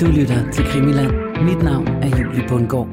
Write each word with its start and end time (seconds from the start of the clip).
Du 0.00 0.06
lytter 0.06 0.50
til 0.52 0.64
Krimiland. 0.64 1.12
Mit 1.42 1.62
navn 1.62 1.88
er 1.88 2.18
Julie 2.18 2.48
Bundgaard. 2.48 2.88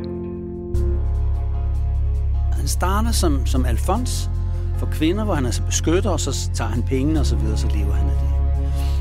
Han 2.54 2.68
starter 2.68 3.12
som, 3.12 3.46
som 3.46 3.66
Alfons 3.66 4.30
for 4.78 4.86
kvinder, 4.86 5.24
hvor 5.24 5.34
han 5.34 5.46
er 5.46 5.52
så 5.52 5.62
beskytter, 5.64 6.10
og 6.10 6.20
så 6.20 6.50
tager 6.54 6.70
han 6.70 6.84
penge 6.84 7.20
og 7.20 7.26
så 7.26 7.36
videre, 7.36 7.58
så 7.58 7.68
lever 7.68 7.94
han 7.94 8.10
af 8.10 8.16
det. 8.16 8.30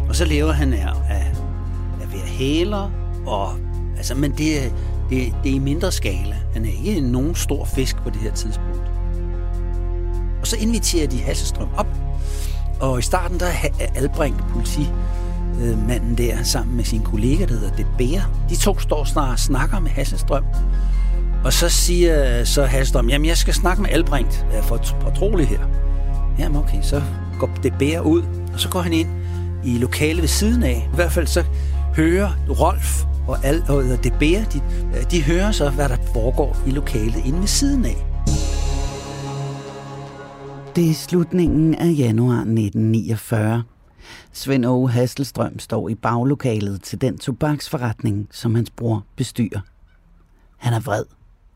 Og 0.09 0.17
så 0.17 0.25
lever 0.25 0.53
han 0.53 0.73
af, 0.73 0.87
af, 1.11 1.35
af 2.03 2.13
være 2.13 2.27
hæler, 2.27 2.91
og, 3.27 3.53
altså, 3.97 4.15
men 4.15 4.31
det, 4.31 4.73
det, 5.11 5.35
det 5.45 5.51
er 5.51 5.57
i 5.57 5.59
mindre 5.59 5.93
skala. 5.93 6.37
Han 6.53 6.65
er 6.65 6.85
ikke 6.85 7.01
nogen 7.01 7.35
stor 7.35 7.65
fisk 7.65 7.97
på 7.97 8.11
det 8.11 8.21
her 8.21 8.33
tidspunkt. 8.33 8.83
Og 10.41 10.47
så 10.47 10.57
inviterer 10.61 11.07
de 11.07 11.19
Hasselstrøm 11.19 11.69
op, 11.77 11.97
og 12.81 12.99
i 12.99 13.03
starten 13.03 13.41
der 13.41 13.47
er 13.47 13.87
Albrecht 13.95 14.35
politi 14.53 14.89
Øh, 15.63 15.89
manden 15.89 16.19
der 16.19 16.43
sammen 16.43 16.77
med 16.77 16.85
sin 16.85 17.03
kollega, 17.03 17.45
der 17.45 17.55
hedder 17.55 17.71
Det 17.71 17.87
De 18.51 18.57
to 18.57 18.79
står 18.79 19.05
snart 19.05 19.33
og 19.33 19.39
snakker 19.39 19.81
med 19.81 19.91
Hasselstrøm. 19.91 20.45
Og 21.45 21.53
så 21.53 21.69
siger 21.69 22.45
så 22.45 22.65
Hasselstrøm, 22.65 23.09
jamen 23.09 23.27
jeg 23.27 23.37
skal 23.37 23.55
snakke 23.55 23.83
med 23.83 23.91
Albrecht 23.91 24.47
for 24.63 24.81
fortrolig 25.01 25.49
her. 25.49 25.61
Jamen 26.39 26.57
okay, 26.57 26.83
så 26.83 27.03
går 27.39 27.51
Det 27.63 27.73
ud, 28.01 28.23
og 28.53 28.61
så 28.61 28.69
går 28.69 28.81
han 28.81 28.93
ind 28.93 29.09
i 29.65 29.79
lokalet 29.79 30.21
ved 30.21 30.29
siden 30.29 30.63
af. 30.63 30.89
I 30.93 30.97
hvert 30.97 31.13
fald 31.13 31.27
så 31.27 31.45
hører 31.97 32.31
Rolf 32.61 33.05
og, 33.29 33.45
Al, 33.45 33.63
og 33.69 33.85
Det 34.05 34.13
de, 34.53 34.61
øh, 34.97 35.11
de 35.11 35.23
hører 35.23 35.51
så, 35.51 35.71
hvad 35.71 35.89
der 35.89 35.97
foregår 36.13 36.57
i 36.67 36.71
lokalet 36.71 37.23
inde 37.25 37.41
ved 37.41 37.47
siden 37.47 37.85
af. 37.85 38.07
Det 40.77 40.91
er 40.91 40.95
slutningen 40.95 41.75
af 41.75 41.95
januar 41.99 42.39
1949. 42.39 43.63
Svend 44.33 44.67
Åge 44.67 44.91
Hasselstrøm 44.91 45.59
står 45.59 45.89
i 45.89 45.95
baglokalet 45.95 46.83
til 46.83 47.01
den 47.01 47.19
tobaksforretning, 47.19 48.29
som 48.31 48.55
hans 48.55 48.71
bror 48.71 49.05
bestyrer. 49.17 49.61
Han 50.57 50.73
er 50.73 50.81
vred. 50.81 51.05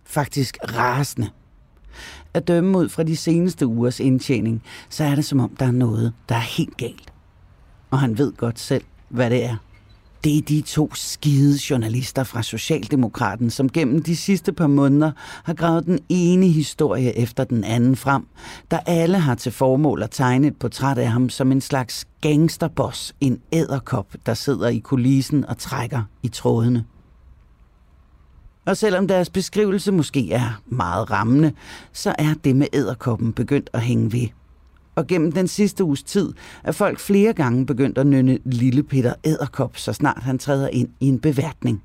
Faktisk 0.04 0.56
rasende. 0.62 1.30
At 2.34 2.48
dømme 2.48 2.78
ud 2.78 2.88
fra 2.88 3.02
de 3.02 3.16
seneste 3.16 3.66
ugers 3.66 4.00
indtjening, 4.00 4.62
så 4.88 5.04
er 5.04 5.14
det 5.14 5.24
som 5.24 5.40
om, 5.40 5.56
der 5.56 5.66
er 5.66 5.70
noget, 5.70 6.12
der 6.28 6.34
er 6.34 6.56
helt 6.56 6.76
galt. 6.76 7.12
Og 7.90 7.98
han 7.98 8.18
ved 8.18 8.32
godt 8.32 8.58
selv, 8.58 8.84
hvad 9.08 9.30
det 9.30 9.44
er. 9.44 9.56
Det 10.24 10.38
er 10.38 10.42
de 10.42 10.60
to 10.60 10.94
skide 10.94 11.58
journalister 11.70 12.24
fra 12.24 12.42
Socialdemokraten, 12.42 13.50
som 13.50 13.68
gennem 13.68 14.02
de 14.02 14.16
sidste 14.16 14.52
par 14.52 14.66
måneder 14.66 15.12
har 15.44 15.54
gravet 15.54 15.86
den 15.86 15.98
ene 16.08 16.48
historie 16.48 17.18
efter 17.18 17.44
den 17.44 17.64
anden 17.64 17.96
frem, 17.96 18.26
der 18.70 18.78
alle 18.86 19.18
har 19.18 19.34
til 19.34 19.52
formål 19.52 20.02
at 20.02 20.10
tegne 20.10 20.46
et 20.46 20.56
portræt 20.56 20.98
af 20.98 21.08
ham 21.08 21.28
som 21.28 21.52
en 21.52 21.60
slags 21.60 22.06
gangsterboss, 22.20 23.14
en 23.20 23.40
æderkop, 23.52 24.06
der 24.26 24.34
sidder 24.34 24.68
i 24.68 24.78
kulissen 24.78 25.46
og 25.46 25.58
trækker 25.58 26.02
i 26.22 26.28
trådene. 26.28 26.84
Og 28.66 28.76
selvom 28.76 29.08
deres 29.08 29.30
beskrivelse 29.30 29.92
måske 29.92 30.32
er 30.32 30.60
meget 30.66 31.10
rammende, 31.10 31.52
så 31.92 32.14
er 32.18 32.34
det 32.44 32.56
med 32.56 32.66
æderkoppen 32.72 33.32
begyndt 33.32 33.70
at 33.72 33.80
hænge 33.80 34.12
ved– 34.12 34.28
og 34.94 35.06
gennem 35.06 35.32
den 35.32 35.48
sidste 35.48 35.84
uges 35.84 36.02
tid 36.02 36.32
er 36.64 36.72
folk 36.72 36.98
flere 36.98 37.32
gange 37.32 37.66
begyndt 37.66 37.98
at 37.98 38.06
nynne 38.06 38.38
Lille 38.44 38.82
Peter 38.82 39.14
Æderkop, 39.24 39.76
så 39.76 39.92
snart 39.92 40.22
han 40.22 40.38
træder 40.38 40.68
ind 40.68 40.88
i 41.00 41.08
en 41.08 41.18
beværtning. 41.18 41.82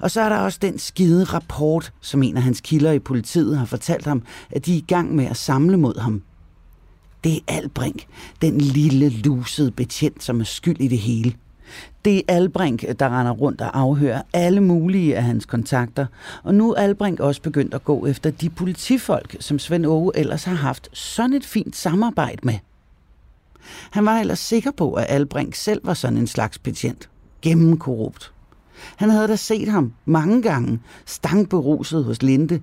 Og 0.00 0.10
så 0.10 0.20
er 0.20 0.28
der 0.28 0.36
også 0.36 0.58
den 0.62 0.78
skide 0.78 1.24
rapport, 1.24 1.92
som 2.00 2.22
en 2.22 2.36
af 2.36 2.42
hans 2.42 2.60
kilder 2.60 2.92
i 2.92 2.98
politiet 2.98 3.58
har 3.58 3.64
fortalt 3.64 4.06
ham, 4.06 4.22
at 4.50 4.66
de 4.66 4.72
er 4.72 4.78
i 4.78 4.84
gang 4.88 5.14
med 5.14 5.24
at 5.24 5.36
samle 5.36 5.76
mod 5.76 6.00
ham. 6.00 6.22
Det 7.24 7.34
er 7.34 7.40
Albrink, 7.48 8.06
den 8.42 8.58
lille 8.58 9.08
lusede 9.08 9.70
betjent, 9.70 10.22
som 10.22 10.40
er 10.40 10.44
skyld 10.44 10.80
i 10.80 10.88
det 10.88 10.98
hele– 10.98 11.34
det 12.08 12.16
er 12.16 12.34
Albrink, 12.34 12.98
der 12.98 13.20
render 13.20 13.32
rundt 13.32 13.60
og 13.60 13.78
afhører 13.78 14.22
alle 14.32 14.60
mulige 14.60 15.16
af 15.16 15.22
hans 15.22 15.46
kontakter. 15.46 16.06
Og 16.42 16.54
nu 16.54 16.72
er 16.72 16.80
Albrink 16.80 17.20
også 17.20 17.42
begyndt 17.42 17.74
at 17.74 17.84
gå 17.84 18.06
efter 18.06 18.30
de 18.30 18.50
politifolk, 18.50 19.36
som 19.40 19.58
Svend 19.58 19.86
Åge 19.86 20.12
ellers 20.14 20.44
har 20.44 20.54
haft 20.54 20.88
sådan 20.92 21.32
et 21.32 21.44
fint 21.44 21.76
samarbejde 21.76 22.38
med. 22.42 22.54
Han 23.90 24.06
var 24.06 24.20
ellers 24.20 24.38
sikker 24.38 24.70
på, 24.70 24.92
at 24.92 25.06
Albrink 25.08 25.54
selv 25.54 25.80
var 25.84 25.94
sådan 25.94 26.18
en 26.18 26.26
slags 26.26 26.58
patient. 26.58 27.08
Gennemkorrupt. 27.42 28.32
Han 28.96 29.10
havde 29.10 29.28
da 29.28 29.36
set 29.36 29.68
ham 29.68 29.92
mange 30.04 30.42
gange, 30.42 30.80
stangberuset 31.06 32.04
hos 32.04 32.22
Linde. 32.22 32.60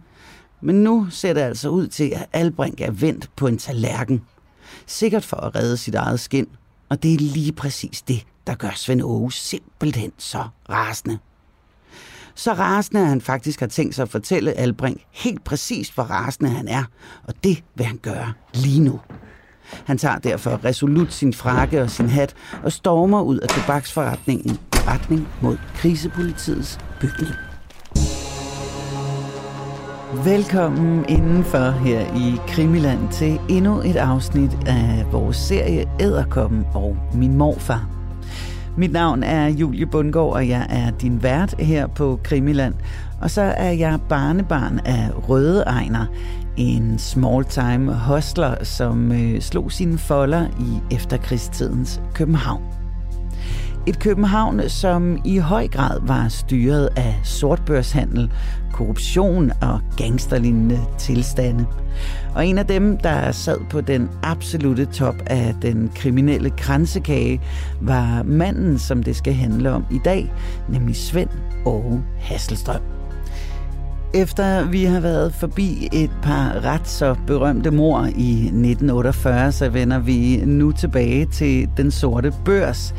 Men 0.61 0.75
nu 0.75 1.07
ser 1.09 1.33
det 1.33 1.41
altså 1.41 1.69
ud 1.69 1.87
til, 1.87 2.11
at 2.15 2.25
Albrink 2.33 2.81
er 2.81 2.91
vendt 2.91 3.29
på 3.35 3.47
en 3.47 3.57
tallerken. 3.57 4.21
Sikkert 4.85 5.23
for 5.23 5.37
at 5.37 5.55
redde 5.55 5.77
sit 5.77 5.95
eget 5.95 6.19
skin. 6.19 6.47
Og 6.89 7.03
det 7.03 7.13
er 7.13 7.19
lige 7.19 7.51
præcis 7.51 8.01
det, 8.01 8.25
der 8.47 8.55
gør 8.55 8.71
Svend 8.75 9.01
Åge 9.01 9.31
simpelthen 9.31 10.11
så 10.17 10.43
rasende. 10.69 11.17
Så 12.35 12.53
rasende, 12.53 13.01
at 13.01 13.07
han 13.07 13.21
faktisk 13.21 13.59
har 13.59 13.67
tænkt 13.67 13.95
sig 13.95 14.03
at 14.03 14.09
fortælle 14.09 14.53
Albrink 14.53 15.01
helt 15.11 15.43
præcist, 15.43 15.95
hvor 15.95 16.03
rasende 16.03 16.49
han 16.49 16.67
er, 16.67 16.83
og 17.23 17.33
det 17.43 17.63
vil 17.75 17.85
han 17.85 17.97
gøre 17.97 18.33
lige 18.53 18.79
nu. 18.79 18.99
Han 19.85 19.97
tager 19.97 20.17
derfor 20.17 20.65
resolut 20.65 21.13
sin 21.13 21.33
frakke 21.33 21.81
og 21.81 21.89
sin 21.89 22.09
hat 22.09 22.35
og 22.63 22.71
stormer 22.71 23.21
ud 23.21 23.37
af 23.37 23.49
tobaksforretningen 23.49 24.55
i 24.55 24.77
retning 24.87 25.27
mod 25.41 25.57
krisepolitiets 25.75 26.79
bygning. 26.99 27.31
Velkommen 30.23 31.05
indenfor 31.09 31.71
her 31.71 32.15
i 32.15 32.37
Krimiland 32.47 33.11
til 33.11 33.39
endnu 33.49 33.81
et 33.81 33.95
afsnit 33.95 34.51
af 34.65 35.05
vores 35.11 35.37
serie 35.37 35.85
Æderkoppen 35.99 36.65
og 36.73 36.97
min 37.13 37.37
morfar. 37.37 37.94
Mit 38.77 38.91
navn 38.91 39.23
er 39.23 39.47
Julie 39.47 39.85
Bundgaard, 39.85 40.33
og 40.33 40.47
jeg 40.47 40.67
er 40.69 40.91
din 40.91 41.23
vært 41.23 41.55
her 41.59 41.87
på 41.87 42.19
Krimiland. 42.23 42.73
Og 43.21 43.31
så 43.31 43.41
er 43.41 43.71
jeg 43.71 43.99
barnebarn 44.09 44.79
af 44.85 45.09
Røde 45.29 45.61
Ejner, 45.61 46.05
en 46.57 46.99
small-time 46.99 47.93
hostler, 47.93 48.63
som 48.63 49.11
øh, 49.11 49.41
slog 49.41 49.71
sine 49.71 49.97
folder 49.97 50.47
i 50.59 50.95
efterkrigstidens 50.95 52.01
København. 52.13 52.63
Et 53.87 53.99
København, 53.99 54.69
som 54.69 55.17
i 55.25 55.37
høj 55.37 55.67
grad 55.67 55.99
var 56.01 56.27
styret 56.27 56.89
af 56.95 57.19
sortbørshandel, 57.23 58.31
korruption 58.73 59.51
og 59.61 59.79
gangsterlignende 59.97 60.79
tilstande. 60.97 61.65
Og 62.35 62.47
en 62.47 62.57
af 62.57 62.65
dem, 62.65 62.97
der 62.97 63.31
sad 63.31 63.57
på 63.69 63.81
den 63.81 64.09
absolute 64.23 64.85
top 64.85 65.15
af 65.27 65.55
den 65.61 65.91
kriminelle 65.95 66.49
kransekage, 66.49 67.41
var 67.81 68.23
manden, 68.23 68.79
som 68.79 69.03
det 69.03 69.15
skal 69.15 69.33
handle 69.33 69.71
om 69.71 69.85
i 69.91 69.99
dag, 70.05 70.33
nemlig 70.69 70.95
Svend 70.95 71.29
Åge 71.65 72.03
Hasselstrøm. 72.19 72.81
Efter 74.13 74.65
vi 74.65 74.83
har 74.83 74.99
været 74.99 75.33
forbi 75.33 75.89
et 75.93 76.11
par 76.23 76.65
ret 76.65 76.87
så 76.87 77.15
berømte 77.27 77.71
mor 77.71 78.05
i 78.05 78.31
1948, 78.31 79.51
så 79.51 79.69
vender 79.69 79.99
vi 79.99 80.41
nu 80.45 80.71
tilbage 80.71 81.25
til 81.25 81.69
den 81.77 81.91
sorte 81.91 82.33
børs. 82.45 82.93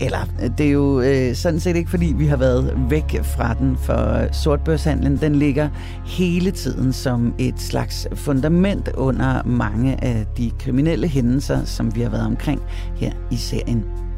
Eller, 0.00 0.48
det 0.58 0.66
er 0.66 0.70
jo 0.70 1.00
øh, 1.00 1.34
sådan 1.34 1.60
set 1.60 1.76
ikke, 1.76 1.90
fordi 1.90 2.14
vi 2.18 2.26
har 2.26 2.36
været 2.36 2.74
væk 2.90 3.24
fra 3.24 3.54
den, 3.54 3.76
for 3.76 4.32
sortbørshandlen, 4.32 5.16
den 5.16 5.34
ligger 5.34 5.68
hele 6.04 6.50
tiden 6.50 6.92
som 6.92 7.34
et 7.38 7.60
slags 7.60 8.08
fundament 8.14 8.88
under 8.88 9.42
mange 9.46 10.04
af 10.04 10.26
de 10.36 10.50
kriminelle 10.58 11.08
hændelser, 11.08 11.64
som 11.64 11.94
vi 11.94 12.00
har 12.00 12.10
været 12.10 12.26
omkring 12.26 12.62
her 12.96 13.12
i 13.30 13.36
serien. 13.36 14.09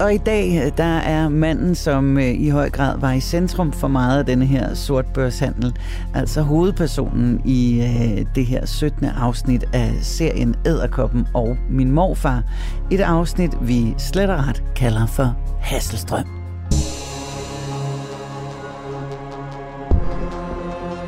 Og 0.00 0.14
i 0.14 0.18
dag, 0.18 0.62
øh, 0.64 0.72
der 0.76 0.98
er 0.98 1.28
manden, 1.28 1.74
som 1.74 2.18
øh, 2.18 2.40
i 2.40 2.48
høj 2.48 2.70
grad 2.70 2.98
var 2.98 3.12
i 3.12 3.20
centrum 3.20 3.72
for 3.72 3.88
meget 3.88 4.18
af 4.18 4.26
denne 4.26 4.46
her 4.46 4.74
sortbørshandel, 4.74 5.76
altså 6.14 6.42
hovedpersonen 6.42 7.42
i 7.44 7.80
øh, 7.80 8.26
det 8.34 8.46
her 8.46 8.66
17. 8.66 9.04
afsnit 9.04 9.64
af 9.72 9.92
serien 10.02 10.54
Æderkoppen 10.66 11.26
og 11.34 11.56
Min 11.70 11.90
Morfar. 11.90 12.42
Et 12.90 13.00
afsnit, 13.00 13.50
vi 13.60 13.94
slet 13.98 14.30
og 14.30 14.48
ret 14.48 14.62
kalder 14.76 15.06
for 15.06 15.36
Hasselstrøm. 15.60 16.39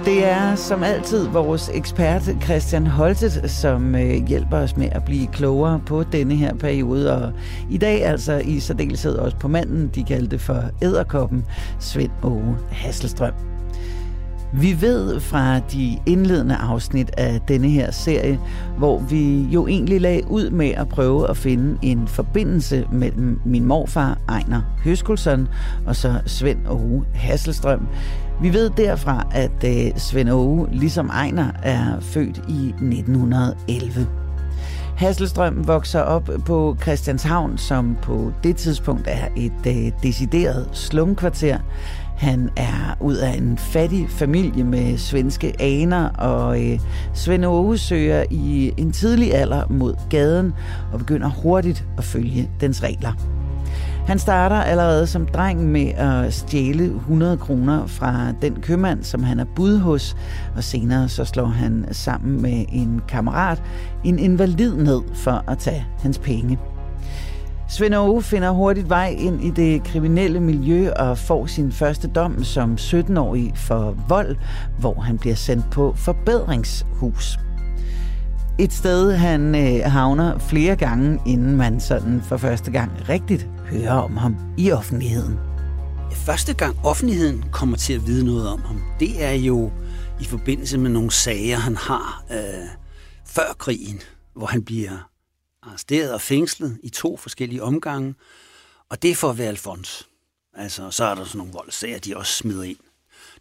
Det 0.05 0.25
er 0.25 0.55
som 0.55 0.83
altid 0.83 1.29
vores 1.29 1.71
ekspert 1.75 2.23
Christian 2.45 2.87
Holtet, 2.87 3.51
som 3.51 3.95
øh, 3.95 4.27
hjælper 4.27 4.57
os 4.57 4.77
med 4.77 4.89
at 4.93 5.05
blive 5.05 5.27
klogere 5.27 5.81
på 5.87 6.03
denne 6.03 6.35
her 6.35 6.55
periode. 6.55 7.23
Og 7.23 7.33
i 7.71 7.79
dag 7.79 8.05
altså 8.05 8.43
i 8.45 8.61
særdeleshed 8.61 9.17
også 9.17 9.37
på 9.37 9.49
manden, 9.49 9.91
de 9.95 10.05
kaldte 10.05 10.39
for 10.39 10.63
æderkoppen, 10.83 11.45
Svend 11.81 12.11
Åge 12.23 12.57
Hasselstrøm. 12.71 13.33
Vi 14.55 14.81
ved 14.81 15.21
fra 15.21 15.59
de 15.59 15.99
indledende 16.07 16.55
afsnit 16.55 17.11
af 17.19 17.41
denne 17.49 17.69
her 17.69 17.91
serie, 17.91 18.41
hvor 18.79 18.99
vi 18.99 19.43
jo 19.43 19.67
egentlig 19.67 20.01
lagde 20.01 20.31
ud 20.31 20.51
med 20.51 20.71
at 20.71 20.89
prøve 20.89 21.31
at 21.31 21.37
finde 21.37 21.79
en 21.83 22.09
forbindelse 22.09 22.87
mellem 22.93 23.41
min 23.45 23.65
morfar, 23.65 24.19
Ejner 24.29 24.63
Høskulsson, 24.85 25.49
og 25.87 25.97
så 25.97 26.21
Svend 26.27 26.69
Åge 26.69 27.05
Hasselstrøm, 27.15 27.89
vi 28.43 28.53
ved 28.53 28.71
derfra, 28.71 29.27
at 29.31 29.65
øh, 29.65 29.93
Svend 29.97 30.31
Åge, 30.31 30.69
ligesom 30.73 31.09
Ejner, 31.09 31.51
er 31.63 32.01
født 32.01 32.37
i 32.49 32.69
1911. 32.69 34.07
Hasselstrøm 34.97 35.67
vokser 35.67 36.01
op 36.01 36.31
på 36.47 36.77
Christianshavn, 36.83 37.59
som 37.59 37.97
på 38.03 38.33
det 38.45 38.57
tidspunkt 38.57 39.09
er 39.09 39.29
et 39.37 39.67
øh, 39.67 39.93
decideret 40.03 40.69
slumkvarter. 40.73 41.59
Han 42.17 42.51
er 42.57 42.97
ud 43.01 43.17
af 43.17 43.31
en 43.31 43.59
fattig 43.59 44.07
familie 44.11 44.65
med 44.65 44.99
svenske 44.99 45.55
aner, 45.59 46.09
og 46.09 46.65
øh, 46.65 46.79
Svend 47.15 47.47
Åge 47.47 47.79
søger 47.79 48.25
i 48.31 48.73
en 48.77 48.93
tidlig 48.93 49.35
alder 49.35 49.63
mod 49.71 49.95
gaden 50.11 50.55
og 50.93 50.99
begynder 50.99 51.29
hurtigt 51.29 51.85
at 51.99 52.05
følge 52.05 52.51
dens 52.61 52.83
regler. 52.83 53.42
Han 54.07 54.19
starter 54.19 54.57
allerede 54.57 55.07
som 55.07 55.27
dreng 55.27 55.67
med 55.73 55.87
at 55.87 56.35
stjæle 56.35 56.85
100 56.85 57.37
kroner 57.37 57.87
fra 57.87 58.33
den 58.43 58.61
købmand, 58.61 59.03
som 59.03 59.23
han 59.23 59.41
er 59.41 59.45
bud 59.57 59.79
hos, 59.79 60.17
og 60.57 60.65
senere 60.65 61.09
så 61.09 61.25
slår 61.25 61.47
han 61.47 61.87
sammen 61.91 62.43
med 62.43 62.65
en 62.73 63.01
kammerat 63.09 63.63
en 64.05 64.19
invalid 64.19 64.77
ned 64.77 65.01
for 65.15 65.45
at 65.49 65.59
tage 65.59 65.87
hans 66.03 66.19
penge. 66.19 66.59
Svend 67.69 67.95
Aage 67.95 68.23
finder 68.23 68.51
hurtigt 68.51 68.89
vej 68.89 69.17
ind 69.19 69.45
i 69.45 69.51
det 69.51 69.85
kriminelle 69.85 70.41
miljø 70.41 70.91
og 70.91 71.19
får 71.19 71.47
sin 71.47 71.73
første 71.73 72.09
dom 72.09 72.45
som 72.45 72.75
17-årig 72.75 73.53
for 73.55 73.97
vold, 74.09 74.37
hvor 74.79 75.01
han 75.01 75.19
bliver 75.19 75.37
sendt 75.37 75.71
på 75.71 75.93
forbedringshus. 75.97 77.39
Et 78.59 78.73
sted, 78.73 79.17
han 79.17 79.55
øh, 79.55 79.93
havner 79.93 80.39
flere 80.39 80.77
gange, 80.77 81.19
inden 81.27 81.57
man 81.57 81.81
sådan 81.81 82.21
for 82.25 82.37
første 82.37 82.71
gang 82.71 82.91
rigtigt 83.09 83.49
hører 83.73 83.93
om 83.93 84.17
ham 84.17 84.37
i 84.59 84.73
offentligheden. 84.73 85.39
Første 86.13 86.55
gang 86.55 86.77
offentligheden 86.85 87.45
kommer 87.53 87.77
til 87.77 87.93
at 87.93 88.07
vide 88.07 88.25
noget 88.25 88.49
om 88.49 88.63
ham, 88.63 88.83
det 89.01 89.25
er 89.25 89.33
jo 89.33 89.73
i 90.21 90.25
forbindelse 90.25 90.79
med 90.79 90.91
nogle 90.91 91.11
sager, 91.11 91.57
han 91.57 91.77
har 91.77 92.25
øh, 92.33 92.69
før 93.27 93.53
krigen, 93.59 94.01
hvor 94.35 94.47
han 94.47 94.65
bliver 94.65 95.11
arresteret 95.63 96.13
og 96.15 96.21
fængslet 96.21 96.79
i 96.83 96.89
to 96.89 97.17
forskellige 97.17 97.63
omgange, 97.63 98.15
og 98.91 99.03
det 99.03 99.11
er 99.11 99.15
for 99.15 99.31
at 99.31 99.39
være 99.39 99.49
Alfons. 99.49 100.09
Altså, 100.55 100.91
så 100.91 101.05
er 101.05 101.15
der 101.15 101.25
sådan 101.25 101.39
nogle 101.39 101.53
voldssager, 101.53 101.99
de 101.99 102.17
også 102.17 102.33
smider 102.33 102.63
ind. 102.63 102.77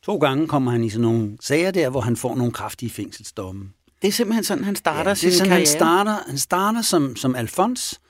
To 0.04 0.18
gange 0.18 0.48
kommer 0.48 0.72
han 0.72 0.84
i 0.84 0.89
sådan 0.89 1.01
nogle 1.01 1.38
sager 1.42 1.72
der, 1.72 1.89
hvor 1.89 2.01
han 2.01 2.18
får 2.18 2.36
nogle 2.36 2.54
kraftige 2.54 2.89
fængselsdomme. 2.89 3.69
Det 4.01 4.07
er 4.07 4.12
simpelthen 4.12 4.44
sådan, 4.44 4.63
han 4.63 4.75
starter 4.75 5.12
ja, 5.12 5.16
sin 5.16 5.30
det 5.30 5.34
er 5.34 5.38
sådan, 5.38 5.50
karriere. 5.50 5.68
Han 5.68 5.77
starter, 5.77 6.18
han 6.27 6.38
starter 6.38 6.81
som, 6.81 7.16
som 7.16 7.36
Alfons 7.36 8.01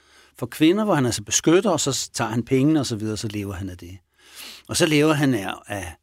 for 0.41 0.45
kvinder, 0.45 0.83
hvor 0.83 0.95
han 0.95 1.05
altså 1.05 1.23
beskytter, 1.23 1.69
og 1.69 1.79
så 1.79 2.09
tager 2.13 2.29
han 2.29 2.43
pengene 2.43 2.79
og 2.79 2.85
så 2.85 2.95
videre, 2.95 3.17
så 3.17 3.27
lever 3.27 3.53
han 3.53 3.69
af 3.69 3.77
det. 3.77 3.97
Og 4.67 4.77
så 4.77 4.85
lever 4.85 5.13
han 5.13 5.33
af, 5.33 5.53
af 5.67 5.95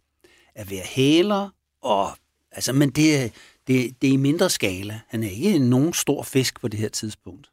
at 0.54 0.70
være 0.70 0.82
hæler, 0.84 1.48
og, 1.82 2.10
altså, 2.52 2.72
men 2.72 2.90
det, 2.90 3.32
det, 3.66 4.02
det 4.02 4.08
er 4.08 4.12
i 4.12 4.16
mindre 4.16 4.50
skala. 4.50 5.00
Han 5.08 5.22
er 5.22 5.28
ikke 5.28 5.58
nogen 5.58 5.92
stor 5.92 6.22
fisk 6.22 6.60
på 6.60 6.68
det 6.68 6.80
her 6.80 6.88
tidspunkt. 6.88 7.50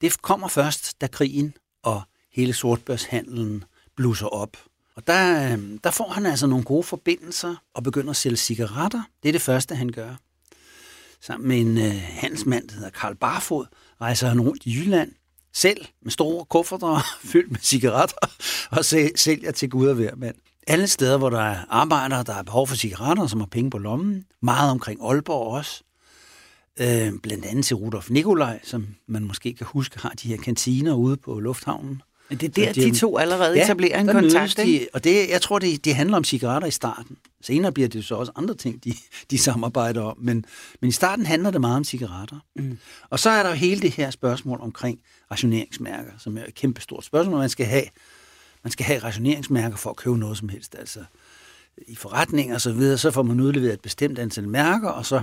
Det 0.00 0.22
kommer 0.22 0.48
først, 0.48 1.00
da 1.00 1.06
krigen 1.06 1.54
og 1.82 2.02
hele 2.32 2.52
sortbørshandlen 2.52 3.64
blusser 3.96 4.26
op. 4.26 4.56
Og 4.94 5.06
der, 5.06 5.52
øh, 5.52 5.78
der 5.84 5.90
får 5.90 6.08
han 6.08 6.26
altså 6.26 6.46
nogle 6.46 6.64
gode 6.64 6.82
forbindelser 6.82 7.56
og 7.74 7.82
begynder 7.82 8.10
at 8.10 8.16
sælge 8.16 8.36
cigaretter. 8.36 9.02
Det 9.22 9.28
er 9.28 9.32
det 9.32 9.42
første, 9.42 9.74
han 9.74 9.88
gør. 9.88 10.14
Sammen 11.20 11.48
med 11.48 11.60
en 11.60 11.78
øh, 11.78 12.02
handelsmand, 12.02 12.68
der 12.68 12.74
hedder 12.74 12.90
Karl 12.90 13.14
Barfod, 13.14 13.66
rejser 14.00 14.28
han 14.28 14.40
rundt 14.40 14.66
i 14.66 14.74
Jylland, 14.74 15.12
selv 15.56 15.86
med 16.02 16.10
store 16.10 16.44
kufferter 16.44 17.00
fyldt 17.32 17.52
med 17.52 17.60
cigaretter, 17.60 18.16
og 18.70 18.84
sælger 19.16 19.50
til 19.50 19.70
Gud 19.70 19.88
og 19.88 19.94
hver 19.94 20.14
mand. 20.16 20.36
Alle 20.66 20.86
steder, 20.86 21.18
hvor 21.18 21.30
der 21.30 21.40
er 21.40 21.64
arbejdere, 21.68 22.22
der 22.22 22.32
har 22.32 22.42
behov 22.42 22.66
for 22.66 22.76
cigaretter, 22.76 23.26
som 23.26 23.40
har 23.40 23.46
penge 23.46 23.70
på 23.70 23.78
lommen. 23.78 24.24
Meget 24.42 24.70
omkring 24.70 25.00
Aalborg 25.02 25.54
også. 25.54 25.82
Øh, 26.80 27.12
blandt 27.22 27.44
andet 27.44 27.64
til 27.64 27.76
Rudolf 27.76 28.10
Nikolaj, 28.10 28.60
som 28.64 28.86
man 29.08 29.24
måske 29.24 29.54
kan 29.54 29.66
huske, 29.66 29.98
har 29.98 30.10
de 30.10 30.28
her 30.28 30.36
kantiner 30.36 30.94
ude 30.94 31.16
på 31.16 31.40
lufthavnen. 31.40 32.02
Men 32.28 32.38
det 32.38 32.58
er 32.58 32.64
der, 32.64 32.72
de, 32.72 32.80
de 32.80 32.98
to 32.98 33.18
allerede 33.18 33.56
ja, 33.56 33.64
etablerer 33.64 34.00
en 34.00 34.06
kontakt, 34.06 34.56
de, 34.56 34.86
Og 34.92 35.04
det, 35.04 35.30
jeg 35.30 35.42
tror, 35.42 35.58
det, 35.58 35.84
det 35.84 35.94
handler 35.94 36.16
om 36.16 36.24
cigaretter 36.24 36.68
i 36.68 36.70
starten. 36.70 37.16
Senere 37.40 37.72
bliver 37.72 37.88
det 37.88 38.04
så 38.04 38.14
også 38.14 38.32
andre 38.36 38.54
ting, 38.54 38.84
de, 38.84 38.92
de 39.30 39.38
samarbejder 39.38 40.02
om. 40.02 40.16
Men, 40.20 40.44
men 40.80 40.88
i 40.88 40.92
starten 40.92 41.26
handler 41.26 41.50
det 41.50 41.60
meget 41.60 41.76
om 41.76 41.84
cigaretter. 41.84 42.36
Mm. 42.56 42.78
Og 43.10 43.18
så 43.18 43.30
er 43.30 43.42
der 43.42 43.50
jo 43.50 43.56
hele 43.56 43.80
det 43.80 43.90
her 43.90 44.10
spørgsmål 44.10 44.60
omkring 44.60 44.98
rationeringsmærker, 45.30 46.10
som 46.18 46.38
er 46.38 46.44
et 46.48 46.54
kæmpe 46.54 46.80
stort 46.80 47.04
spørgsmål. 47.04 47.38
Man 47.38 47.48
skal 47.48 47.66
have, 47.66 47.84
man 48.64 48.70
skal 48.70 48.86
have 48.86 48.98
rationeringsmærker 48.98 49.76
for 49.76 49.90
at 49.90 49.96
købe 49.96 50.18
noget 50.18 50.38
som 50.38 50.48
helst. 50.48 50.74
Altså 50.78 51.00
i 51.88 51.94
forretninger 51.94 52.54
og 52.54 52.60
så 52.60 52.72
videre, 52.72 52.98
så 52.98 53.10
får 53.10 53.22
man 53.22 53.40
udleveret 53.40 53.72
et 53.72 53.80
bestemt 53.80 54.18
antal 54.18 54.48
mærker, 54.48 54.88
og 54.88 55.06
så 55.06 55.20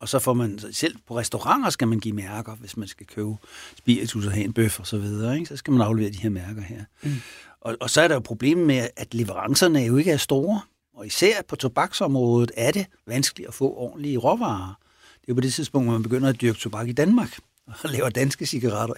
og 0.00 0.08
så 0.08 0.18
får 0.18 0.34
man, 0.34 0.60
selv 0.72 0.96
på 1.08 1.18
restauranter 1.18 1.70
skal 1.70 1.88
man 1.88 2.00
give 2.00 2.14
mærker, 2.14 2.54
hvis 2.54 2.76
man 2.76 2.88
skal 2.88 3.06
købe 3.06 3.36
spiritus 3.78 4.26
og 4.26 4.32
have 4.32 4.44
en 4.44 4.52
bøf 4.52 4.80
og 4.80 4.86
så 4.86 4.98
videre. 4.98 5.34
Ikke? 5.34 5.46
Så 5.46 5.56
skal 5.56 5.72
man 5.72 5.86
aflevere 5.86 6.12
de 6.12 6.18
her 6.18 6.30
mærker 6.30 6.62
her. 6.62 6.84
Mm. 7.02 7.14
Og, 7.60 7.76
og 7.80 7.90
så 7.90 8.00
er 8.00 8.08
der 8.08 8.14
jo 8.14 8.20
problemet 8.20 8.66
med, 8.66 8.88
at 8.96 9.14
leverancerne 9.14 9.80
jo 9.80 9.96
ikke 9.96 10.10
er 10.10 10.16
store. 10.16 10.60
Og 10.94 11.06
især 11.06 11.42
på 11.48 11.56
tobaksområdet 11.56 12.50
er 12.56 12.70
det 12.70 12.86
vanskeligt 13.06 13.48
at 13.48 13.54
få 13.54 13.74
ordentlige 13.74 14.18
råvarer. 14.18 14.78
Det 15.14 15.20
er 15.20 15.24
jo 15.28 15.34
på 15.34 15.40
det 15.40 15.52
tidspunkt, 15.52 15.86
hvor 15.86 15.92
man 15.92 16.02
begynder 16.02 16.28
at 16.28 16.40
dyrke 16.40 16.58
tobak 16.58 16.88
i 16.88 16.92
Danmark 16.92 17.38
og 17.82 17.90
laver 17.90 18.08
danske 18.08 18.46
cigaretter. 18.46 18.94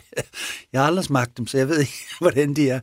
Jeg 0.73 0.81
har 0.81 0.87
aldrig 0.87 1.05
smagt 1.05 1.39
dem, 1.39 1.47
så 1.47 1.59
jeg 1.59 1.69
ved 1.69 1.81
ikke, 1.81 1.93
hvordan 2.21 2.55
de 2.55 2.69
er. 2.69 2.81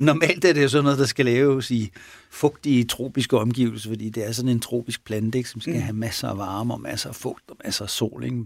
Normalt 0.00 0.44
er 0.44 0.52
det 0.52 0.62
jo 0.62 0.68
sådan 0.68 0.84
noget, 0.84 0.98
der 0.98 1.06
skal 1.06 1.24
laves 1.24 1.70
i 1.70 1.90
fugtige 2.30 2.84
tropiske 2.84 3.38
omgivelser, 3.38 3.90
fordi 3.90 4.08
det 4.08 4.26
er 4.26 4.32
sådan 4.32 4.48
en 4.48 4.60
tropisk 4.60 5.04
plante, 5.04 5.38
ikke, 5.38 5.50
som 5.50 5.60
skal 5.60 5.74
mm. 5.74 5.80
have 5.80 5.96
masser 5.96 6.28
af 6.28 6.38
varme 6.38 6.74
og 6.74 6.80
masser 6.80 7.08
af 7.08 7.14
fugt 7.14 7.50
og 7.50 7.56
masser 7.64 7.84
af 7.84 7.90
sol. 7.90 8.24
Ikke? 8.24 8.44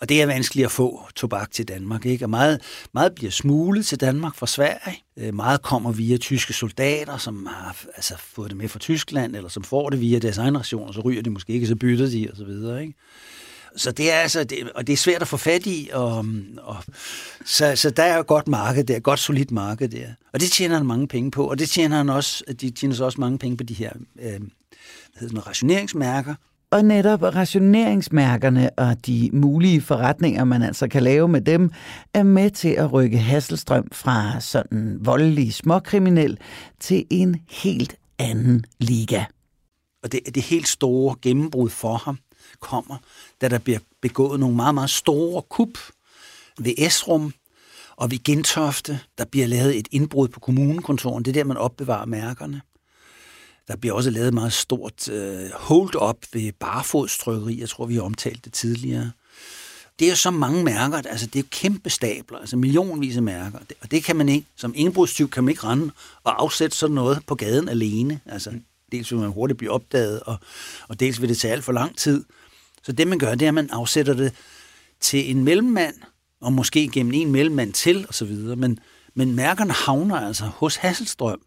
Og 0.00 0.08
det 0.08 0.22
er 0.22 0.26
vanskeligt 0.26 0.64
at 0.64 0.70
få 0.70 1.08
tobak 1.14 1.50
til 1.50 1.68
Danmark. 1.68 2.06
Ikke? 2.06 2.24
Og 2.24 2.30
meget, 2.30 2.60
meget 2.92 3.14
bliver 3.14 3.30
smuglet 3.30 3.86
til 3.86 4.00
Danmark 4.00 4.34
fra 4.34 4.46
Sverige. 4.46 5.02
Øh, 5.16 5.34
meget 5.34 5.62
kommer 5.62 5.92
via 5.92 6.16
tyske 6.16 6.52
soldater, 6.52 7.16
som 7.16 7.46
har 7.46 7.76
altså, 7.96 8.14
fået 8.18 8.50
det 8.50 8.56
med 8.56 8.68
fra 8.68 8.78
Tyskland, 8.78 9.36
eller 9.36 9.48
som 9.48 9.62
får 9.62 9.90
det 9.90 10.00
via 10.00 10.18
deres 10.18 10.38
egen 10.38 10.58
ration, 10.58 10.88
og 10.88 10.94
så 10.94 11.00
ryger 11.00 11.22
de 11.22 11.30
måske 11.30 11.52
ikke, 11.52 11.66
så 11.66 11.76
bytter 11.76 12.06
de 12.06 12.44
videre. 12.46 12.82
Ikke? 12.82 12.94
Så 13.76 13.90
det 13.92 14.12
er 14.12 14.16
altså, 14.16 14.44
det, 14.44 14.70
og 14.74 14.86
det 14.86 14.92
er 14.92 14.96
svært 14.96 15.22
at 15.22 15.28
få 15.28 15.36
fat 15.36 15.66
i, 15.66 15.90
og, 15.92 16.24
og, 16.62 16.76
så, 17.44 17.76
så 17.76 17.90
der 17.90 18.02
er 18.02 18.14
jo 18.14 18.20
et 18.20 18.26
godt 18.26 18.48
marked 18.48 18.84
der, 18.84 18.96
et 18.96 19.02
godt 19.02 19.20
solidt 19.20 19.50
marked 19.50 19.88
der. 19.88 20.06
Og 20.32 20.40
det 20.40 20.50
tjener 20.50 20.76
han 20.76 20.86
mange 20.86 21.08
penge 21.08 21.30
på, 21.30 21.50
og 21.50 21.58
det 21.58 21.68
tjener 21.68 21.96
han 21.96 22.10
også, 22.10 22.44
de 22.60 22.70
tjener 22.70 22.94
så 22.94 23.04
også 23.04 23.20
mange 23.20 23.38
penge 23.38 23.56
på 23.56 23.64
de 23.64 23.74
her 23.74 23.90
øh, 24.22 24.40
hvad 25.18 25.20
hedder 25.20 25.34
det, 25.34 25.46
rationeringsmærker. 25.46 26.34
Og 26.70 26.84
netop 26.84 27.22
rationeringsmærkerne 27.22 28.70
og 28.78 29.06
de 29.06 29.30
mulige 29.32 29.80
forretninger, 29.80 30.44
man 30.44 30.62
altså 30.62 30.88
kan 30.88 31.02
lave 31.02 31.28
med 31.28 31.40
dem, 31.40 31.70
er 32.14 32.22
med 32.22 32.50
til 32.50 32.68
at 32.68 32.92
rykke 32.92 33.18
Hasselstrøm 33.18 33.88
fra 33.92 34.40
sådan 34.40 34.98
voldelig 35.00 35.54
småkriminel 35.54 36.38
til 36.80 37.04
en 37.10 37.40
helt 37.48 37.96
anden 38.18 38.64
liga. 38.78 39.24
Og 40.02 40.12
det, 40.12 40.20
det 40.34 40.42
helt 40.42 40.68
store 40.68 41.16
gennembrud 41.22 41.70
for 41.70 41.96
ham, 41.96 42.18
kommer, 42.60 42.96
da 43.40 43.48
der 43.48 43.58
bliver 43.58 43.78
begået 44.02 44.40
nogle 44.40 44.56
meget, 44.56 44.74
meget 44.74 44.90
store 44.90 45.42
kup 45.42 45.78
ved 46.58 46.74
Esrum 46.78 47.34
og 47.96 48.10
ved 48.10 48.22
Gentofte. 48.24 49.00
Der 49.18 49.24
bliver 49.24 49.46
lavet 49.46 49.78
et 49.78 49.88
indbrud 49.90 50.28
på 50.28 50.40
kommunekontoren. 50.40 51.24
Det 51.24 51.28
er 51.28 51.32
der, 51.32 51.44
man 51.44 51.56
opbevarer 51.56 52.06
mærkerne. 52.06 52.60
Der 53.68 53.76
bliver 53.76 53.94
også 53.94 54.10
lavet 54.10 54.28
et 54.28 54.34
meget 54.34 54.52
stort 54.52 55.08
uh, 55.08 55.50
hold-up 55.52 56.16
ved 56.32 56.52
barfodstrykkeri. 56.52 57.60
Jeg 57.60 57.68
tror, 57.68 57.86
vi 57.86 57.94
har 57.94 58.02
omtalt 58.02 58.44
det 58.44 58.52
tidligere. 58.52 59.10
Det 59.98 60.04
er 60.04 60.10
jo 60.10 60.16
så 60.16 60.30
mange 60.30 60.64
mærker, 60.64 60.96
altså 60.96 61.26
det 61.26 61.36
er 61.36 61.42
jo 61.42 61.48
kæmpe 61.50 61.90
stabler, 61.90 62.38
altså 62.38 62.56
millionvis 62.56 63.16
af 63.16 63.22
mærker. 63.22 63.58
Og 63.80 63.90
det 63.90 64.04
kan 64.04 64.16
man 64.16 64.28
ikke, 64.28 64.46
som 64.56 64.72
indbrudstyv 64.76 65.30
kan 65.30 65.44
man 65.44 65.50
ikke 65.50 65.64
rende 65.64 65.90
og 66.24 66.42
afsætte 66.42 66.76
sådan 66.76 66.94
noget 66.94 67.18
på 67.26 67.34
gaden 67.34 67.68
alene. 67.68 68.20
Altså, 68.26 68.52
dels 68.92 69.12
vil 69.12 69.20
man 69.20 69.30
hurtigt 69.30 69.58
blive 69.58 69.70
opdaget, 69.70 70.20
og, 70.20 70.36
og 70.88 71.00
dels 71.00 71.20
vil 71.20 71.28
det 71.28 71.38
tage 71.38 71.52
alt 71.52 71.64
for 71.64 71.72
lang 71.72 71.96
tid. 71.96 72.24
Så 72.86 72.92
det, 72.92 73.08
man 73.08 73.18
gør, 73.18 73.34
det 73.34 73.42
er, 73.42 73.48
at 73.48 73.54
man 73.54 73.70
afsætter 73.70 74.14
det 74.14 74.32
til 75.00 75.30
en 75.30 75.44
mellemmand, 75.44 75.94
og 76.40 76.52
måske 76.52 76.88
gennem 76.88 77.12
en 77.14 77.32
mellemmand 77.32 77.72
til, 77.72 78.06
osv. 78.08 78.32
Men, 78.56 78.78
men 79.14 79.34
mærkerne 79.34 79.72
havner 79.72 80.16
altså 80.16 80.44
hos 80.44 80.76
Hasselstrøm, 80.76 81.40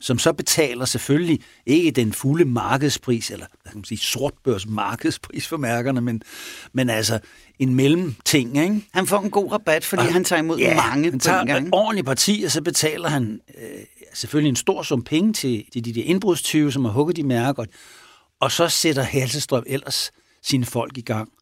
som 0.00 0.18
så 0.18 0.32
betaler 0.32 0.84
selvfølgelig 0.84 1.40
ikke 1.66 1.90
den 1.90 2.12
fulde 2.12 2.44
markedspris, 2.44 3.30
eller 3.30 3.46
hvad 3.62 3.72
kan 3.72 3.78
man 3.78 3.84
sige, 3.84 3.98
sortbørs 3.98 4.66
markedspris 4.66 5.46
for 5.46 5.56
mærkerne, 5.56 6.00
men, 6.00 6.22
men 6.72 6.90
altså 6.90 7.18
en 7.58 7.74
mellemting. 7.74 8.62
Ikke? 8.62 8.86
Han 8.92 9.06
får 9.06 9.20
en 9.20 9.30
god 9.30 9.52
rabat, 9.52 9.84
fordi 9.84 10.02
og, 10.02 10.12
han 10.12 10.24
tager 10.24 10.42
imod 10.42 10.58
ja, 10.58 10.76
mange 10.76 11.10
han 11.10 11.20
tager 11.20 11.56
en 11.56 11.68
ordentlig 11.72 12.04
parti, 12.04 12.42
og 12.46 12.50
så 12.50 12.62
betaler 12.62 13.08
han 13.08 13.40
øh, 13.58 13.84
selvfølgelig 14.14 14.48
en 14.48 14.56
stor 14.56 14.82
sum 14.82 15.02
penge 15.02 15.32
til, 15.32 15.64
til 15.72 15.84
de 15.84 15.94
der 15.94 16.02
indbrudstyve, 16.02 16.72
som 16.72 16.84
har 16.84 16.92
hugget 16.92 17.16
de 17.16 17.22
mærker, 17.22 17.64
og 18.40 18.52
så 18.52 18.68
sætter 18.68 19.02
Hasselstrøm 19.02 19.64
ellers 19.66 20.12
sine 20.42 20.66
folk 20.66 20.98
i 20.98 21.00
gang. 21.00 21.32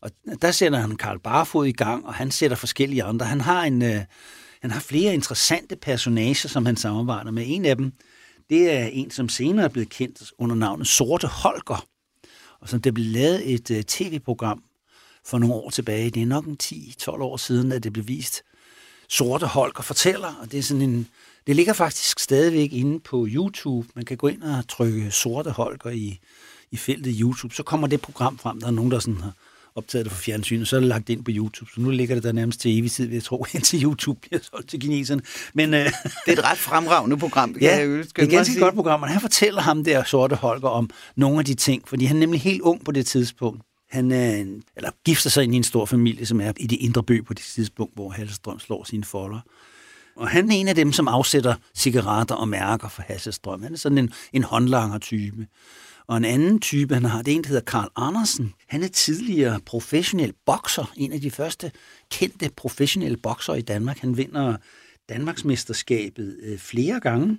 Og 0.00 0.10
der 0.42 0.50
sætter 0.50 0.78
han 0.78 0.96
Karl 0.96 1.18
Barfod 1.18 1.66
i 1.66 1.72
gang, 1.72 2.06
og 2.06 2.14
han 2.14 2.30
sætter 2.30 2.56
forskellige 2.56 3.02
andre. 3.02 3.26
Han 3.26 3.40
har, 3.40 3.62
en, 3.62 3.82
øh, 3.82 4.00
han 4.60 4.70
har 4.70 4.80
flere 4.80 5.14
interessante 5.14 5.76
personager, 5.76 6.48
som 6.48 6.66
han 6.66 6.76
samarbejder 6.76 7.30
med. 7.30 7.44
En 7.46 7.64
af 7.64 7.76
dem, 7.76 7.92
det 8.50 8.70
er 8.70 8.84
en, 8.84 9.10
som 9.10 9.28
senere 9.28 9.64
er 9.64 9.68
blevet 9.68 9.88
kendt 9.88 10.32
under 10.38 10.56
navnet 10.56 10.86
Sorte 10.86 11.26
Holger, 11.26 11.86
og 12.60 12.68
som 12.68 12.82
der 12.82 12.92
blev 12.92 13.06
lavet 13.06 13.54
et 13.54 13.70
øh, 13.70 13.82
tv-program 13.82 14.62
for 15.26 15.38
nogle 15.38 15.54
år 15.54 15.70
tilbage. 15.70 16.10
Det 16.10 16.22
er 16.22 16.26
nok 16.26 16.46
en 16.46 16.58
10-12 16.62 17.10
år 17.10 17.36
siden, 17.36 17.72
at 17.72 17.84
det 17.84 17.92
blev 17.92 18.08
vist. 18.08 18.42
Sorte 19.08 19.46
Holger 19.46 19.82
fortæller, 19.82 20.34
og 20.40 20.52
det 20.52 20.58
er 20.58 20.62
sådan 20.62 20.82
en... 20.82 21.08
Det 21.46 21.56
ligger 21.56 21.72
faktisk 21.72 22.18
stadigvæk 22.18 22.72
inde 22.72 23.00
på 23.00 23.26
YouTube. 23.30 23.88
Man 23.94 24.04
kan 24.04 24.16
gå 24.16 24.28
ind 24.28 24.42
og 24.42 24.68
trykke 24.68 25.10
Sorte 25.10 25.50
Holger 25.50 25.90
i, 25.90 26.18
i 26.74 26.76
feltet 26.76 27.16
YouTube. 27.20 27.54
Så 27.54 27.62
kommer 27.62 27.86
det 27.86 28.00
program 28.00 28.38
frem. 28.38 28.60
Der 28.60 28.66
er 28.66 28.70
nogen, 28.70 28.90
der 28.90 28.98
sådan 28.98 29.20
har 29.20 29.32
optaget 29.74 30.04
det 30.04 30.12
fra 30.12 30.20
fjernsynet, 30.20 30.68
så 30.68 30.76
er 30.76 30.80
det 30.80 30.88
lagt 30.88 31.08
ind 31.08 31.24
på 31.24 31.30
YouTube. 31.34 31.70
Så 31.74 31.80
nu 31.80 31.90
ligger 31.90 32.14
det 32.14 32.24
der 32.24 32.32
nærmest 32.32 32.60
til 32.60 32.78
evig 32.78 32.90
tid, 32.90 33.12
jeg 33.12 33.22
tro, 33.22 33.46
indtil 33.54 33.84
YouTube 33.84 34.20
bliver 34.20 34.40
solgt 34.42 34.68
til 34.68 34.80
kineserne. 34.80 35.22
Men, 35.54 35.74
øh, 35.74 35.84
det 35.84 35.92
er 36.26 36.32
et 36.32 36.44
ret 36.44 36.58
fremragende 36.58 37.16
program. 37.16 37.56
Ja, 37.60 37.76
jeg 37.76 37.88
det 37.88 38.18
er 38.18 38.22
et 38.22 38.30
ganske 38.30 38.60
godt 38.60 38.74
program, 38.74 39.02
og 39.02 39.08
han 39.08 39.20
fortæller 39.20 39.60
ham 39.60 39.84
der, 39.84 40.04
Sorte 40.04 40.36
Holger, 40.36 40.68
om 40.68 40.90
nogle 41.16 41.38
af 41.38 41.44
de 41.44 41.54
ting, 41.54 41.88
fordi 41.88 42.04
han 42.04 42.16
er 42.16 42.20
nemlig 42.20 42.40
helt 42.40 42.60
ung 42.60 42.84
på 42.84 42.92
det 42.92 43.06
tidspunkt. 43.06 43.62
Han 43.90 44.12
er 44.12 44.36
en, 44.36 44.62
eller 44.76 44.90
gifter 45.04 45.30
sig 45.30 45.44
ind 45.44 45.54
i 45.54 45.56
en 45.56 45.64
stor 45.64 45.84
familie, 45.84 46.26
som 46.26 46.40
er 46.40 46.52
i 46.56 46.66
det 46.66 46.76
indre 46.80 47.02
by 47.02 47.24
på 47.24 47.34
det 47.34 47.44
tidspunkt, 47.44 47.94
hvor 47.94 48.10
Halsestrøm 48.10 48.58
slår 48.58 48.84
sine 48.84 49.04
folder. 49.04 49.40
Og 50.16 50.28
han 50.28 50.50
er 50.50 50.54
en 50.54 50.68
af 50.68 50.74
dem, 50.74 50.92
som 50.92 51.08
afsætter 51.08 51.54
cigaretter 51.76 52.34
og 52.34 52.48
mærker 52.48 52.88
for 52.88 53.02
Hasselstrøm. 53.02 53.62
Han 53.62 53.72
er 53.72 53.76
sådan 53.76 53.98
en, 53.98 54.12
en 54.32 54.42
håndlanger 54.42 54.98
type. 54.98 55.46
Og 56.06 56.16
en 56.16 56.24
anden 56.24 56.60
type, 56.60 56.94
han 56.94 57.04
har, 57.04 57.22
det 57.22 57.32
er 57.32 57.36
en, 57.36 57.42
der 57.42 57.48
hedder 57.48 57.62
Karl 57.64 57.90
Andersen. 57.96 58.52
Han 58.66 58.82
er 58.82 58.88
tidligere 58.88 59.60
professionel 59.60 60.32
bokser, 60.46 60.92
en 60.96 61.12
af 61.12 61.20
de 61.20 61.30
første 61.30 61.72
kendte 62.10 62.50
professionelle 62.56 63.16
bokser 63.16 63.54
i 63.54 63.60
Danmark. 63.60 63.98
Han 63.98 64.16
vinder 64.16 64.56
Danmarksmesterskabet 65.08 66.36
øh, 66.42 66.58
flere 66.58 67.00
gange. 67.00 67.38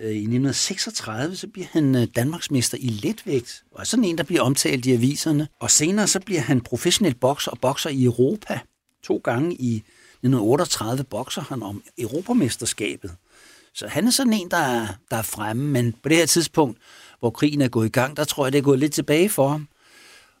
Øh, 0.00 0.10
I 0.10 0.16
1936 0.16 1.36
så 1.36 1.48
bliver 1.48 1.66
han 1.70 1.94
øh, 1.94 2.06
Danmarksmester 2.16 2.78
i 2.80 2.86
letvægt, 2.86 3.64
og 3.70 3.80
er 3.80 3.84
sådan 3.84 4.04
en, 4.04 4.18
der 4.18 4.24
bliver 4.24 4.42
omtalt 4.42 4.86
i 4.86 4.92
aviserne. 4.92 5.48
Og 5.60 5.70
senere 5.70 6.06
så 6.06 6.20
bliver 6.20 6.40
han 6.40 6.60
professionel 6.60 7.14
bokser 7.14 7.50
og 7.50 7.58
bokser 7.60 7.90
i 7.90 8.04
Europa. 8.04 8.60
To 9.02 9.20
gange 9.24 9.54
i 9.54 9.76
1938 9.76 11.04
bokser 11.04 11.42
han 11.42 11.62
om 11.62 11.82
Europamesterskabet. 11.98 13.10
Så 13.74 13.88
han 13.88 14.06
er 14.06 14.10
sådan 14.10 14.32
en, 14.32 14.50
der 14.50 14.56
er, 14.56 14.86
der 15.10 15.16
er 15.16 15.22
fremme, 15.22 15.68
men 15.68 15.92
på 15.92 16.08
det 16.08 16.16
her 16.16 16.26
tidspunkt, 16.26 16.78
hvor 17.22 17.30
krigen 17.30 17.60
er 17.60 17.68
gået 17.68 17.86
i 17.86 17.90
gang, 17.90 18.16
der 18.16 18.24
tror 18.24 18.46
jeg, 18.46 18.52
det 18.52 18.58
er 18.58 18.62
gået 18.62 18.78
lidt 18.78 18.92
tilbage 18.92 19.28
for 19.28 19.48
ham. 19.48 19.68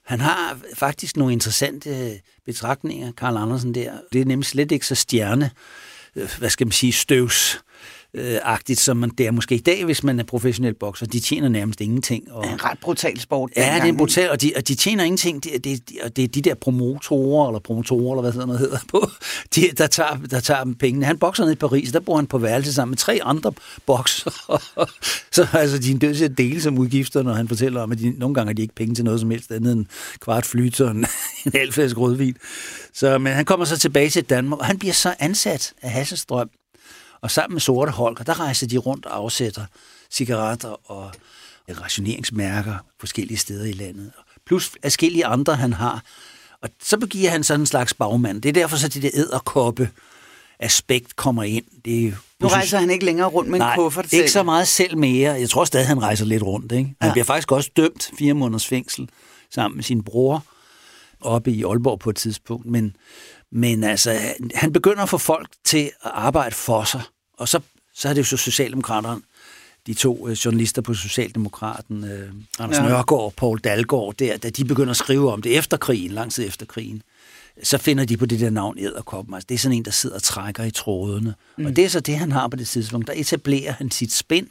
Han 0.04 0.20
har 0.20 0.58
faktisk 0.74 1.16
nogle 1.16 1.32
interessante 1.32 1.90
øh, 1.90 2.18
betragtninger, 2.46 3.12
Karl 3.12 3.36
Andersen 3.36 3.74
der. 3.74 3.92
Det 4.12 4.20
er 4.20 4.24
nemlig 4.24 4.46
slet 4.46 4.72
ikke 4.72 4.86
så 4.86 4.94
stjerne, 4.94 5.50
øh, 6.16 6.28
hvad 6.38 6.50
skal 6.50 6.66
man 6.66 6.72
sige, 6.72 6.92
støvs 6.92 7.60
øh, 8.14 8.38
agtigt, 8.42 8.80
som 8.80 8.96
man 8.96 9.10
det 9.10 9.26
er 9.26 9.30
måske 9.30 9.54
i 9.54 9.58
dag, 9.58 9.84
hvis 9.84 10.04
man 10.04 10.20
er 10.20 10.24
professionel 10.24 10.74
bokser. 10.74 11.06
De 11.06 11.20
tjener 11.20 11.48
nærmest 11.48 11.80
ingenting. 11.80 12.32
Og, 12.32 12.46
en 12.46 12.64
ret 12.64 12.78
brutal 12.80 13.20
sport. 13.20 13.50
Ja, 13.56 13.74
det 13.74 13.82
er 13.82 13.84
en 13.84 13.96
brutal, 13.96 14.30
og 14.30 14.42
de, 14.42 14.52
og 14.56 14.68
de 14.68 14.74
tjener 14.74 15.04
ingenting. 15.04 15.44
Det, 15.44 15.64
det, 15.64 15.88
det 16.16 16.24
er 16.24 16.28
de 16.28 16.42
der 16.42 16.54
promotorer, 16.54 17.48
eller 17.48 17.60
promotorer, 17.60 18.12
eller 18.12 18.22
hvad 18.22 18.32
sådan 18.32 18.46
noget 18.46 18.60
hedder, 18.60 18.78
på, 18.88 19.10
de, 19.54 19.62
der, 19.78 19.86
tager, 19.86 20.16
der 20.30 20.40
tager 20.40 20.64
dem 20.64 20.74
pengene. 20.74 21.06
Han 21.06 21.18
bokser 21.18 21.44
ned 21.44 21.52
i 21.52 21.56
Paris, 21.56 21.92
der 21.92 22.00
bor 22.00 22.16
han 22.16 22.26
på 22.26 22.38
værelse 22.38 22.72
sammen 22.72 22.90
med 22.90 22.98
tre 22.98 23.20
andre 23.22 23.52
bokser. 23.86 24.30
så 25.36 25.46
altså, 25.52 25.78
de 25.78 25.90
er 25.90 25.98
nødt 26.02 26.16
til 26.16 26.24
at 26.24 26.38
dele 26.38 26.60
som 26.60 26.78
udgifter, 26.78 27.22
når 27.22 27.32
han 27.32 27.48
fortæller 27.48 27.82
om, 27.82 27.92
at 27.92 27.98
de, 27.98 28.10
nogle 28.10 28.34
gange 28.34 28.48
har 28.48 28.54
de 28.54 28.62
ikke 28.62 28.74
penge 28.74 28.94
til 28.94 29.04
noget 29.04 29.20
som 29.20 29.30
helst 29.30 29.52
andet 29.52 29.72
end 29.72 29.86
kvart 30.20 30.46
flyt 30.46 30.80
og 30.80 30.90
en, 30.90 30.96
en 31.46 31.52
halv 31.54 31.72
flaske 31.72 32.00
rødvin. 32.00 32.36
Så, 32.94 33.18
men 33.18 33.32
han 33.32 33.44
kommer 33.44 33.66
så 33.66 33.78
tilbage 33.78 34.10
til 34.10 34.24
Danmark, 34.24 34.60
og 34.60 34.66
han 34.66 34.78
bliver 34.78 34.94
så 34.94 35.14
ansat 35.18 35.72
af 35.82 35.90
Hasselstrøm 35.90 36.50
og 37.22 37.30
sammen 37.30 37.54
med 37.54 37.60
Sorte 37.60 37.92
Holger, 37.92 38.24
der 38.24 38.40
rejser 38.40 38.66
de 38.66 38.78
rundt 38.78 39.06
og 39.06 39.16
afsætter 39.16 39.64
cigaretter 40.10 40.90
og 40.90 41.10
rationeringsmærker 41.80 42.74
forskellige 43.00 43.38
steder 43.38 43.64
i 43.64 43.72
landet. 43.72 44.12
Plus 44.46 44.70
forskellige 44.82 45.26
andre, 45.26 45.56
han 45.56 45.72
har. 45.72 46.02
Og 46.62 46.68
så 46.82 46.98
begiver 46.98 47.30
han 47.30 47.44
sådan 47.44 47.60
en 47.60 47.66
slags 47.66 47.94
bagmand. 47.94 48.42
Det 48.42 48.48
er 48.48 48.52
derfor, 48.52 48.76
så 48.76 48.88
det 48.88 49.02
der 49.02 49.10
æderkoppe 49.14 49.90
aspekt 50.58 51.16
kommer 51.16 51.42
ind. 51.42 51.64
Det 51.84 52.06
er, 52.06 52.12
nu 52.40 52.48
rejser 52.48 52.78
han 52.78 52.90
ikke 52.90 53.04
længere 53.04 53.28
rundt 53.28 53.50
med 53.50 53.60
en 53.60 53.66
nej, 53.66 53.76
kuffert 53.76 54.10
selv. 54.10 54.20
ikke 54.20 54.32
så 54.32 54.42
meget 54.42 54.68
selv 54.68 54.98
mere. 54.98 55.32
Jeg 55.32 55.50
tror 55.50 55.64
stadig, 55.64 55.86
han 55.86 56.02
rejser 56.02 56.24
lidt 56.24 56.42
rundt. 56.42 56.72
Ikke? 56.72 56.94
Han 57.00 57.08
ja. 57.08 57.12
bliver 57.12 57.24
faktisk 57.24 57.52
også 57.52 57.70
dømt 57.76 58.10
fire 58.18 58.34
måneders 58.34 58.66
fængsel 58.66 59.08
sammen 59.50 59.76
med 59.76 59.84
sin 59.84 60.04
bror 60.04 60.44
oppe 61.20 61.50
i 61.50 61.64
Aalborg 61.64 61.98
på 61.98 62.10
et 62.10 62.16
tidspunkt. 62.16 62.66
Men, 62.66 62.96
men 63.52 63.84
altså, 63.84 64.20
han 64.54 64.72
begynder 64.72 65.02
at 65.02 65.08
få 65.08 65.18
folk 65.18 65.48
til 65.64 65.90
at 66.04 66.10
arbejde 66.14 66.54
for 66.54 66.84
sig. 66.84 67.02
Og 67.38 67.48
så, 67.48 67.60
så 67.94 68.08
er 68.08 68.12
det 68.14 68.18
jo 68.18 68.24
så 68.24 68.36
Socialdemokraterne, 68.36 69.20
de 69.86 69.94
to 69.94 70.28
øh, 70.28 70.32
journalister 70.32 70.82
på 70.82 70.94
Socialdemokraten, 70.94 72.04
øh, 72.04 72.32
Anders 72.58 72.78
ja. 72.78 72.82
Nørgaard 72.82 73.22
og 73.22 73.34
Paul 73.36 73.58
Dalgaard, 73.58 74.14
der, 74.18 74.36
da 74.36 74.50
de 74.50 74.64
begynder 74.64 74.90
at 74.90 74.96
skrive 74.96 75.32
om 75.32 75.42
det 75.42 75.58
efter 75.58 75.76
krigen, 75.76 76.10
lang 76.10 76.32
tid 76.32 76.46
efter 76.46 76.66
krigen, 76.66 77.02
så 77.62 77.78
finder 77.78 78.04
de 78.04 78.16
på 78.16 78.26
det 78.26 78.40
der 78.40 78.50
navn 78.50 78.78
Æderkoppen. 78.78 79.34
Altså, 79.34 79.46
det 79.48 79.54
er 79.54 79.58
sådan 79.58 79.76
en, 79.76 79.84
der 79.84 79.90
sidder 79.90 80.16
og 80.16 80.22
trækker 80.22 80.64
i 80.64 80.70
trådene. 80.70 81.34
Mm. 81.58 81.66
Og 81.66 81.76
det 81.76 81.84
er 81.84 81.88
så 81.88 82.00
det, 82.00 82.16
han 82.16 82.32
har 82.32 82.48
på 82.48 82.56
det 82.56 82.68
tidspunkt. 82.68 83.06
Der 83.06 83.12
etablerer 83.16 83.72
han 83.72 83.90
sit 83.90 84.12
spænd, 84.12 84.46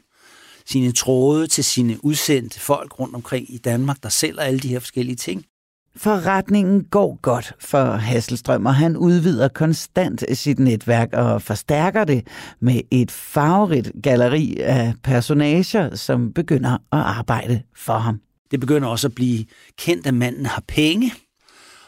sine 0.65 0.91
tråde 0.91 1.47
til 1.47 1.63
sine 1.63 2.05
udsendte 2.05 2.59
folk 2.59 2.99
rundt 2.99 3.15
omkring 3.15 3.53
i 3.53 3.57
Danmark, 3.57 3.97
der 4.03 4.09
sælger 4.09 4.41
alle 4.41 4.59
de 4.59 4.67
her 4.67 4.79
forskellige 4.79 5.15
ting. 5.15 5.45
Forretningen 5.95 6.83
går 6.83 7.19
godt 7.21 7.53
for 7.59 7.91
Hasselstrøm, 7.91 8.65
og 8.65 8.75
han 8.75 8.97
udvider 8.97 9.47
konstant 9.47 10.23
sit 10.33 10.59
netværk 10.59 11.09
og 11.13 11.41
forstærker 11.41 12.03
det 12.03 12.27
med 12.59 12.81
et 12.91 13.11
farverigt 13.11 13.91
galleri 14.03 14.57
af 14.59 14.93
personager, 15.03 15.95
som 15.95 16.33
begynder 16.33 16.73
at 16.73 16.79
arbejde 16.91 17.61
for 17.75 17.97
ham. 17.97 18.21
Det 18.51 18.59
begynder 18.59 18.87
også 18.87 19.07
at 19.07 19.15
blive 19.15 19.45
kendt, 19.77 20.07
at 20.07 20.13
manden 20.13 20.45
har 20.45 20.63
penge, 20.67 21.13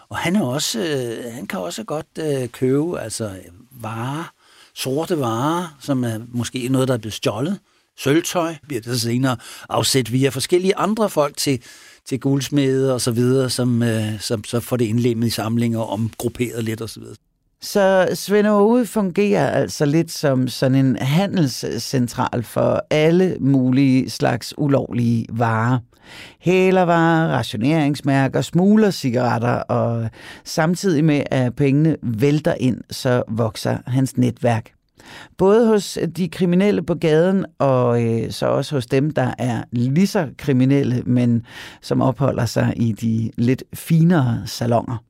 og 0.09 0.17
han, 0.17 0.35
er 0.35 0.41
også, 0.41 0.79
øh, 0.79 1.33
han 1.33 1.47
kan 1.47 1.59
også 1.59 1.83
godt 1.83 2.07
øh, 2.19 2.47
købe 2.47 2.99
altså, 2.99 3.31
varer, 3.71 4.31
sorte 4.75 5.19
varer, 5.19 5.77
som 5.79 6.03
er 6.03 6.19
måske 6.27 6.67
noget, 6.67 6.87
der 6.87 6.93
er 6.93 6.97
blevet 6.97 7.13
stjålet. 7.13 7.59
Sølvtøj 7.97 8.55
bliver 8.67 8.81
det 8.81 9.01
senere 9.01 9.37
afsat 9.69 10.11
via 10.11 10.29
forskellige 10.29 10.75
andre 10.75 11.09
folk 11.09 11.37
til 11.37 11.61
til 12.05 12.19
guldsmede 12.19 12.93
og 12.93 13.01
så 13.01 13.11
videre, 13.11 13.49
som, 13.49 13.83
øh, 13.83 14.19
som 14.19 14.43
så 14.43 14.59
får 14.59 14.77
det 14.77 14.85
indlemmet 14.85 15.27
i 15.27 15.29
samlinger 15.29 15.79
og 15.79 15.89
omgrupperet 15.89 16.63
lidt 16.63 16.81
og 16.81 16.89
så 16.89 16.99
videre. 16.99 17.15
Så 17.61 18.07
Svend 18.13 18.47
Ove 18.47 18.85
fungerer 18.85 19.49
altså 19.49 19.85
lidt 19.85 20.11
som 20.11 20.47
sådan 20.47 20.85
en 20.85 20.95
handelscentral 20.95 22.43
for 22.43 22.85
alle 22.89 23.37
mulige 23.39 24.09
slags 24.09 24.53
ulovlige 24.57 25.25
varer. 25.29 25.79
Hælervarer, 26.39 27.27
rationeringsmærker, 27.27 28.41
smuglercigaretter, 28.41 29.53
og 29.53 30.09
samtidig 30.43 31.05
med 31.05 31.23
at 31.31 31.55
pengene 31.55 31.97
vælter 32.01 32.53
ind, 32.59 32.81
så 32.91 33.23
vokser 33.27 33.77
hans 33.87 34.17
netværk. 34.17 34.71
Både 35.37 35.67
hos 35.67 35.97
øh, 35.97 36.07
de 36.07 36.29
kriminelle 36.29 36.83
på 36.83 36.95
gaden, 36.95 37.45
og 37.59 38.03
øh, 38.03 38.31
så 38.31 38.45
også 38.45 38.75
hos 38.75 38.85
dem, 38.85 39.11
der 39.11 39.33
er 39.37 39.63
lige 39.71 40.07
så 40.07 40.29
kriminelle, 40.37 41.03
men 41.05 41.45
som 41.81 42.01
opholder 42.01 42.45
sig 42.45 42.73
i 42.75 42.91
de 42.91 43.31
lidt 43.37 43.63
finere 43.73 44.41
salonger. 44.45 45.03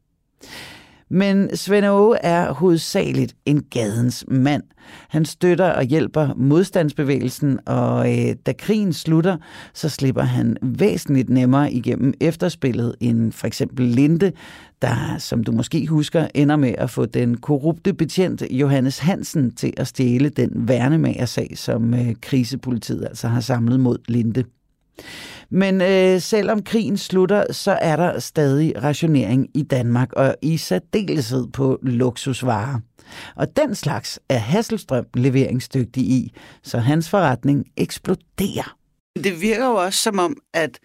Men 1.09 1.57
Svend 1.57 1.85
Aage 1.85 2.17
er 2.17 2.53
hovedsageligt 2.53 3.35
en 3.45 3.63
gadens 3.63 4.25
mand. 4.27 4.63
Han 5.09 5.25
støtter 5.25 5.69
og 5.69 5.83
hjælper 5.83 6.33
modstandsbevægelsen, 6.35 7.59
og 7.65 8.11
øh, 8.11 8.35
da 8.45 8.53
krigen 8.53 8.93
slutter, 8.93 9.37
så 9.73 9.89
slipper 9.89 10.21
han 10.21 10.57
væsentligt 10.61 11.29
nemmere 11.29 11.73
igennem 11.73 12.13
efterspillet 12.21 12.95
end 12.99 13.31
for 13.31 13.47
eksempel 13.47 13.85
Linde, 13.85 14.31
der, 14.83 15.17
som 15.17 15.43
du 15.43 15.51
måske 15.51 15.87
husker, 15.87 16.27
ender 16.33 16.55
med 16.55 16.75
at 16.77 16.89
få 16.89 17.05
den 17.05 17.37
korrupte 17.37 17.93
betjent 17.93 18.43
Johannes 18.51 18.99
Hansen 18.99 19.55
til 19.55 19.73
at 19.77 19.87
stjæle 19.87 20.29
den 20.29 20.51
værnemagersag, 20.67 21.57
som 21.57 21.93
øh, 21.93 22.15
krisepolitiet 22.21 23.05
altså 23.05 23.27
har 23.27 23.41
samlet 23.41 23.79
mod 23.79 23.97
Linde. 24.07 24.43
Men 25.49 25.81
øh, 25.81 26.21
selvom 26.21 26.63
krigen 26.63 26.97
slutter, 26.97 27.53
så 27.53 27.71
er 27.71 27.95
der 27.95 28.19
stadig 28.19 28.83
rationering 28.83 29.49
i 29.53 29.61
Danmark, 29.61 30.13
og 30.13 30.35
i 30.41 30.57
særdeleshed 30.57 31.47
på 31.47 31.79
luksusvarer. 31.81 32.79
Og 33.35 33.57
den 33.57 33.75
slags 33.75 34.19
er 34.29 34.37
Hasselstrøm 34.37 35.05
leveringsdygtig 35.13 36.03
i, 36.03 36.33
så 36.63 36.77
hans 36.77 37.09
forretning 37.09 37.65
eksploderer. 37.77 38.77
Det 39.23 39.41
virker 39.41 39.65
jo 39.65 39.75
også 39.75 39.99
som 39.99 40.19
om, 40.19 40.37
at 40.53 40.79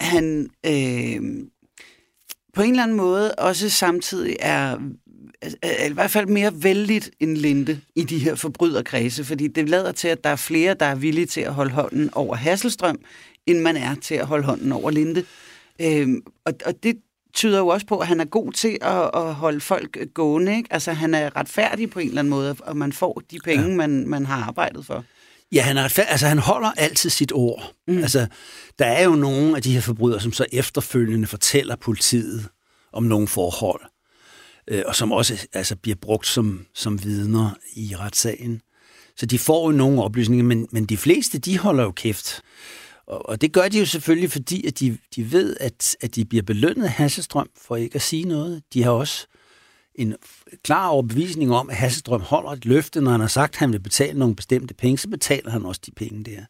han 0.00 0.48
øh, 0.66 1.20
på 2.56 2.62
en 2.62 2.70
eller 2.70 2.82
anden 2.82 2.96
måde 2.96 3.34
også 3.34 3.70
samtidig 3.70 4.36
er 4.40 4.78
i 5.88 5.92
hvert 5.92 6.10
fald 6.10 6.26
mere 6.26 6.52
vældigt 6.62 7.10
end 7.20 7.36
Linde 7.36 7.80
i 7.94 8.02
de 8.02 8.18
her 8.18 8.34
forbryderkredse, 8.34 9.24
fordi 9.24 9.48
det 9.48 9.68
lader 9.68 9.92
til, 9.92 10.08
at 10.08 10.24
der 10.24 10.30
er 10.30 10.36
flere, 10.36 10.74
der 10.74 10.86
er 10.86 10.94
villige 10.94 11.26
til 11.26 11.40
at 11.40 11.54
holde 11.54 11.70
hånden 11.70 12.10
over 12.14 12.36
Hasselstrøm, 12.36 12.98
end 13.46 13.58
man 13.58 13.76
er 13.76 13.94
til 13.94 14.14
at 14.14 14.26
holde 14.26 14.44
hånden 14.44 14.72
over 14.72 14.90
Linde. 14.90 15.24
Øhm, 15.80 16.22
og, 16.44 16.52
og 16.66 16.74
det 16.82 16.96
tyder 17.34 17.58
jo 17.58 17.66
også 17.66 17.86
på, 17.86 17.98
at 17.98 18.06
han 18.06 18.20
er 18.20 18.24
god 18.24 18.52
til 18.52 18.78
at, 18.82 19.10
at 19.14 19.34
holde 19.34 19.60
folk 19.60 19.98
gående. 20.14 20.56
Ikke? 20.56 20.72
Altså 20.72 20.92
han 20.92 21.14
er 21.14 21.36
retfærdig 21.36 21.90
på 21.90 21.98
en 21.98 22.08
eller 22.08 22.20
anden 22.20 22.30
måde, 22.30 22.56
og 22.58 22.76
man 22.76 22.92
får 22.92 23.22
de 23.30 23.38
penge, 23.44 23.68
ja. 23.68 23.74
man, 23.74 24.08
man 24.08 24.26
har 24.26 24.42
arbejdet 24.42 24.86
for. 24.86 25.04
Ja, 25.52 25.62
han, 25.62 25.76
er, 25.76 25.98
altså, 26.08 26.26
han 26.26 26.38
holder 26.38 26.72
altid 26.76 27.10
sit 27.10 27.32
ord. 27.32 27.72
Mm. 27.88 27.98
Altså, 27.98 28.26
der 28.78 28.86
er 28.86 29.04
jo 29.04 29.14
nogle 29.14 29.56
af 29.56 29.62
de 29.62 29.72
her 29.72 29.80
forbrydere, 29.80 30.20
som 30.20 30.32
så 30.32 30.46
efterfølgende 30.52 31.26
fortæller 31.26 31.76
politiet 31.76 32.48
om 32.92 33.02
nogle 33.02 33.28
forhold, 33.28 33.80
øh, 34.68 34.82
og 34.86 34.96
som 34.96 35.12
også 35.12 35.46
altså, 35.52 35.76
bliver 35.76 35.96
brugt 35.96 36.26
som, 36.26 36.66
som 36.74 37.04
vidner 37.04 37.50
i 37.76 37.94
retssagen. 37.96 38.60
Så 39.16 39.26
de 39.26 39.38
får 39.38 39.70
jo 39.70 39.76
nogle 39.76 40.02
oplysninger, 40.02 40.44
men, 40.44 40.68
men 40.72 40.86
de 40.86 40.96
fleste, 40.96 41.38
de 41.38 41.58
holder 41.58 41.84
jo 41.84 41.90
kæft. 41.90 42.42
Og, 43.06 43.28
og 43.28 43.40
det 43.40 43.52
gør 43.52 43.68
de 43.68 43.78
jo 43.78 43.86
selvfølgelig, 43.86 44.30
fordi 44.30 44.66
at 44.66 44.80
de, 44.80 44.98
de 45.16 45.32
ved, 45.32 45.56
at, 45.60 45.96
at 46.00 46.14
de 46.14 46.24
bliver 46.24 46.42
belønnet 46.42 46.84
af 46.84 46.90
Hasselstrøm 46.90 47.48
for 47.66 47.76
ikke 47.76 47.94
at 47.94 48.02
sige 48.02 48.24
noget. 48.24 48.62
De 48.72 48.82
har 48.82 48.90
også 48.90 49.26
en 49.98 50.14
klar 50.64 50.88
overbevisning 50.88 51.52
om, 51.52 51.70
at 51.70 51.76
Hasselstrøm 51.76 52.20
holder 52.20 52.50
et 52.50 52.64
løfte, 52.64 53.00
når 53.00 53.10
han 53.10 53.20
har 53.20 53.26
sagt, 53.26 53.54
at 53.54 53.58
han 53.58 53.72
vil 53.72 53.80
betale 53.80 54.18
nogle 54.18 54.36
bestemte 54.36 54.74
penge, 54.74 54.98
så 54.98 55.08
betaler 55.08 55.50
han 55.50 55.64
også 55.64 55.80
de 55.86 55.90
penge 55.90 56.24
der. 56.24 56.40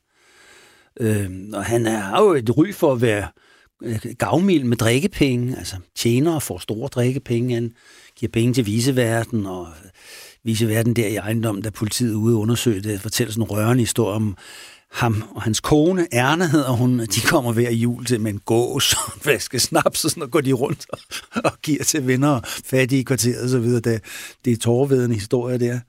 Øh, 1.01 1.31
og 1.53 1.65
han 1.65 1.87
har 1.87 2.23
jo 2.23 2.33
et 2.33 2.57
ry 2.57 2.73
for 2.73 2.93
at 2.93 3.01
være 3.01 3.29
øh, 3.83 4.07
gavmild 4.19 4.65
med 4.65 4.77
drikkepenge, 4.77 5.59
altså 5.59 5.77
tjener 5.95 6.35
og 6.35 6.43
får 6.43 6.59
store 6.59 6.89
drikkepenge, 6.89 7.55
han 7.55 7.73
giver 8.17 8.31
penge 8.31 8.55
til 8.55 8.67
viseverden, 8.67 9.47
og 9.47 9.69
øh, 9.85 9.91
viseverden 10.45 10.97
der 10.97 11.07
i 11.07 11.17
ejendommen, 11.17 11.63
da 11.63 11.71
politiet 11.71 12.15
ude 12.15 12.37
undersøgte, 12.37 12.99
fortæller 12.99 13.33
sådan 13.33 13.43
en 13.43 13.51
rørende 13.51 13.83
historie 13.83 14.15
om 14.15 14.37
ham 14.93 15.25
og 15.35 15.43
hans 15.43 15.61
kone, 15.61 16.07
Erna 16.13 16.47
hedder 16.47 16.71
hun, 16.71 17.01
de 17.01 17.21
kommer 17.21 17.53
hver 17.53 17.71
jul 17.71 18.05
til 18.05 18.21
med 18.21 18.33
en 18.33 18.41
gås 18.45 18.93
og 18.93 19.15
en 19.15 19.21
flaske 19.21 19.59
snaps, 19.59 20.05
og 20.05 20.11
sådan 20.11 20.23
og 20.23 20.31
går 20.31 20.41
de 20.41 20.53
rundt 20.53 20.87
og, 20.93 20.99
og 21.45 21.53
giver 21.63 21.85
til 21.85 22.07
venner 22.07 22.29
og 22.29 22.43
fattige 22.47 23.01
i 23.01 23.03
kvarteret 23.03 23.43
og 23.43 23.49
så 23.49 23.59
videre. 23.59 23.81
Det, 23.81 24.03
det 24.45 24.53
er 24.53 24.57
tårvedende 24.57 25.15
historie 25.15 25.59
der. 25.59 25.81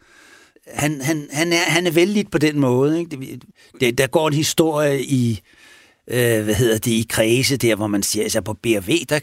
Han, 0.73 1.01
han, 1.01 1.27
han, 1.31 1.53
er, 1.53 1.57
han 1.57 1.87
er 1.87 1.91
vældig 1.91 2.29
på 2.31 2.37
den 2.37 2.59
måde. 2.59 2.99
Ikke? 2.99 3.17
Det, 3.17 3.43
det, 3.79 3.97
der 3.97 4.07
går 4.07 4.27
en 4.27 4.33
historie 4.33 5.03
i, 5.03 5.41
øh, 6.07 6.43
hvad 6.43 6.55
hedder 6.55 6.77
det, 6.77 6.91
i 6.91 7.05
kredse 7.09 7.57
der, 7.57 7.75
hvor 7.75 7.87
man 7.87 8.03
siger, 8.03 8.23
altså 8.23 8.41
på 8.41 8.53
BRV, 8.53 9.05
der, 9.09 9.19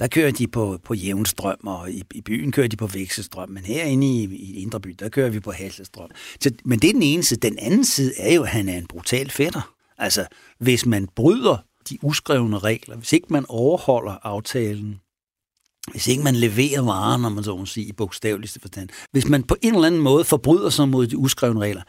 der 0.00 0.06
kører 0.06 0.30
de 0.30 0.46
på, 0.46 0.78
på 0.84 0.94
jævnstrøm, 0.94 1.66
og 1.66 1.90
i, 1.90 2.02
i 2.14 2.20
byen 2.20 2.52
kører 2.52 2.68
de 2.68 2.76
på 2.76 2.86
vekselstrøm, 2.86 3.48
men 3.50 3.64
herinde 3.64 4.06
i, 4.06 4.24
i 4.24 4.62
Indre 4.62 4.80
By, 4.80 4.96
der 4.98 5.08
kører 5.08 5.30
vi 5.30 5.40
på 5.40 5.52
Hasselstrøm. 5.52 6.10
Så, 6.40 6.50
men 6.64 6.78
det 6.78 6.88
er 6.88 6.92
den 6.92 7.02
ene 7.02 7.22
side. 7.22 7.40
Den 7.40 7.58
anden 7.58 7.84
side 7.84 8.12
er 8.18 8.34
jo, 8.34 8.42
at 8.42 8.48
han 8.48 8.68
er 8.68 8.78
en 8.78 8.86
brutal 8.86 9.30
fætter. 9.30 9.74
Altså, 9.98 10.26
hvis 10.58 10.86
man 10.86 11.08
bryder 11.16 11.56
de 11.90 11.98
uskrevne 12.02 12.58
regler, 12.58 12.96
hvis 12.96 13.12
ikke 13.12 13.26
man 13.30 13.44
overholder 13.48 14.18
aftalen, 14.22 15.00
hvis 15.90 16.08
ikke 16.08 16.22
man 16.22 16.36
leverer 16.36 16.82
varen, 16.82 17.22
når 17.22 17.28
man 17.28 17.44
så 17.44 17.56
må 17.56 17.66
sige, 17.66 17.86
i 17.86 17.92
bogstaveligste 17.92 18.60
forstand, 18.60 18.88
hvis 19.12 19.28
man 19.28 19.42
på 19.42 19.56
en 19.62 19.74
eller 19.74 19.86
anden 19.86 20.00
måde 20.00 20.24
forbryder 20.24 20.70
sig 20.70 20.88
mod 20.88 21.06
de 21.06 21.18
uskrevne 21.18 21.60
regler, 21.60 21.82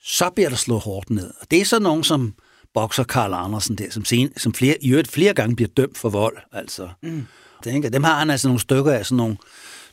så 0.00 0.30
bliver 0.30 0.48
der 0.48 0.56
slået 0.56 0.80
hårdt 0.80 1.10
ned. 1.10 1.30
Og 1.40 1.50
det 1.50 1.60
er 1.60 1.64
så 1.64 1.78
nogen 1.78 2.04
som 2.04 2.34
bokser 2.74 3.04
Karl 3.04 3.32
Andersen 3.34 3.76
der, 3.76 3.90
som, 3.90 4.04
sen, 4.04 4.38
som 4.38 4.54
flere, 4.54 4.84
i 4.84 4.90
øvrigt 4.90 5.10
flere 5.10 5.34
gange 5.34 5.56
bliver 5.56 5.68
dømt 5.76 5.98
for 5.98 6.08
vold. 6.08 6.36
Altså. 6.52 6.88
Mm. 7.02 7.26
Tænker, 7.62 7.88
dem 7.88 8.04
har 8.04 8.18
han 8.18 8.30
altså 8.30 8.48
nogle 8.48 8.60
stykker 8.60 8.92
af 8.92 9.06
sådan 9.06 9.16
nogle, 9.16 9.36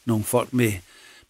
nogle 0.05 0.23
folk 0.23 0.53
med, 0.53 0.73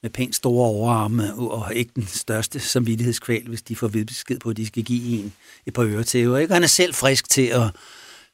med 0.02 0.10
pænt 0.10 0.36
store 0.36 0.68
overarme, 0.68 1.34
og 1.36 1.76
ikke 1.76 1.92
den 1.96 2.08
største 2.08 2.60
samvittighedskval, 2.60 3.48
hvis 3.48 3.62
de 3.62 3.76
får 3.76 3.88
besked 3.88 4.40
på, 4.40 4.50
at 4.50 4.58
de 4.58 4.68
skal 4.68 4.84
give 4.84 5.20
en 5.20 5.34
et 5.66 5.74
par 5.74 5.84
øre 5.84 6.04
til. 6.04 6.20
Ikke? 6.20 6.42
Og 6.42 6.54
han 6.54 6.64
er 6.64 6.68
selv 6.68 6.94
frisk 6.94 7.30
til 7.30 7.46
at, 7.48 7.64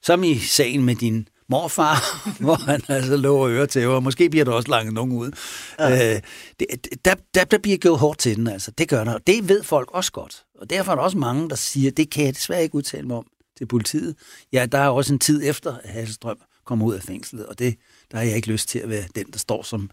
som 0.04 0.24
i 0.24 0.40
sagen 0.40 0.84
med 0.84 0.96
din 0.96 1.28
morfar, 1.50 2.22
hvor 2.44 2.56
han 2.56 2.82
altså 2.88 3.18
lover 3.18 3.50
øre 3.50 3.68
til, 3.68 3.88
og 3.88 4.04
måske 4.04 4.30
bliver 4.30 4.46
der 4.46 4.52
også 4.52 4.70
langt 4.70 4.94
nogen 4.94 5.12
ud. 5.12 5.32
Ja. 5.80 6.16
Øh, 6.16 6.22
det, 6.60 6.68
der, 7.06 7.16
der, 7.34 7.44
der 7.44 7.58
bliver 7.58 7.78
gjort 7.78 8.00
hårdt 8.00 8.20
til 8.20 8.36
den, 8.36 8.48
altså. 8.48 8.72
Det 8.72 8.90
gør 8.90 9.04
der. 9.04 9.18
Det 9.18 9.50
ved 9.50 9.64
folk 9.64 9.92
også 9.92 10.12
godt. 10.12 10.45
Og 10.62 10.70
derfor 10.70 10.92
er 10.92 10.96
der 10.96 11.04
også 11.04 11.18
mange, 11.18 11.50
der 11.50 11.56
siger, 11.56 11.92
det 11.92 12.10
kan 12.10 12.26
jeg 12.26 12.36
desværre 12.36 12.64
ikke 12.64 12.76
udtale 12.76 13.08
mig 13.08 13.18
om 13.18 13.26
til 13.58 13.66
politiet. 13.66 14.16
Ja, 14.54 14.66
der 14.66 14.78
er 14.78 14.90
også 14.90 15.14
en 15.14 15.20
tid 15.20 15.42
efter, 15.44 15.76
at 15.84 15.90
Hasselstrøm 15.90 16.38
kommer 16.66 16.86
ud 16.86 16.94
af 16.94 17.04
fængslet, 17.04 17.46
og 17.46 17.60
det, 17.60 17.76
der 18.12 18.18
har 18.18 18.26
jeg 18.26 18.36
ikke 18.36 18.48
lyst 18.48 18.70
til 18.70 18.80
at 18.80 18.90
være 18.90 19.04
den, 19.16 19.26
der 19.32 19.40
står 19.40 19.64
som 19.64 19.90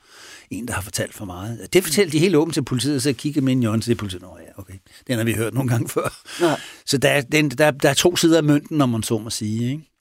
en, 0.51 0.69
der 0.69 0.75
har 0.75 0.83
fortalt 0.83 1.15
for 1.15 1.25
meget. 1.25 1.73
Det 1.73 1.85
fortæller 1.85 2.11
de 2.11 2.19
helt 2.19 2.37
åbent 2.37 2.55
til 2.55 2.65
politiet, 2.65 3.03
så 3.03 3.13
kigger 3.13 3.43
med 3.43 3.79
i 3.79 3.81
til 3.83 3.95
politiet. 3.95 4.23
Nå 4.23 4.39
ja, 4.47 4.61
okay. 4.61 4.75
Den 5.07 5.19
har 5.19 5.25
vi 5.25 5.33
hørt 5.33 5.55
nogle 5.55 5.71
gange 5.71 5.89
før. 5.89 6.23
Ja. 6.41 6.57
Så 6.87 6.99
der 6.99 7.09
er, 7.09 7.21
den, 7.21 7.51
der, 7.51 7.71
der 7.71 7.89
er 7.89 7.95
to 7.95 8.17
sider 8.17 8.37
af 8.37 8.45
mønten, 8.45 8.79
når 8.79 8.87
man 8.87 9.03
så 9.03 9.19
må 9.19 9.31
sige. 9.31 9.71
Ikke? 9.71 9.92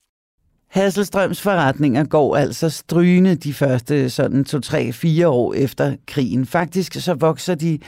Hasselstrøms 0.72 1.42
forretninger 1.42 2.04
går 2.04 2.36
altså 2.36 2.70
strygende 2.70 3.36
de 3.36 3.54
første 3.54 4.10
sådan 4.10 4.46
2-3-4 4.50 5.26
år 5.26 5.54
efter 5.54 5.96
krigen. 6.08 6.46
Faktisk 6.46 6.94
så 6.94 7.14
vokser 7.14 7.56
de 7.56 7.80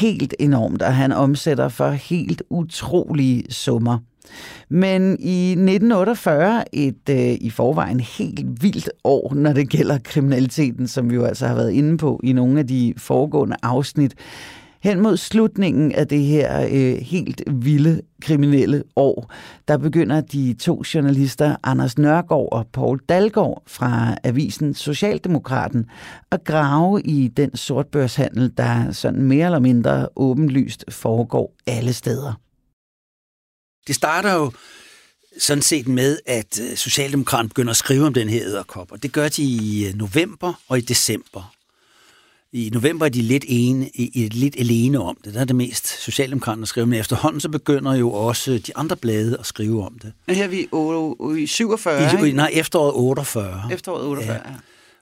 helt 0.00 0.34
enormt, 0.38 0.82
og 0.82 0.94
han 0.94 1.12
omsætter 1.12 1.68
for 1.68 1.90
helt 1.90 2.42
utrolige 2.50 3.44
summer. 3.52 3.98
Men 4.68 5.16
i 5.20 5.50
1948, 5.50 6.64
et 6.72 7.08
øh, 7.10 7.36
i 7.40 7.50
forvejen 7.50 8.00
helt 8.00 8.62
vildt 8.62 8.90
år, 9.04 9.34
når 9.34 9.52
det 9.52 9.68
gælder 9.68 9.98
kriminaliteten, 9.98 10.88
som 10.88 11.10
vi 11.10 11.14
jo 11.14 11.24
altså 11.24 11.46
har 11.46 11.54
været 11.54 11.72
inde 11.72 11.98
på 11.98 12.20
i 12.22 12.32
nogle 12.32 12.58
af 12.58 12.66
de 12.66 12.94
foregående 12.96 13.56
afsnit, 13.62 14.14
Hen 14.82 15.00
mod 15.00 15.16
slutningen 15.16 15.92
af 15.92 16.08
det 16.08 16.22
her 16.22 16.68
øh, 16.70 16.98
helt 16.98 17.42
vilde 17.46 18.02
kriminelle 18.22 18.84
år, 18.96 19.32
der 19.68 19.76
begynder 19.76 20.20
de 20.20 20.54
to 20.54 20.82
journalister, 20.94 21.56
Anders 21.62 21.98
Nørgaard 21.98 22.48
og 22.52 22.66
Paul 22.72 23.00
Dalgaard 23.08 23.62
fra 23.66 24.16
avisen 24.24 24.74
Socialdemokraten, 24.74 25.86
at 26.30 26.44
grave 26.44 27.02
i 27.02 27.28
den 27.28 27.56
sortbørshandel, 27.56 28.52
der 28.56 28.92
sådan 28.92 29.22
mere 29.22 29.46
eller 29.46 29.58
mindre 29.58 30.08
åbenlyst 30.16 30.84
foregår 30.88 31.54
alle 31.66 31.92
steder. 31.92 32.40
Det 33.86 33.94
starter 33.94 34.34
jo 34.34 34.52
sådan 35.38 35.62
set 35.62 35.88
med, 35.88 36.18
at 36.26 36.60
øh, 36.60 36.76
Socialdemokraten 36.76 37.48
begynder 37.48 37.70
at 37.70 37.76
skrive 37.76 38.06
om 38.06 38.14
den 38.14 38.28
her 38.28 38.42
æderkop, 38.42 38.92
og 38.92 39.02
det 39.02 39.12
gør 39.12 39.28
de 39.28 39.42
i 39.42 39.86
øh, 39.86 39.94
november 39.94 40.60
og 40.68 40.78
i 40.78 40.80
december. 40.80 41.54
I 42.52 42.70
november 42.72 43.06
er 43.06 43.10
de 43.10 43.22
lidt, 43.22 43.44
ene, 43.48 43.90
lidt 44.14 44.56
alene 44.58 45.00
om 45.00 45.16
det. 45.24 45.34
Der 45.34 45.40
er 45.40 45.44
det 45.44 45.56
mest 45.56 46.02
Socialdemokraterne, 46.02 46.66
skriver, 46.66 46.86
men 46.86 47.00
efterhånden 47.00 47.40
så 47.40 47.48
begynder 47.48 47.94
jo 47.94 48.12
også 48.12 48.60
de 48.66 48.76
andre 48.76 48.96
blade 48.96 49.36
at 49.38 49.46
skrive 49.46 49.84
om 49.84 49.98
det. 49.98 50.12
Her 50.28 50.44
er 50.44 50.48
vi 50.48 50.68
i 51.42 51.46
47, 51.46 52.28
I? 52.28 52.32
Nej, 52.32 52.50
efteråret 52.52 52.94
48. 52.94 53.62
Efteråret 53.72 54.04
48, 54.04 54.34
ja. 54.34 54.50
ja. 54.50 54.54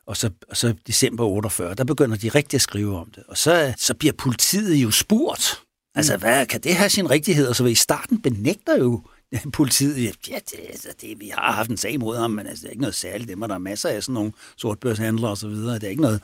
Og 0.06 0.16
så, 0.16 0.30
og 0.50 0.56
så 0.56 0.74
december 0.86 1.24
48, 1.24 1.74
der 1.74 1.84
begynder 1.84 2.16
de 2.16 2.28
rigtig 2.28 2.56
at 2.56 2.62
skrive 2.62 2.96
om 2.98 3.10
det. 3.14 3.22
Og 3.28 3.38
så, 3.38 3.74
så 3.76 3.94
bliver 3.94 4.12
politiet 4.12 4.74
jo 4.74 4.90
spurgt. 4.90 5.60
Altså, 5.94 6.16
mm. 6.16 6.20
hvad, 6.20 6.46
kan 6.46 6.60
det 6.60 6.74
have 6.74 6.90
sin 6.90 7.10
rigtighed? 7.10 7.46
Og 7.46 7.56
så 7.56 7.64
i 7.64 7.74
starten 7.74 8.22
benægter 8.22 8.78
jo 8.78 9.02
politiet, 9.52 10.16
ja, 10.28 10.34
det, 10.34 10.60
altså, 10.70 10.88
det, 11.00 11.20
vi 11.20 11.32
har 11.34 11.52
haft 11.52 11.70
en 11.70 11.76
sag 11.76 12.00
mod 12.00 12.16
ham, 12.16 12.30
men 12.30 12.46
altså, 12.46 12.62
det 12.62 12.66
er 12.66 12.70
ikke 12.70 12.82
noget 12.82 12.94
særligt. 12.94 13.28
Det 13.28 13.42
er 13.42 13.46
der 13.46 13.54
er 13.54 13.58
masser 13.58 13.88
af 13.88 14.02
sådan 14.02 14.14
nogle 14.14 14.32
sortbørshandlere 14.56 15.30
og 15.30 15.38
så 15.38 15.48
videre. 15.48 15.74
Det 15.74 15.84
er 15.84 15.90
ikke 15.90 16.02
noget, 16.02 16.20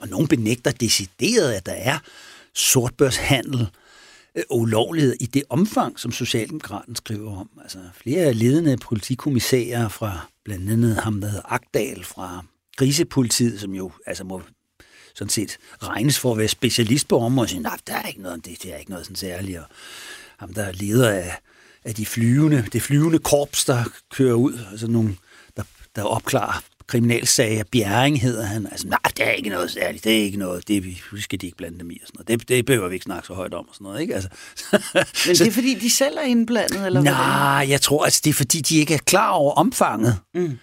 og 0.00 0.08
nogen 0.08 0.28
benægter 0.28 0.70
decideret, 0.70 1.52
at 1.52 1.66
der 1.66 1.72
er 1.72 1.98
sortbørshandel 2.54 3.68
øh, 4.34 4.42
ulovlighed 4.50 5.16
i 5.20 5.26
det 5.26 5.42
omfang, 5.48 6.00
som 6.00 6.12
Socialdemokraten 6.12 6.96
skriver 6.96 7.36
om. 7.36 7.50
Altså 7.62 7.78
flere 7.94 8.32
ledende 8.32 8.76
politikommissærer 8.76 9.88
fra 9.88 10.26
blandt 10.44 10.70
andet 10.70 10.96
ham, 10.96 11.20
der 11.20 11.28
hedder 11.28 11.52
Agdal 11.52 12.04
fra 12.04 12.44
Grisepolitiet, 12.76 13.60
som 13.60 13.74
jo 13.74 13.92
altså 14.06 14.24
må 14.24 14.42
sådan 15.14 15.30
set 15.30 15.58
regnes 15.82 16.18
for 16.18 16.32
at 16.32 16.38
være 16.38 16.48
specialist 16.48 17.08
på 17.08 17.18
området, 17.18 17.46
og 17.46 17.50
siger, 17.50 17.62
nej, 17.62 17.78
der 17.86 17.94
er 17.94 18.08
ikke 18.08 18.22
noget 18.22 18.34
om 18.34 18.40
det, 18.40 18.62
det 18.62 18.72
er 18.72 18.76
ikke 18.76 18.90
noget 18.90 19.06
sådan 19.06 19.16
særligt. 19.16 19.58
Og 19.58 19.64
ham, 20.38 20.54
der 20.54 20.62
er 20.62 20.72
leder 20.72 21.10
af, 21.10 21.38
af 21.84 21.94
de 21.94 22.06
flyvende, 22.06 22.66
det 22.72 22.82
flyvende 22.82 23.18
korps, 23.18 23.64
der 23.64 23.84
kører 24.10 24.34
ud, 24.34 24.58
altså 24.70 24.86
nogle, 24.86 25.16
der, 25.56 25.62
der 25.96 26.02
opklarer 26.02 26.62
kriminalsager. 26.90 27.64
Bjerring 27.72 28.20
hedder 28.20 28.44
han. 28.44 28.66
Altså, 28.66 28.88
nej, 28.88 28.98
det 29.16 29.26
er 29.26 29.30
ikke 29.30 29.50
noget 29.50 29.70
særligt. 29.70 30.04
Det 30.04 30.18
er 30.18 30.22
ikke 30.22 30.38
noget. 30.38 30.68
Det, 30.68 30.84
vi 30.84 31.20
skal 31.20 31.40
de 31.40 31.46
ikke 31.46 31.56
blande 31.56 31.78
dem 31.78 31.90
i. 31.90 31.98
Og 32.02 32.06
sådan 32.06 32.24
noget. 32.28 32.40
Det, 32.40 32.48
det 32.48 32.66
behøver 32.66 32.88
vi 32.88 32.94
ikke 32.94 33.04
snakke 33.04 33.26
så 33.26 33.34
højt 33.34 33.54
om. 33.54 33.68
Og 33.68 33.74
sådan 33.74 33.84
noget, 33.84 34.00
ikke? 34.00 34.14
Altså, 34.14 34.28
Men 35.26 35.36
det 35.36 35.46
er 35.46 35.50
fordi, 35.50 35.74
de 35.74 35.90
selv 35.90 36.16
er 36.16 36.22
indblandet? 36.22 36.86
Eller 36.86 37.02
nej, 37.02 37.66
jeg 37.68 37.80
tror, 37.80 38.04
altså, 38.04 38.20
det 38.24 38.30
er 38.30 38.34
fordi, 38.34 38.60
de 38.60 38.76
ikke 38.76 38.94
er 38.94 38.98
klar 38.98 39.30
over 39.30 39.52
omfanget. 39.52 40.18
Mm. 40.34 40.58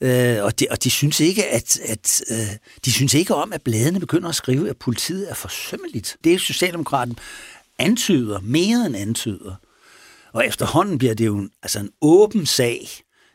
Øh, 0.00 0.44
og, 0.44 0.60
de, 0.60 0.66
og 0.70 0.84
de 0.84 0.90
synes 0.90 1.20
ikke, 1.20 1.46
at, 1.46 1.80
at 1.84 2.22
øh, 2.30 2.56
de 2.84 2.92
synes 2.92 3.14
ikke 3.14 3.34
om, 3.34 3.52
at 3.52 3.62
bladene 3.62 4.00
begynder 4.00 4.28
at 4.28 4.34
skrive, 4.34 4.70
at 4.70 4.76
politiet 4.76 5.30
er 5.30 5.34
forsømmeligt. 5.34 6.16
Det 6.24 6.34
er 6.34 6.38
Socialdemokraten 6.38 7.18
antyder, 7.78 8.40
mere 8.40 8.86
end 8.86 8.96
antyder. 8.96 9.54
Og 10.32 10.46
efterhånden 10.46 10.98
bliver 10.98 11.14
det 11.14 11.26
jo 11.26 11.36
en, 11.36 11.50
altså 11.62 11.80
en 11.80 11.90
åben 12.00 12.46
sag, 12.46 12.88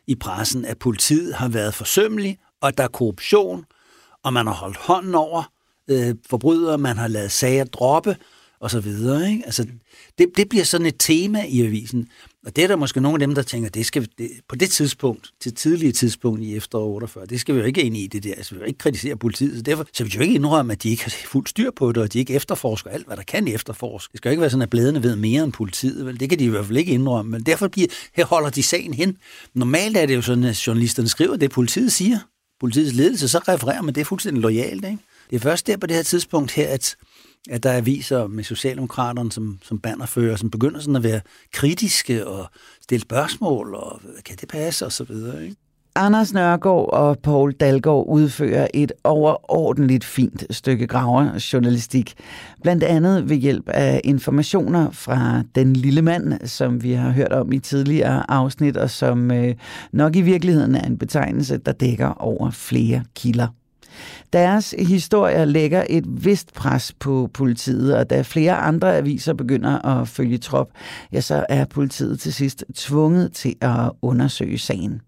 i 0.06 0.14
pressen, 0.14 0.64
at 0.64 0.78
politiet 0.78 1.34
har 1.34 1.48
været 1.48 1.74
forsømmelig, 1.74 2.38
og 2.60 2.68
at 2.68 2.78
der 2.78 2.84
er 2.84 2.88
korruption, 2.88 3.64
og 4.22 4.32
man 4.32 4.46
har 4.46 4.54
holdt 4.54 4.76
hånden 4.76 5.14
over 5.14 5.52
øh, 5.90 6.14
forbrydere, 6.30 6.78
man 6.78 6.96
har 6.96 7.08
lavet 7.08 7.32
sager 7.32 7.64
droppe, 7.64 8.16
og 8.60 8.70
så 8.70 8.80
videre. 8.80 9.30
Ikke? 9.30 9.42
Altså, 9.44 9.66
det, 10.18 10.26
det 10.36 10.48
bliver 10.48 10.64
sådan 10.64 10.86
et 10.86 10.96
tema 10.98 11.44
i 11.48 11.66
avisen. 11.66 12.08
Og 12.46 12.56
det 12.56 12.64
er 12.64 12.68
der 12.68 12.76
måske 12.76 13.00
nogle 13.00 13.14
af 13.14 13.28
dem, 13.28 13.34
der 13.34 13.42
tænker, 13.42 13.68
det 13.70 13.86
skal 13.86 14.08
det, 14.18 14.30
på 14.48 14.56
det 14.56 14.70
tidspunkt, 14.70 15.30
til 15.40 15.54
tidlige 15.54 15.92
tidspunkt 15.92 16.40
i 16.42 16.56
efteråret 16.56 16.94
48, 16.94 17.26
det 17.26 17.40
skal 17.40 17.54
vi 17.54 17.60
jo 17.60 17.66
ikke 17.66 17.82
ind 17.82 17.96
i 17.96 18.06
det 18.06 18.24
der. 18.24 18.34
Altså, 18.34 18.54
vi 18.54 18.58
vil 18.58 18.68
ikke 18.68 18.78
kritisere 18.78 19.16
politiet. 19.16 19.56
Så 19.56 19.62
derfor 19.62 19.86
så 19.92 20.04
vi 20.04 20.10
jo 20.14 20.20
ikke 20.20 20.34
indrømme, 20.34 20.72
at 20.72 20.82
de 20.82 20.90
ikke 20.90 21.02
har 21.02 21.10
fuld 21.10 21.46
styr 21.46 21.70
på 21.70 21.92
det, 21.92 22.02
og 22.02 22.12
de 22.12 22.18
ikke 22.18 22.34
efterforsker 22.34 22.90
alt, 22.90 23.06
hvad 23.06 23.16
der 23.16 23.22
kan 23.22 23.48
efterforske. 23.48 24.12
Det 24.12 24.18
skal 24.18 24.28
jo 24.28 24.30
ikke 24.30 24.40
være 24.40 24.50
sådan, 24.50 24.62
at 24.62 24.70
bladene 24.70 25.02
ved 25.02 25.16
mere 25.16 25.44
end 25.44 25.52
politiet. 25.52 26.06
Vel? 26.06 26.20
Det 26.20 26.28
kan 26.28 26.38
de 26.38 26.44
i 26.44 26.48
hvert 26.48 26.66
fald 26.66 26.78
ikke 26.78 26.92
indrømme. 26.92 27.30
Men 27.30 27.42
derfor 27.42 27.68
bliver, 27.68 27.88
her 28.14 28.24
holder 28.24 28.50
de 28.50 28.62
sagen 28.62 28.94
hen. 28.94 29.16
Normalt 29.54 29.96
er 29.96 30.06
det 30.06 30.16
jo 30.16 30.22
sådan, 30.22 30.44
at 30.44 30.66
journalisterne 30.66 31.08
skriver 31.08 31.36
det, 31.36 31.50
politiet 31.50 31.92
siger. 31.92 32.18
politiets 32.60 32.94
ledelse, 32.94 33.28
så 33.28 33.38
refererer 33.38 33.82
man 33.82 33.94
det 33.94 34.06
fuldstændig 34.06 34.42
lojalt. 34.42 34.84
Ikke? 34.84 34.98
Det 35.30 35.36
er 35.36 35.40
først 35.40 35.66
der 35.66 35.76
på 35.76 35.86
det 35.86 35.96
her 35.96 36.02
tidspunkt 36.02 36.52
her, 36.52 36.68
at, 36.68 36.96
at 37.50 37.62
der 37.62 37.70
er 37.70 37.76
aviser 37.76 38.26
med 38.26 38.44
Socialdemokraterne 38.44 39.32
som, 39.32 39.58
som 39.62 39.78
bannerfører, 39.78 40.36
som 40.36 40.50
begynder 40.50 40.80
sådan 40.80 40.96
at 40.96 41.02
være 41.02 41.20
kritiske 41.52 42.26
og 42.26 42.46
stille 42.82 43.02
spørgsmål, 43.02 43.74
og 43.74 44.00
kan 44.24 44.36
det 44.40 44.48
passe, 44.48 44.86
og 44.86 44.92
så 44.92 45.04
videre. 45.04 45.44
Ikke? 45.44 45.56
Anders 45.94 46.32
Nørgaard 46.32 46.92
og 46.92 47.18
Paul 47.18 47.52
Dalgaard 47.52 48.06
udfører 48.08 48.68
et 48.74 48.92
overordentligt 49.04 50.04
fint 50.04 50.44
stykke 50.50 50.86
graverjournalistik. 50.86 52.14
Blandt 52.62 52.82
andet 52.84 53.28
ved 53.28 53.36
hjælp 53.36 53.68
af 53.68 54.00
informationer 54.04 54.90
fra 54.90 55.42
den 55.54 55.72
lille 55.72 56.02
mand, 56.02 56.46
som 56.46 56.82
vi 56.82 56.92
har 56.92 57.10
hørt 57.10 57.32
om 57.32 57.52
i 57.52 57.58
tidligere 57.58 58.30
afsnit, 58.30 58.76
og 58.76 58.90
som 58.90 59.30
øh, 59.30 59.54
nok 59.92 60.16
i 60.16 60.20
virkeligheden 60.20 60.74
er 60.74 60.86
en 60.86 60.98
betegnelse, 60.98 61.56
der 61.56 61.72
dækker 61.72 62.08
over 62.08 62.50
flere 62.50 63.04
kilder. 63.14 63.46
Deres 64.32 64.74
historier 64.78 65.44
lægger 65.44 65.84
et 65.90 66.04
vist 66.06 66.52
pres 66.52 66.92
på 67.00 67.30
politiet, 67.34 67.96
og 67.96 68.10
da 68.10 68.22
flere 68.22 68.56
andre 68.56 68.96
aviser 68.96 69.32
begynder 69.32 69.86
at 69.86 70.08
følge 70.08 70.38
trop, 70.38 70.70
ja, 71.12 71.20
så 71.20 71.46
er 71.48 71.64
politiet 71.64 72.20
til 72.20 72.34
sidst 72.34 72.64
tvunget 72.74 73.32
til 73.32 73.54
at 73.60 73.90
undersøge 74.02 74.58
sagen. 74.58 75.00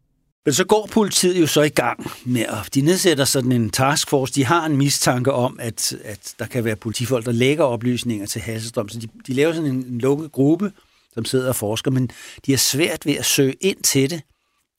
Men 0.44 0.54
så 0.54 0.64
går 0.64 0.88
politiet 0.92 1.40
jo 1.40 1.46
så 1.46 1.62
i 1.62 1.68
gang 1.68 2.10
med 2.24 2.40
at... 2.40 2.74
De 2.74 2.80
nedsætter 2.80 3.24
sådan 3.24 3.52
en 3.52 3.70
taskforce. 3.70 4.34
De 4.34 4.44
har 4.44 4.66
en 4.66 4.76
mistanke 4.76 5.32
om, 5.32 5.56
at, 5.60 5.96
at 6.04 6.34
der 6.38 6.46
kan 6.46 6.64
være 6.64 6.76
politifolk, 6.76 7.26
der 7.26 7.32
lægger 7.32 7.64
oplysninger 7.64 8.26
til 8.26 8.40
Hasselstrøm. 8.40 8.88
Så 8.88 8.98
de, 8.98 9.08
de 9.26 9.32
laver 9.32 9.52
sådan 9.52 9.70
en, 9.70 9.84
en 9.86 9.98
lukket 9.98 10.32
gruppe, 10.32 10.72
som 11.14 11.24
sidder 11.24 11.48
og 11.48 11.56
forsker, 11.56 11.90
men 11.90 12.10
de 12.46 12.52
er 12.52 12.56
svært 12.56 13.06
ved 13.06 13.14
at 13.14 13.24
søge 13.24 13.54
ind 13.60 13.82
til 13.82 14.10
det. 14.10 14.22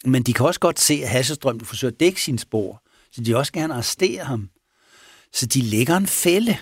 Men 0.05 0.23
de 0.23 0.33
kan 0.33 0.45
også 0.45 0.59
godt 0.59 0.79
se, 0.79 0.99
at 1.03 1.09
Hasselstrøm 1.09 1.59
du 1.59 1.65
forsøger 1.65 1.91
at 1.91 1.99
dække 1.99 2.21
sine 2.21 2.39
spor, 2.39 2.82
så 3.13 3.21
de 3.21 3.37
også 3.37 3.53
gerne 3.53 3.73
arrestere 3.73 4.23
ham. 4.23 4.49
Så 5.33 5.45
de 5.45 5.61
lægger 5.61 5.97
en 5.97 6.07
fælde. 6.07 6.57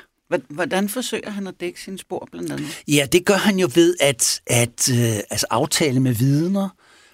Hvordan 0.49 0.89
forsøger 0.89 1.29
han 1.29 1.47
at 1.47 1.53
dække 1.59 1.81
sine 1.81 1.97
spor, 1.97 2.27
blandt 2.31 2.51
andet? 2.51 2.83
Ja, 2.87 3.07
det 3.11 3.25
gør 3.25 3.35
han 3.35 3.59
jo 3.59 3.69
ved 3.75 3.95
at, 3.99 4.41
at 4.47 4.89
øh, 4.91 5.15
altså 5.29 5.45
aftale 5.49 5.99
med 5.99 6.13
vidner, 6.13 6.69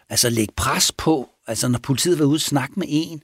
altså 0.10 0.30
lægge 0.30 0.54
pres 0.56 0.91
på, 0.91 1.30
Altså, 1.47 1.67
når 1.67 1.80
politiet 1.80 2.19
var 2.19 2.26
ude 2.26 2.36
og 2.36 2.41
snakke 2.41 2.80
med 2.80 2.88
en, 2.89 3.21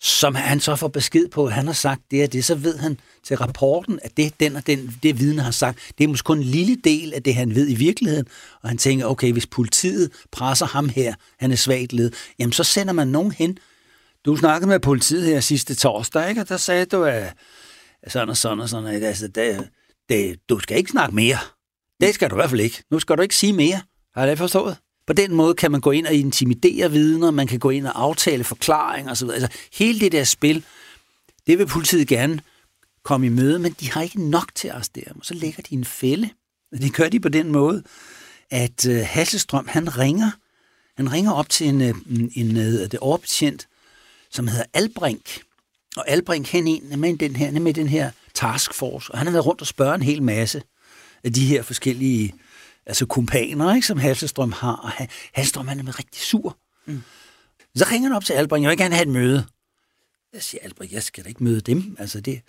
som 0.00 0.34
han 0.34 0.60
så 0.60 0.76
får 0.76 0.88
besked 0.88 1.28
på, 1.28 1.46
at 1.46 1.52
han 1.52 1.66
har 1.66 1.74
sagt 1.74 2.02
det 2.10 2.24
og 2.24 2.32
det, 2.32 2.44
så 2.44 2.54
ved 2.54 2.78
han 2.78 3.00
til 3.24 3.36
rapporten, 3.36 3.98
at 4.02 4.16
det, 4.16 4.40
den 4.40 4.56
og 4.56 4.66
den, 4.66 4.98
det 5.02 5.20
vidne 5.20 5.42
har 5.42 5.50
sagt, 5.50 5.78
det 5.98 6.04
er 6.04 6.08
måske 6.08 6.26
kun 6.26 6.38
en 6.38 6.44
lille 6.44 6.76
del 6.84 7.14
af 7.14 7.22
det, 7.22 7.34
han 7.34 7.54
ved 7.54 7.68
i 7.68 7.74
virkeligheden. 7.74 8.26
Og 8.62 8.68
han 8.68 8.78
tænker, 8.78 9.06
okay, 9.06 9.32
hvis 9.32 9.46
politiet 9.46 10.10
presser 10.32 10.66
ham 10.66 10.88
her, 10.88 11.14
han 11.38 11.52
er 11.52 11.56
svagt 11.56 11.92
led, 11.92 12.10
jamen 12.38 12.52
så 12.52 12.64
sender 12.64 12.92
man 12.92 13.08
nogen 13.08 13.32
hen. 13.32 13.58
Du 14.24 14.36
snakkede 14.36 14.68
med 14.68 14.80
politiet 14.80 15.26
her 15.26 15.40
sidste 15.40 15.74
torsdag, 15.74 16.28
ikke? 16.28 16.40
og 16.40 16.48
der 16.48 16.56
sagde 16.56 16.84
du, 16.84 17.04
at 17.04 17.34
sådan 18.08 18.28
og 18.28 18.36
sådan 18.36 18.60
og 18.60 18.68
sådan, 18.68 18.94
ikke? 18.94 19.06
Altså, 19.06 19.28
det, 19.28 19.68
det, 20.08 20.40
du 20.48 20.58
skal 20.58 20.76
ikke 20.76 20.90
snakke 20.90 21.14
mere. 21.14 21.38
Det 22.00 22.14
skal 22.14 22.30
du 22.30 22.34
i 22.34 22.38
hvert 22.38 22.50
fald 22.50 22.60
ikke. 22.60 22.82
Nu 22.90 22.98
skal 22.98 23.16
du 23.16 23.22
ikke 23.22 23.36
sige 23.36 23.52
mere. 23.52 23.80
Har 24.14 24.26
jeg 24.26 24.38
forstået? 24.38 24.76
På 25.06 25.12
den 25.12 25.34
måde 25.34 25.54
kan 25.54 25.70
man 25.70 25.80
gå 25.80 25.90
ind 25.90 26.06
og 26.06 26.14
intimidere 26.14 26.90
vidner, 26.90 27.30
man 27.30 27.46
kan 27.46 27.58
gå 27.58 27.70
ind 27.70 27.86
og 27.86 28.02
aftale 28.02 28.44
forklaringer 28.44 29.12
osv. 29.12 29.28
Altså 29.30 29.48
hele 29.72 30.00
det 30.00 30.12
der 30.12 30.24
spil, 30.24 30.64
det 31.46 31.58
vil 31.58 31.66
politiet 31.66 32.08
gerne 32.08 32.40
komme 33.02 33.26
i 33.26 33.28
møde, 33.28 33.58
men 33.58 33.72
de 33.80 33.90
har 33.90 34.02
ikke 34.02 34.30
nok 34.30 34.54
til 34.54 34.68
at 34.68 34.74
arrestere 34.74 35.12
dem. 35.14 35.22
Så 35.22 35.34
lægger 35.34 35.62
de 35.62 35.74
en 35.74 35.84
fælde. 35.84 36.30
Det 36.72 36.94
gør 36.94 37.08
de 37.08 37.20
på 37.20 37.28
den 37.28 37.52
måde, 37.52 37.82
at 38.50 38.86
uh, 38.86 38.96
Hasselstrøm, 38.96 39.68
han 39.68 39.98
ringer, 39.98 40.30
han 40.96 41.12
ringer 41.12 41.32
op 41.32 41.48
til 41.48 41.68
en, 41.68 41.82
øh, 41.82 41.88
en, 41.88 42.32
en, 42.34 42.56
øh, 42.56 42.66
en 42.66 42.90
det 42.90 42.98
overbetjent, 42.98 43.68
som 44.34 44.48
hedder 44.48 44.64
Albrink. 44.72 45.42
Og 45.96 46.08
Albrink, 46.08 46.48
han 46.48 46.68
er 46.68 46.96
med 46.96 47.18
den 47.18 47.36
her, 47.36 47.60
med 47.60 47.74
den 47.74 47.88
her 47.88 48.10
taskforce, 48.34 49.12
og 49.12 49.18
han 49.18 49.26
har 49.26 49.32
været 49.32 49.46
rundt 49.46 49.60
og 49.60 49.66
spørge 49.66 49.94
en 49.94 50.02
hel 50.02 50.22
masse 50.22 50.62
af 51.24 51.32
de 51.32 51.46
her 51.46 51.62
forskellige 51.62 52.34
altså 52.86 53.06
kumpaner, 53.06 53.74
ikke, 53.74 53.86
som 53.86 53.98
Hasselstrøm 53.98 54.52
har, 54.52 54.76
og 54.76 55.08
Hasselstrøm 55.32 55.68
han 55.68 55.88
er 55.88 55.98
rigtig 55.98 56.22
sur. 56.22 56.58
Mm. 56.86 57.02
Så 57.76 57.86
ringer 57.90 58.08
han 58.08 58.16
op 58.16 58.24
til 58.24 58.32
Albrecht, 58.32 58.62
jeg 58.62 58.70
vil 58.70 58.78
gerne 58.78 58.94
have 58.94 59.02
et 59.02 59.12
møde. 59.12 59.46
Jeg 60.32 60.42
siger, 60.42 60.60
Albrecht, 60.62 60.92
jeg 60.92 61.02
skal 61.02 61.24
da 61.24 61.28
ikke 61.28 61.44
møde 61.44 61.60
dem. 61.60 61.96
Altså 61.98 62.20
det. 62.20 62.42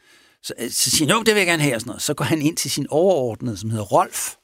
Så, 0.44 0.54
øh, 0.60 0.72
så 0.72 0.90
siger 0.90 1.08
han, 1.08 1.18
jo, 1.18 1.24
det 1.24 1.34
vil 1.34 1.40
jeg 1.40 1.48
gerne 1.48 1.64
have. 1.64 1.76
Og 1.76 1.82
sådan 1.82 1.90
noget. 1.90 2.02
Så 2.02 2.14
går 2.14 2.26
han 2.26 2.42
ind 2.42 2.58
til 2.58 2.72
sin 2.72 2.88
overordnede, 2.90 3.58
som 3.58 3.70
hedder 3.70 3.86
Rolf, 3.86 4.36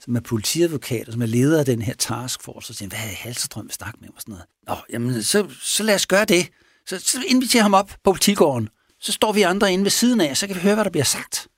som 0.00 0.16
er 0.16 0.20
politiadvokat, 0.20 1.06
og 1.06 1.12
som 1.12 1.22
er 1.22 1.26
leder 1.26 1.58
af 1.58 1.64
den 1.64 1.82
her 1.82 1.94
taskforce, 1.94 2.70
og 2.70 2.74
siger, 2.74 2.88
hvad 2.88 2.98
er 2.98 3.02
Halsestrøm 3.02 3.70
snakke 3.70 3.98
med 4.00 4.08
mig? 4.08 4.16
Og 4.16 4.20
sådan 4.20 4.32
noget. 4.32 4.46
Nå, 4.66 4.76
jamen, 4.92 5.22
så, 5.22 5.48
så 5.60 5.82
lad 5.82 5.94
os 5.94 6.06
gøre 6.06 6.24
det. 6.24 6.48
Så, 6.88 6.98
så 6.98 7.22
inviterer 7.26 7.62
ham 7.62 7.74
op 7.74 7.88
på 7.88 7.96
politigården. 8.04 8.68
Så 9.00 9.12
står 9.12 9.32
vi 9.32 9.42
andre 9.42 9.72
inde 9.72 9.84
ved 9.84 9.90
siden 9.90 10.20
af, 10.20 10.30
og 10.30 10.36
så 10.36 10.46
kan 10.46 10.56
vi 10.56 10.60
høre, 10.60 10.74
hvad 10.74 10.84
der 10.84 10.90
bliver 10.90 11.04
sagt. 11.04 11.48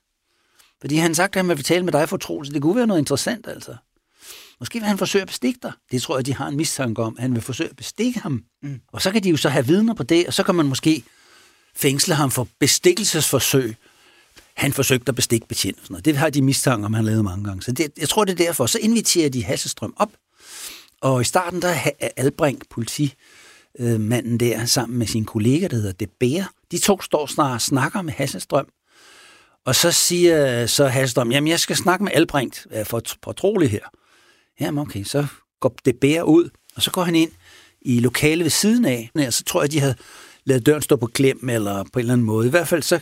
Fordi 0.81 0.95
han 0.95 1.15
sagt, 1.15 1.35
at 1.35 1.45
han 1.45 1.57
vil 1.57 1.63
tale 1.63 1.85
med 1.85 1.93
dig 1.93 2.09
for 2.09 2.43
så 2.43 2.51
det 2.53 2.61
kunne 2.61 2.75
være 2.75 2.87
noget 2.87 2.99
interessant, 2.99 3.47
altså. 3.47 3.75
Måske 4.59 4.79
vil 4.79 4.87
han 4.87 4.97
forsøge 4.97 5.21
at 5.21 5.27
bestikke 5.27 5.59
dig. 5.63 5.71
Det 5.91 6.01
tror 6.01 6.17
jeg, 6.17 6.25
de 6.25 6.33
har 6.33 6.47
en 6.47 6.57
mistanke 6.57 7.01
om. 7.01 7.17
Han 7.19 7.33
vil 7.33 7.41
forsøge 7.41 7.69
at 7.69 7.75
bestikke 7.75 8.19
ham. 8.19 8.43
Mm. 8.61 8.81
Og 8.87 9.01
så 9.01 9.11
kan 9.11 9.23
de 9.23 9.29
jo 9.29 9.37
så 9.37 9.49
have 9.49 9.67
vidner 9.67 9.93
på 9.93 10.03
det, 10.03 10.27
og 10.27 10.33
så 10.33 10.43
kan 10.43 10.55
man 10.55 10.65
måske 10.65 11.03
fængsle 11.75 12.15
ham 12.15 12.31
for 12.31 12.47
bestikkelsesforsøg. 12.59 13.75
Han 14.53 14.73
forsøgte 14.73 15.09
at 15.09 15.15
bestikke 15.15 15.47
betjent. 15.47 15.77
Sådan 15.77 15.93
noget. 15.93 16.05
Det 16.05 16.17
har 16.17 16.29
de 16.29 16.41
mistanke 16.41 16.85
om, 16.85 16.93
han 16.93 17.05
lavede 17.05 17.23
mange 17.23 17.43
gange. 17.43 17.63
Så 17.63 17.71
det, 17.71 17.91
jeg 17.97 18.09
tror, 18.09 18.25
det 18.25 18.31
er 18.31 18.45
derfor. 18.45 18.65
Så 18.65 18.79
inviterer 18.79 19.29
de 19.29 19.43
Hasselstrøm 19.43 19.93
op, 19.97 20.11
og 21.01 21.21
i 21.21 21.23
starten 21.23 21.61
der 21.61 21.75
er 21.99 22.31
øh, 23.79 23.99
manden 23.99 24.39
der, 24.39 24.65
sammen 24.65 24.99
med 24.99 25.07
sin 25.07 25.25
kollega, 25.25 25.67
der 25.67 25.75
hedder 25.75 25.91
Debære. 25.91 26.45
De 26.71 26.77
to 26.77 27.01
står 27.01 27.25
snart 27.25 27.53
og 27.53 27.61
snakker 27.61 28.01
med 28.01 28.13
Hasselstrøm, 28.13 28.67
og 29.65 29.75
så 29.75 29.91
siger 29.91 30.65
så 30.65 30.87
Hasselstrøm, 30.87 31.31
jamen 31.31 31.47
jeg 31.47 31.59
skal 31.59 31.75
snakke 31.75 32.03
med 32.03 32.11
Albrecht 32.15 32.67
øh, 32.71 32.85
for 32.85 33.01
fortrolig 33.23 33.69
her. 33.69 33.85
Jamen 34.59 34.81
okay, 34.81 35.03
så 35.03 35.25
går 35.59 35.75
det 35.85 36.21
ud, 36.21 36.49
og 36.75 36.81
så 36.81 36.91
går 36.91 37.03
han 37.03 37.15
ind 37.15 37.31
i 37.81 37.99
lokalet 37.99 38.43
ved 38.43 38.51
siden 38.51 38.85
af, 38.85 39.11
og 39.27 39.33
så 39.33 39.43
tror 39.43 39.61
jeg, 39.61 39.71
de 39.71 39.79
havde 39.79 39.95
lavet 40.45 40.65
døren 40.65 40.81
stå 40.81 40.95
på 40.95 41.05
klem, 41.05 41.49
eller 41.49 41.83
på 41.83 41.89
en 41.95 41.99
eller 41.99 42.13
anden 42.13 42.25
måde. 42.25 42.47
I 42.47 42.49
hvert 42.49 42.67
fald 42.67 42.83
så 42.83 42.99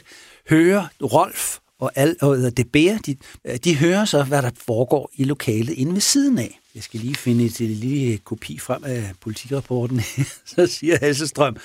hører 0.50 0.88
Rolf 1.02 1.58
og, 1.80 1.92
Al, 1.96 2.16
og 2.22 2.58
det 2.58 2.72
bære, 2.72 3.00
de, 3.06 3.16
øh, 3.46 3.58
de 3.58 3.76
hører 3.76 4.06
så, 4.06 4.24
hvad 4.24 4.42
der 4.42 4.52
foregår 4.56 5.12
i 5.14 5.24
lokalet 5.24 5.74
inde 5.74 5.94
ved 5.94 6.02
siden 6.02 6.38
af. 6.40 6.60
Jeg 6.76 6.84
skal 6.84 7.00
lige 7.00 7.16
finde 7.16 7.46
et 7.46 7.60
lille 7.60 8.18
kopi 8.18 8.60
frem 8.60 8.84
af 8.84 9.12
politikrapporten. 9.22 10.02
så 10.56 10.68
siger 10.68 10.98
Hasselstrøm, 11.02 11.58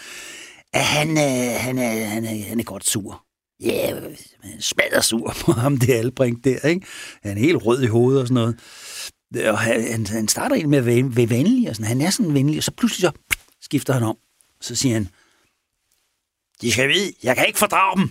at 0.72 0.84
han, 0.84 1.10
øh, 1.10 1.60
han, 1.60 1.78
er, 1.78 2.04
han, 2.04 2.24
er, 2.24 2.44
han 2.44 2.60
er 2.60 2.64
godt 2.64 2.86
sur. 2.86 3.24
Ja, 3.62 3.90
yeah, 3.90 4.16
smadrer 4.60 5.00
sur 5.00 5.36
på 5.40 5.52
ham, 5.52 5.76
det 5.76 5.92
Albring 5.92 6.44
der, 6.44 6.68
ikke? 6.68 6.86
Han 7.22 7.36
er 7.36 7.40
helt 7.40 7.66
rød 7.66 7.82
i 7.82 7.86
hovedet 7.86 8.20
og 8.20 8.28
sådan 8.28 8.34
noget. 8.34 9.48
Og 9.48 9.58
han, 9.58 10.06
han 10.06 10.28
starter 10.28 10.54
egentlig 10.54 10.70
med 10.70 10.78
at 10.78 10.86
være, 10.86 11.16
være 11.16 11.30
venlig, 11.30 11.70
og 11.70 11.76
sådan. 11.76 11.88
han 11.88 12.00
er 12.00 12.10
sådan 12.10 12.34
venlig, 12.34 12.58
og 12.58 12.64
så 12.64 12.70
pludselig 12.70 13.00
så 13.00 13.12
skifter 13.60 13.92
han 13.92 14.02
om. 14.02 14.16
Så 14.60 14.74
siger 14.74 14.94
han, 14.94 15.08
de 16.60 16.72
skal 16.72 16.88
vide, 16.88 17.12
jeg 17.22 17.36
kan 17.36 17.46
ikke 17.46 17.58
fordrage 17.58 18.00
dem. 18.00 18.10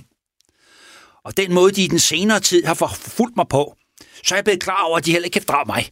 Og 1.26 1.38
den 1.38 1.54
måde, 1.54 1.72
de 1.72 1.84
i 1.84 1.88
den 1.88 2.00
senere 2.00 2.40
tid 2.40 2.64
har 2.66 2.74
forfulgt 2.74 3.36
mig 3.36 3.48
på, 3.48 3.76
så 4.24 4.36
er 4.36 4.38
jeg 4.38 4.44
blevet 4.44 4.64
klar 4.64 4.84
over, 4.84 4.98
at 4.98 5.06
de 5.06 5.12
heller 5.12 5.26
ikke 5.26 5.34
kan 5.34 5.42
fordrage 5.42 5.66
mig. 5.66 5.90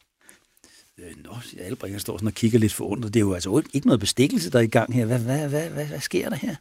Øh, 0.99 1.23
nå, 1.23 1.37
Albring, 1.59 2.01
står 2.01 2.17
sådan 2.17 2.27
og 2.27 2.33
kigger 2.33 2.59
lidt 2.59 2.73
forundret. 2.73 3.13
Det 3.13 3.19
er 3.19 3.25
jo 3.25 3.33
altså 3.33 3.61
ikke 3.73 3.87
noget 3.87 3.99
bestikkelse, 3.99 4.51
der 4.51 4.59
er 4.59 4.63
i 4.63 4.67
gang 4.67 4.93
her. 4.93 5.05
Hvad, 5.05 5.19
hvad, 5.19 5.49
hvad, 5.49 5.69
hvad, 5.69 5.85
hvad 5.85 5.99
sker 5.99 6.29
der 6.29 6.35
her? 6.35 6.55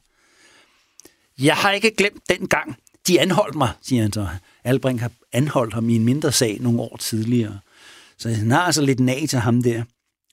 Jeg 1.38 1.56
har 1.56 1.72
ikke 1.72 1.90
glemt 1.90 2.22
den 2.28 2.48
gang, 2.48 2.76
de 3.06 3.20
anholdt 3.20 3.56
mig, 3.56 3.72
siger 3.82 4.02
han 4.02 4.12
så. 4.12 4.28
Albring 4.64 5.00
har 5.00 5.10
anholdt 5.32 5.74
ham 5.74 5.88
i 5.88 5.96
en 5.96 6.04
mindre 6.04 6.32
sag 6.32 6.58
nogle 6.60 6.80
år 6.80 6.96
tidligere. 6.96 7.58
Så 8.18 8.28
han 8.28 8.50
har 8.50 8.60
altså 8.60 8.82
lidt 8.82 9.00
nag 9.00 9.28
til 9.28 9.38
ham 9.38 9.62
der. 9.62 9.82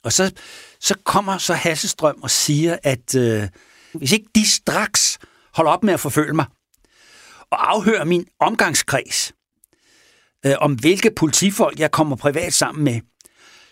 Og 0.04 0.13
så, 0.13 0.32
så 0.80 0.95
kommer 1.04 1.38
så 1.38 1.54
Hassestrøm 1.54 2.19
og 2.21 2.32
siger, 2.32 2.78
at 2.84 3.15
øh, 3.15 3.47
hvis 3.93 4.12
ikke 4.12 4.28
de 4.36 4.50
straks 4.50 5.19
holder 5.54 5.71
op 5.71 5.84
med 5.84 5.93
at 5.93 6.00
forfølge 6.00 6.34
mig, 6.34 6.45
og 7.51 7.71
afhøre 7.71 8.05
min 8.05 8.25
omgangskreds, 8.39 9.33
øh, 10.45 10.53
om 10.60 10.73
hvilke 10.73 11.12
politifolk 11.12 11.79
jeg 11.79 11.91
kommer 11.91 12.15
privat 12.15 12.53
sammen 12.53 12.83
med, 12.83 13.01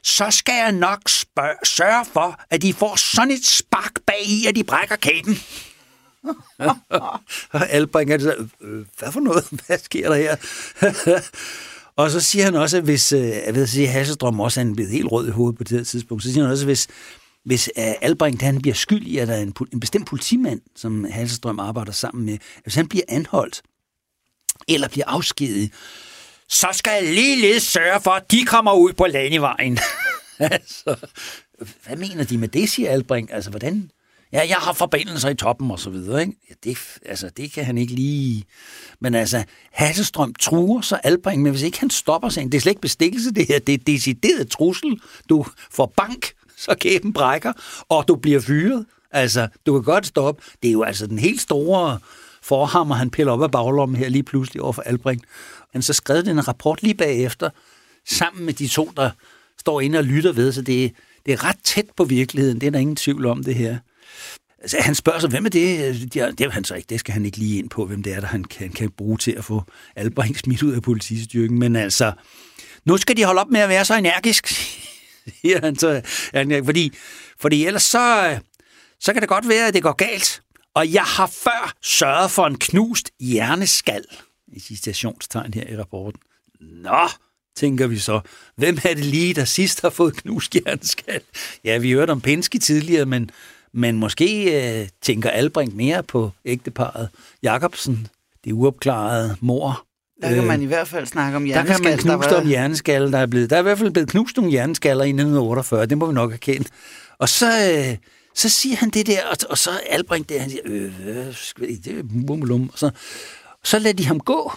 så 0.03 0.31
skal 0.31 0.53
jeg 0.53 0.71
nok 0.71 1.09
spørge, 1.09 1.55
sørge 1.63 2.05
for, 2.05 2.39
at 2.49 2.61
de 2.61 2.73
får 2.73 2.95
sådan 2.95 3.31
et 3.31 3.45
spark 3.45 3.91
bag 4.07 4.25
i, 4.25 4.45
at 4.47 4.55
de 4.55 4.63
brækker 4.63 4.95
kæben. 4.95 5.37
og 7.51 7.69
Albring 7.69 8.11
er 8.11 8.17
det 8.17 8.49
øh, 8.61 8.85
hvad 8.99 9.11
for 9.11 9.19
noget? 9.19 9.47
Hvad 9.67 9.77
sker 9.77 10.09
der 10.09 10.15
her? 10.15 10.35
og 12.01 12.11
så 12.11 12.21
siger 12.21 12.45
han 12.45 12.55
også, 12.55 12.77
at 12.77 12.83
hvis, 12.83 13.13
øh, 13.13 13.27
jeg 13.27 13.55
ved 13.55 13.67
sige, 13.67 13.87
Hasselstrøm 13.87 14.39
også 14.39 14.61
er 14.61 14.73
blevet 14.73 14.91
helt 14.91 15.11
rød 15.11 15.27
i 15.27 15.31
hovedet 15.31 15.57
på 15.57 15.63
det 15.63 15.77
her 15.77 15.85
tidspunkt, 15.85 16.23
så 16.23 16.33
siger 16.33 16.43
han 16.43 16.51
også, 16.51 16.63
at 16.63 16.67
hvis, 16.67 16.87
hvis 17.45 17.69
øh, 17.77 17.85
uh, 17.85 17.93
Albring 18.01 18.39
han 18.41 18.61
bliver 18.61 18.75
skyldig, 18.75 19.21
at 19.21 19.27
der 19.27 19.33
er 19.33 19.41
en, 19.41 19.53
en 19.73 19.79
bestemt 19.79 20.07
politimand, 20.07 20.61
som 20.75 21.03
Halsestrøm 21.03 21.59
arbejder 21.59 21.91
sammen 21.91 22.25
med, 22.25 22.37
hvis 22.63 22.75
han 22.75 22.87
bliver 22.87 23.03
anholdt, 23.07 23.61
eller 24.67 24.87
bliver 24.87 25.07
afskediget, 25.07 25.71
så 26.49 26.67
skal 26.71 26.91
jeg 26.91 27.13
ligeledes 27.13 27.63
sørge 27.63 28.01
for, 28.01 28.11
at 28.11 28.31
de 28.31 28.45
kommer 28.45 28.73
ud 28.73 28.93
på 28.93 29.05
landevejen. 29.05 29.79
altså, 30.39 30.95
hvad 31.85 31.95
mener 31.95 32.23
de 32.23 32.37
med 32.37 32.47
det, 32.47 32.69
siger 32.69 32.91
Albring? 32.91 33.33
Altså, 33.33 33.49
hvordan, 33.49 33.91
Ja, 34.35 34.47
jeg 34.47 34.57
har 34.57 34.73
forbindelser 34.73 35.29
i 35.29 35.35
toppen 35.35 35.71
og 35.71 35.79
så 35.79 35.89
videre, 35.89 36.21
ikke? 36.21 36.33
Ja, 36.49 36.55
det, 36.63 36.77
altså, 37.05 37.29
det 37.37 37.51
kan 37.51 37.65
han 37.65 37.77
ikke 37.77 37.93
lige... 37.93 38.45
Men 38.99 39.15
altså, 39.15 39.43
Hasselstrøm 39.71 40.33
truer 40.33 40.81
så 40.81 40.95
Albring, 41.03 41.41
men 41.41 41.51
hvis 41.51 41.61
ikke 41.61 41.79
han 41.79 41.89
stopper 41.89 42.29
sig, 42.29 42.43
det 42.43 42.53
er 42.53 42.59
slet 42.59 42.71
ikke 42.71 42.81
bestikkelse 42.81 43.31
det 43.31 43.47
her, 43.47 43.59
det 43.59 43.73
er 43.73 43.77
decideret 43.77 44.49
trussel. 44.49 45.01
Du 45.29 45.45
får 45.71 45.93
bank, 45.97 46.31
så 46.57 46.75
kæben 46.79 47.13
brækker, 47.13 47.53
og 47.89 48.07
du 48.07 48.15
bliver 48.15 48.39
fyret. 48.39 48.85
Altså, 49.11 49.47
du 49.65 49.73
kan 49.73 49.83
godt 49.83 50.05
stoppe. 50.05 50.43
Det 50.61 50.67
er 50.67 50.71
jo 50.71 50.83
altså 50.83 51.07
den 51.07 51.19
helt 51.19 51.41
store 51.41 51.99
forhammer, 52.43 52.95
han 52.95 53.09
piller 53.09 53.31
op 53.33 53.43
af 53.43 53.51
baglommen 53.51 53.95
her 53.95 54.09
lige 54.09 54.23
pludselig 54.23 54.61
over 54.61 54.73
for 54.73 54.81
Albrecht. 54.81 55.21
Han 55.73 55.81
så 55.81 55.93
skrev 55.93 56.23
den 56.23 56.47
rapport 56.47 56.83
lige 56.83 56.93
bagefter, 56.93 57.49
sammen 58.09 58.45
med 58.45 58.53
de 58.53 58.67
to, 58.67 58.91
der 58.97 59.09
står 59.59 59.81
inde 59.81 59.99
og 59.99 60.05
lytter 60.05 60.31
ved, 60.31 60.51
så 60.51 60.61
det, 60.61 60.91
det 61.25 61.33
er 61.33 61.43
ret 61.43 61.57
tæt 61.63 61.85
på 61.97 62.03
virkeligheden. 62.03 62.61
Det 62.61 62.67
er 62.67 62.71
der 62.71 62.79
ingen 62.79 62.95
tvivl 62.95 63.25
om, 63.25 63.43
det 63.43 63.55
her. 63.55 63.77
Altså, 64.61 64.77
han 64.79 64.95
spørger 64.95 65.19
sig, 65.19 65.29
hvem 65.29 65.45
er 65.45 65.49
det? 65.49 66.13
Det 66.13 66.41
er 66.41 66.49
han 66.49 66.63
så 66.63 66.75
ikke. 66.75 66.87
Det 66.89 66.99
skal 66.99 67.13
han 67.13 67.25
ikke 67.25 67.37
lige 67.37 67.59
ind 67.59 67.69
på, 67.69 67.85
hvem 67.85 68.03
det 68.03 68.13
er, 68.13 68.19
der 68.19 68.27
han 68.27 68.43
kan, 68.43 68.69
kan 68.69 68.89
bruge 68.89 69.17
til 69.17 69.31
at 69.31 69.43
få 69.43 69.63
Albrecht 69.95 70.39
smidt 70.39 70.63
ud 70.63 70.73
af 70.73 70.81
politistyrken. 70.81 71.59
Men 71.59 71.75
altså, 71.75 72.11
nu 72.85 72.97
skal 72.97 73.17
de 73.17 73.25
holde 73.25 73.41
op 73.41 73.49
med 73.49 73.59
at 73.59 73.69
være 73.69 73.85
så 73.85 73.95
energisk, 73.95 74.47
siger 75.41 75.59
han 75.61 75.75
så. 75.75 76.01
Fordi, 76.65 76.93
fordi 77.39 77.65
ellers 77.65 77.83
så, 77.83 78.37
så 78.99 79.13
kan 79.13 79.21
det 79.21 79.29
godt 79.29 79.49
være, 79.49 79.67
at 79.67 79.73
det 79.73 79.83
går 79.83 79.91
galt. 79.93 80.41
Og 80.73 80.93
jeg 80.93 81.03
har 81.03 81.27
før 81.27 81.73
sørget 81.81 82.31
for 82.31 82.47
en 82.47 82.57
knust 82.57 83.11
hjerneskal, 83.19 84.05
i 84.47 84.59
citationstegn 84.59 85.53
her 85.53 85.67
i 85.67 85.77
rapporten. 85.77 86.19
Nå, 86.59 87.09
tænker 87.55 87.87
vi 87.87 87.97
så. 87.99 88.21
Hvem 88.55 88.77
er 88.83 88.93
det 88.93 89.05
lige, 89.05 89.33
der 89.33 89.45
sidst 89.45 89.81
har 89.81 89.89
fået 89.89 90.15
knust 90.15 90.53
hjerneskal? 90.53 91.21
Ja, 91.63 91.77
vi 91.77 91.91
hørte 91.91 92.11
om 92.11 92.21
Penske 92.21 92.59
tidligere, 92.59 93.05
men, 93.05 93.31
men 93.73 93.97
måske 93.97 94.59
øh, 94.81 94.89
tænker 95.01 95.29
Albring 95.29 95.75
mere 95.75 96.03
på 96.03 96.31
ægteparet 96.45 97.09
Jacobsen, 97.43 98.07
det 98.43 98.51
uopklarede 98.51 99.37
mor. 99.41 99.84
Der 100.21 100.35
kan 100.35 100.43
man 100.43 100.61
i 100.61 100.65
hvert 100.65 100.87
fald 100.87 101.05
snakke 101.05 101.35
om 101.35 101.43
hjerneskal. 101.43 101.77
Der 101.77 101.83
kan 101.83 101.91
man 101.91 101.97
knuse 101.97 102.29
var... 102.29 102.41
om 102.41 102.47
hjerneskaller, 102.47 103.09
der 103.11 103.17
er 103.17 103.25
blevet. 103.25 103.49
Der 103.49 103.55
er 103.55 103.59
i 103.59 103.63
hvert 103.63 103.77
fald 103.77 103.91
blevet 103.91 104.09
knust 104.09 104.37
nogle 104.37 104.51
hjerneskaller 104.51 105.03
i 105.03 105.09
1948, 105.09 105.85
det 105.85 105.97
må 105.97 106.05
vi 106.05 106.13
nok 106.13 106.33
erkende. 106.33 106.67
Og 107.19 107.29
så, 107.29 107.45
øh, 107.45 107.97
så 108.35 108.49
siger 108.49 108.75
han 108.75 108.89
det 108.89 109.07
der, 109.07 109.19
og, 109.31 109.37
og 109.49 109.57
så 109.57 109.69
Albring 109.89 110.29
det, 110.29 110.39
han 110.39 110.49
siger, 110.49 110.61
øh, 110.65 110.91
det 111.59 111.87
er 111.87 112.03
bummelum, 112.27 112.69
og 112.73 112.79
så, 112.79 112.89
så 113.63 113.79
lader 113.79 113.93
de 113.93 114.05
ham 114.05 114.19
gå. 114.19 114.51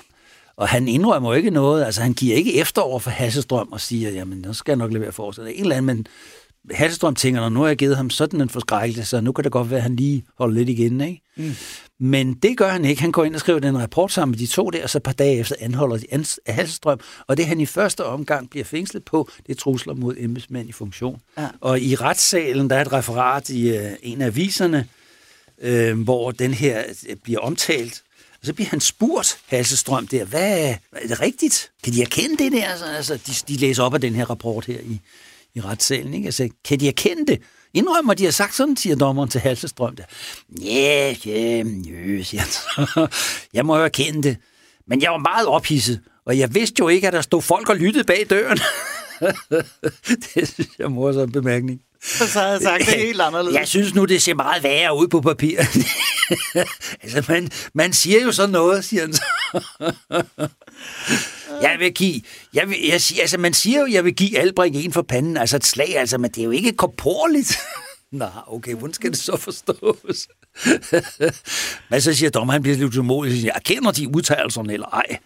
Og 0.57 0.68
han 0.68 0.88
indrømmer 0.88 1.35
ikke 1.35 1.51
noget, 1.51 1.85
altså 1.85 2.03
han 2.03 2.12
giver 2.12 2.37
ikke 2.37 2.55
efter 2.55 2.83
over 2.83 2.99
for 2.99 3.11
Hasselstrøm 3.11 3.68
og 3.73 3.81
siger, 3.81 4.11
jamen, 4.11 4.38
nu 4.38 4.53
skal 4.53 4.73
jeg 4.73 4.77
nok 4.77 4.92
levere 4.92 5.12
for 5.12 5.33
sig. 5.33 5.55
En 5.55 5.62
eller 5.62 5.77
anden, 5.77 5.97
men 5.97 6.07
Hasselstrøm 6.71 7.14
tænker, 7.14 7.40
når 7.40 7.49
nu 7.49 7.61
har 7.61 7.66
jeg 7.66 7.77
givet 7.77 7.97
ham 7.97 8.11
sådan 8.11 8.40
en 8.40 8.49
forskrækkelse, 8.49 9.05
så 9.05 9.21
nu 9.21 9.33
kan 9.33 9.44
det 9.44 9.53
godt 9.53 9.71
være, 9.71 9.79
at 9.79 9.83
han 9.83 9.97
lige 9.97 10.25
holder 10.38 10.55
lidt 10.55 10.68
igen, 10.68 11.01
ikke? 11.01 11.23
Mm. 11.37 11.55
Men 12.00 12.34
det 12.34 12.56
gør 12.56 12.68
han 12.68 12.84
ikke. 12.84 13.00
Han 13.00 13.12
går 13.12 13.24
ind 13.24 13.34
og 13.34 13.40
skriver 13.40 13.58
den 13.58 13.78
rapport 13.78 14.12
sammen 14.12 14.30
med 14.30 14.38
de 14.38 14.46
to 14.46 14.70
der, 14.70 14.82
og 14.82 14.90
så 14.90 14.98
et 14.98 15.02
par 15.02 15.12
dage 15.12 15.38
efter 15.38 15.56
anholder 15.61 15.96
de 15.96 16.06
Halstrøm. 16.46 17.00
Og 17.26 17.37
det 17.37 17.46
han 17.46 17.61
i 17.61 17.66
første 17.66 18.04
omgang 18.04 18.50
bliver 18.50 18.64
fængslet 18.64 19.04
på, 19.04 19.30
det 19.46 19.52
er 19.52 19.56
trusler 19.61 19.94
mod 19.94 20.14
embedsmænd 20.18 20.68
i 20.68 20.72
funktion. 20.72 21.20
Ja. 21.38 21.48
Og 21.61 21.80
i 21.80 21.94
retssalen, 21.94 22.70
der 22.70 22.76
er 22.76 22.80
et 22.80 22.92
referat 22.92 23.50
i 23.50 23.78
uh, 23.78 23.84
en 24.02 24.22
af 24.22 24.26
aviserne, 24.26 24.88
uh, 25.64 26.02
hvor 26.02 26.30
den 26.30 26.54
her 26.54 26.84
uh, 27.11 27.16
bliver 27.22 27.40
omtalt. 27.40 28.02
Og 28.40 28.46
så 28.46 28.52
bliver 28.52 28.68
han 28.68 28.80
spurgt, 28.80 29.38
Halsestrøm, 29.46 30.06
der, 30.06 30.24
hvad 30.24 30.74
er 30.92 31.06
det 31.08 31.20
rigtigt? 31.20 31.70
Kan 31.84 31.92
de 31.92 32.02
erkende 32.02 32.44
det 32.44 32.52
der? 32.52 32.64
Altså, 32.64 32.84
altså 32.84 33.14
de, 33.14 33.54
de 33.54 33.61
læser 33.61 33.82
op 33.82 33.94
af 33.94 34.00
den 34.00 34.14
her 34.14 34.30
rapport 34.30 34.64
her 34.64 34.78
i, 34.80 35.00
i 35.54 35.61
retssalen. 35.61 36.14
Ikke? 36.14 36.26
Altså, 36.26 36.48
kan 36.64 36.80
de 36.80 36.88
erkende 36.88 37.26
det? 37.26 37.42
Indrømmer, 37.74 38.14
de 38.14 38.24
har 38.24 38.31
sagt 38.31 38.54
sådan, 38.54 38.76
siger 38.76 38.96
dommeren 38.96 39.28
til 39.28 39.40
Halsestrøm 39.40 39.96
der. 39.96 40.02
Ja, 40.62 41.14
ja, 41.26 41.64
jø, 41.88 42.22
siger 42.22 42.40
han 42.40 42.50
så. 42.50 43.07
Jeg 43.54 43.66
må 43.66 43.76
jo 43.76 43.85
erkende 43.85 44.22
det. 44.22 44.37
Men 44.87 45.02
jeg 45.02 45.11
var 45.11 45.18
meget 45.18 45.46
ophidset, 45.46 46.00
og 46.26 46.38
jeg 46.38 46.54
vidste 46.54 46.74
jo 46.78 46.88
ikke, 46.88 47.07
at 47.07 47.12
der 47.12 47.20
stod 47.20 47.42
folk 47.42 47.68
og 47.68 47.76
lyttede 47.76 48.04
bag 48.04 48.26
døren. 48.31 48.59
det 50.35 50.48
synes 50.48 50.68
jeg 50.78 50.85
er 50.85 50.88
morsom 50.88 51.33
bemærkning. 51.33 51.81
Så 52.02 52.40
havde 52.40 52.52
jeg 52.52 52.61
sagt 52.62 52.87
det 52.87 52.94
helt 52.94 53.20
anderledes. 53.20 53.59
Jeg 53.59 53.68
synes 53.68 53.94
nu, 53.94 54.04
det 54.04 54.22
ser 54.22 54.35
meget 54.35 54.62
værre 54.62 54.96
ud 54.96 55.09
på 55.09 55.20
papir. 55.20 55.59
altså, 57.02 57.24
man, 57.28 57.50
man 57.74 57.92
siger 57.92 58.22
jo 58.22 58.33
sådan 58.33 58.50
noget, 58.50 58.85
siger 58.85 59.02
han 59.02 59.12
så 59.12 59.24
jeg 61.62 61.77
vil 61.79 61.94
give, 61.94 62.21
jeg 62.55 62.68
vil, 62.68 62.77
jeg, 62.88 63.01
siger, 63.01 63.21
altså, 63.21 63.38
man 63.38 63.55
siger 63.55 63.81
jo, 63.81 63.87
jeg 63.87 64.05
vil 64.05 64.14
give 64.14 64.38
Albring 64.38 64.77
en 64.77 64.92
for 64.92 65.03
panden, 65.03 65.37
altså 65.37 65.57
et 65.57 65.66
slag, 65.66 65.97
altså, 65.97 66.18
men 66.18 66.31
det 66.31 66.40
er 66.40 66.44
jo 66.44 66.51
ikke 66.51 66.73
korporligt. 66.73 67.59
Nå, 68.12 68.27
okay, 68.47 68.75
hvordan 68.75 68.94
skal 68.94 69.11
det 69.11 69.18
så 69.18 69.37
forstås? 69.37 70.29
men 71.90 72.01
så 72.01 72.14
siger 72.14 72.31
dommer, 72.31 72.53
han 72.53 72.62
bliver 72.62 72.77
lidt 72.77 72.97
umodig, 72.97 73.44
jeg 73.44 73.61
kender 73.64 73.90
de 73.90 74.09
udtalelserne 74.09 74.73
eller 74.73 74.87
ej. 74.87 75.18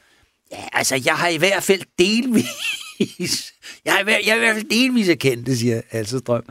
Ja, 0.53 0.65
altså, 0.73 1.03
jeg 1.05 1.15
har 1.15 1.29
i 1.29 1.37
hvert 1.37 1.63
fald 1.63 1.83
delvis, 1.99 3.53
jeg 3.85 3.93
har, 3.93 4.01
i, 4.01 4.27
jeg 4.27 4.33
har 4.33 4.37
i 4.37 4.39
hvert 4.39 4.55
fald 4.55 4.71
delvis 4.71 5.09
erkendt 5.09 5.47
det, 5.47 5.59
siger 5.59 5.81
Alsestrøm. 5.91 6.45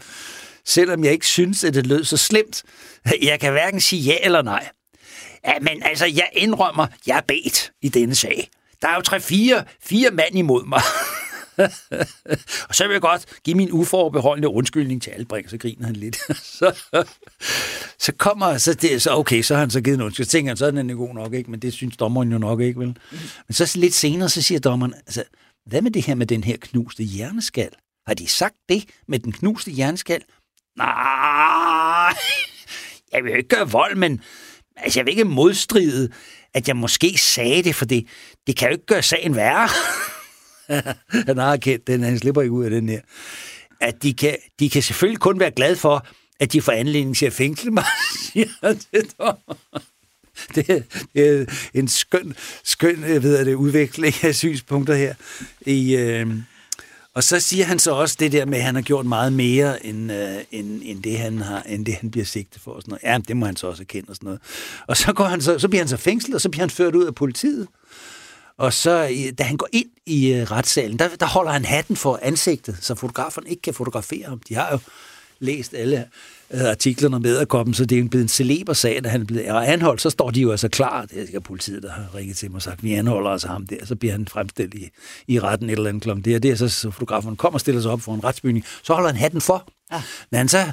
Selvom 0.66 1.04
jeg 1.04 1.14
ikke 1.14 1.28
synes, 1.28 1.64
at 1.64 1.74
det 1.74 1.88
lød 1.88 2.04
så 2.04 2.18
slemt. 2.18 2.64
Jeg 3.22 3.40
kan 3.40 3.52
hverken 3.52 3.82
sige 3.82 4.02
ja 4.02 4.18
eller 4.22 4.42
nej. 4.42 4.70
Ja, 5.46 5.54
men 5.62 5.84
altså, 5.84 6.06
jeg 6.06 6.30
indrømmer, 6.34 6.88
jeg 7.08 7.18
er 7.18 7.22
bedt 7.28 7.72
i 7.82 7.90
denne 7.90 8.16
sag. 8.16 8.50
Der 8.82 8.88
er 8.88 8.96
jo 8.96 9.02
tre, 9.02 9.20
fire, 9.20 9.66
fire 9.80 10.12
mand 10.12 10.38
imod 10.38 10.66
mig. 10.66 10.82
og 12.70 12.76
så 12.76 12.88
vil 12.88 12.94
jeg 12.94 13.02
godt 13.02 13.26
give 13.44 13.56
min 13.56 13.72
uforbeholdende 13.72 14.50
undskyldning 14.50 15.02
til 15.02 15.12
Albrecht, 15.12 15.50
så 15.50 15.58
griner 15.58 15.86
han 15.86 15.96
lidt. 15.96 16.18
så, 16.60 16.76
så 18.00 18.12
kommer 18.18 18.58
så 18.58 18.74
det, 18.74 19.02
så 19.02 19.12
okay, 19.12 19.42
så 19.42 19.54
har 19.54 19.60
han 19.60 19.70
så 19.70 19.82
givet 19.82 19.96
en 19.96 20.02
undskyldning. 20.02 20.28
Så 20.28 20.32
tænker 20.32 20.50
han, 20.50 20.58
så 20.58 20.66
er 20.66 20.72
den 20.72 20.98
god 20.98 21.14
nok, 21.14 21.34
ikke? 21.34 21.52
Men 21.52 21.60
det 21.60 21.74
synes 21.74 21.98
dommeren 21.98 22.32
jo 22.32 22.38
nok 22.38 22.62
ikke, 22.62 22.80
vel? 22.80 22.98
Men 23.48 23.54
så 23.54 23.72
lidt 23.76 23.94
senere, 23.94 24.30
så 24.30 24.42
siger 24.42 24.60
dommeren, 24.60 24.94
altså, 24.94 25.24
hvad 25.66 25.82
med 25.82 25.92
det 25.92 26.06
her 26.06 26.16
med 26.16 26.26
den 26.26 26.44
her 26.44 26.58
knuste 26.62 27.04
hjerneskal? 27.04 27.70
Har 28.08 28.14
de 28.14 28.28
sagt 28.28 28.56
det 28.70 28.86
med 29.08 29.20
den 29.20 29.32
knuste 29.32 29.72
hjerneskal? 29.72 30.22
Nej, 30.78 32.14
jeg 33.14 33.24
vil 33.24 33.32
jo 33.32 33.38
ikke 33.38 33.50
gøre 33.50 33.70
vold, 33.70 33.96
men 33.96 34.22
altså, 34.76 35.00
jeg 35.00 35.06
vil 35.06 35.12
ikke 35.12 35.26
modstride, 35.26 36.10
at 36.54 36.68
jeg 36.68 36.76
måske 36.76 37.18
sagde 37.18 37.64
det, 37.64 37.76
for 37.76 37.86
det, 37.86 38.08
det 38.48 38.58
kan 38.58 38.68
jo 38.68 38.72
ikke 38.72 38.86
gøre 38.86 39.04
sagen 39.04 39.36
værre. 39.36 39.70
han 41.28 41.38
har 41.38 41.58
kendt 41.58 41.88
den, 41.88 42.04
han 42.04 42.20
slipper 42.20 42.42
ikke 42.42 42.52
ud 42.52 42.64
af 42.64 42.70
den 42.70 42.90
her. 42.90 43.02
At 43.80 44.04
de 44.04 44.14
kan, 44.14 44.38
de 44.60 44.70
kan 44.70 44.84
selvfølgelig 44.84 45.20
kun 45.20 45.40
være 45.40 45.52
glade 45.52 45.76
for, 45.76 46.08
at 46.40 46.54
de 46.54 46.62
får 46.62 46.72
anledning 46.72 47.18
til 47.18 47.26
at 47.26 47.34
fængsle 47.34 47.72
mig, 47.72 47.86
siger 48.26 48.48
han 48.64 48.80
til 48.80 49.14
det, 50.56 50.84
det 51.16 51.42
er 51.42 51.46
en 51.74 51.88
skøn, 51.88 52.36
skøn 52.64 53.04
øh, 53.04 53.10
jeg 53.10 53.24
ved 53.24 53.46
det, 53.46 53.54
udvikling 53.54 54.24
af 54.24 54.36
synspunkter 54.36 54.96
her. 54.96 55.16
I, 55.66 55.96
øh, 55.96 56.28
og 57.16 57.24
så 57.24 57.40
siger 57.40 57.66
han 57.66 57.80
så 57.80 57.92
også 57.92 58.16
det 58.20 58.32
der 58.32 58.46
med, 58.46 58.58
at 58.58 58.64
han 58.64 58.76
har 58.76 58.82
gjort 58.82 59.06
meget 59.06 59.34
mere, 59.34 59.86
end, 59.86 60.12
øh, 60.12 60.36
end, 60.52 60.82
end, 60.84 61.04
det, 61.04 61.20
han 61.20 61.42
har, 61.42 61.62
end 61.62 61.86
det, 61.86 61.96
han 61.96 62.12
bliver 62.12 62.26
sigtet 62.26 62.62
for. 62.62 62.72
Og 62.72 62.82
sådan 62.82 62.92
noget. 62.92 63.14
Ja, 63.14 63.20
det 63.28 63.38
må 63.38 63.46
han 63.46 63.56
så 63.56 63.68
også 63.68 63.84
erkende 63.84 64.10
og 64.10 64.16
sådan 64.16 64.26
noget. 64.26 64.42
Og 64.88 64.98
så, 64.98 65.14
går 65.14 65.26
han 65.26 65.42
så, 65.42 65.60
så 65.60 65.68
bliver 65.68 65.82
han 65.82 65.90
så 65.90 65.98
fængslet, 65.98 66.36
og 66.36 66.42
så 66.42 66.50
bliver 66.50 66.62
han 66.62 66.70
ført 66.70 66.96
ud 66.96 67.06
af 67.06 67.16
politiet. 67.16 67.68
Og 68.58 68.74
så, 68.74 69.04
øh, 69.12 69.34
da 69.38 69.44
han 69.44 69.58
går 69.58 69.68
ind 69.72 69.90
i 70.06 70.34
øh, 70.34 70.52
retssalen, 70.52 71.00
der, 71.00 71.16
der 71.16 71.26
holder 71.26 71.52
han 71.52 71.66
hatten 71.66 71.96
for 71.96 72.20
ansigtet, 72.22 72.78
så 72.82 72.96
fotograferne 72.96 73.50
ikke 73.50 73.62
kan 73.62 73.74
fotografere 73.74 74.26
ham. 74.28 74.40
De 74.50 74.56
har 74.56 74.72
jo 74.72 74.80
læst 75.40 75.74
alle 75.74 76.06
artiklerne 76.54 77.20
med 77.20 77.32
Edderkoppen, 77.32 77.74
så 77.74 77.86
det 77.86 78.00
er 78.00 78.10
blevet 78.10 78.24
en 78.24 78.30
celeber 78.30 78.74
sag, 78.74 79.04
da 79.04 79.10
han 79.10 79.26
blev 79.26 79.44
anholdt, 79.48 80.02
så 80.02 80.10
står 80.10 80.32
de 80.32 80.42
jo 80.42 80.52
altså 80.52 80.70
klar. 80.70 81.06
Det 81.06 81.22
er 81.22 81.26
sikkert 81.26 81.44
politiet, 81.44 81.84
der 81.84 81.92
har 81.92 82.16
ringet 82.16 82.38
til 82.38 82.52
mig 82.52 82.56
og 82.56 82.62
sagt, 82.62 82.84
vi 82.84 82.94
anholder 82.94 83.30
altså 83.30 83.48
ham 83.48 83.68
der, 83.68 83.86
så 83.86 83.96
bliver 83.96 84.12
han 84.12 84.28
fremstillet 84.28 84.74
i, 84.74 84.90
i 85.28 85.40
retten 85.40 85.70
et 85.70 85.74
eller 85.74 85.90
andet 85.90 86.04
klokken. 86.04 86.26
Det 86.26 86.36
er 86.36 86.40
det, 86.40 86.60
så, 86.60 86.70
så 86.70 86.92
fotografen 86.92 87.36
kommer 87.36 87.56
og 87.56 87.62
stiller 87.62 87.82
sig 87.82 87.92
op 87.92 88.02
for 88.02 88.14
en 88.14 88.24
retsbygning, 88.24 88.66
så 88.84 88.94
holder 88.94 89.10
han 89.10 89.18
hatten 89.18 89.42
for. 89.42 89.68
Ja. 89.92 90.02
Når 90.32 90.38
han 90.38 90.48
så 90.48 90.72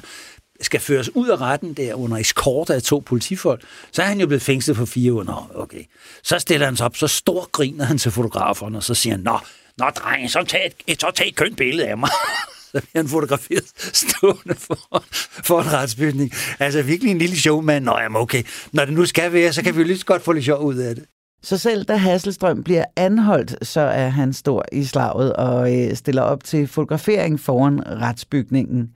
skal 0.61 0.79
føres 0.79 1.15
ud 1.15 1.27
af 1.27 1.41
retten 1.41 1.73
der 1.73 1.93
under 1.93 2.17
eskort 2.17 2.69
af 2.69 2.83
to 2.83 3.03
politifolk, 3.05 3.63
så 3.91 4.01
er 4.01 4.05
han 4.05 4.19
jo 4.19 4.27
blevet 4.27 4.41
fængslet 4.41 4.77
for 4.77 4.85
fire. 4.85 5.25
Nå, 5.25 5.35
okay. 5.55 5.83
Så 6.23 6.39
stiller 6.39 6.65
han 6.65 6.75
sig 6.75 6.85
op, 6.85 6.97
så 6.97 7.07
stor 7.07 7.49
griner 7.51 7.85
han 7.85 7.97
til 7.97 8.11
fotograferne, 8.11 8.77
og 8.77 8.83
så 8.83 8.93
siger 8.93 9.13
han, 9.13 9.23
nå, 9.23 9.39
nå 9.77 9.89
dreng, 9.89 10.31
så 10.31 10.43
tag 10.43 10.73
et, 10.87 11.01
så 11.01 11.11
tag 11.15 11.27
et 11.27 11.35
kønt 11.35 11.57
billede 11.57 11.87
af 11.87 11.97
mig. 11.97 12.09
så 12.71 12.81
bliver 12.81 13.03
han 13.03 13.07
fotograferet 13.07 13.63
stående 13.77 14.55
for, 14.55 15.03
for 15.43 15.61
en 15.61 15.73
retsbygning. 15.73 16.31
Altså 16.59 16.81
virkelig 16.81 17.11
en 17.11 17.17
lille 17.17 17.35
showman. 17.35 17.83
Nå, 17.83 17.97
jamen 17.99 18.21
okay, 18.21 18.43
når 18.71 18.85
det 18.85 18.93
nu 18.93 19.05
skal 19.05 19.33
være, 19.33 19.53
så 19.53 19.63
kan 19.63 19.75
vi 19.75 19.79
jo 19.79 19.87
lige 19.87 19.99
så 19.99 20.05
godt 20.05 20.21
få 20.21 20.31
lidt 20.31 20.45
sjov 20.45 20.63
ud 20.63 20.75
af 20.75 20.95
det. 20.95 21.05
Så 21.43 21.57
selv 21.57 21.83
da 21.83 21.95
Hasselstrøm 21.95 22.63
bliver 22.63 22.83
anholdt, 22.95 23.67
så 23.67 23.81
er 23.81 24.09
han 24.09 24.33
stor 24.33 24.65
i 24.71 24.83
slaget 24.83 25.33
og 25.33 25.75
øh, 25.77 25.95
stiller 25.95 26.21
op 26.21 26.43
til 26.43 26.67
fotografering 26.67 27.39
foran 27.39 27.83
retsbygningen. 27.87 28.89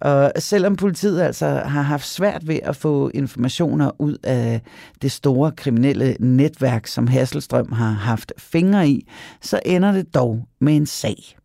Og 0.00 0.32
selvom 0.38 0.76
politiet 0.76 1.20
altså 1.20 1.46
har 1.46 1.82
haft 1.82 2.06
svært 2.06 2.48
ved 2.48 2.58
at 2.62 2.76
få 2.76 3.10
informationer 3.14 3.90
ud 4.00 4.16
af 4.22 4.60
det 5.02 5.12
store 5.12 5.52
kriminelle 5.56 6.16
netværk, 6.20 6.86
som 6.86 7.06
Hasselstrøm 7.06 7.72
har 7.72 7.90
haft 7.90 8.32
fingre 8.38 8.88
i, 8.88 9.08
så 9.40 9.60
ender 9.66 9.92
det 9.92 10.14
dog 10.14 10.46
med 10.60 10.76
en 10.76 10.86
sag. 10.86 11.36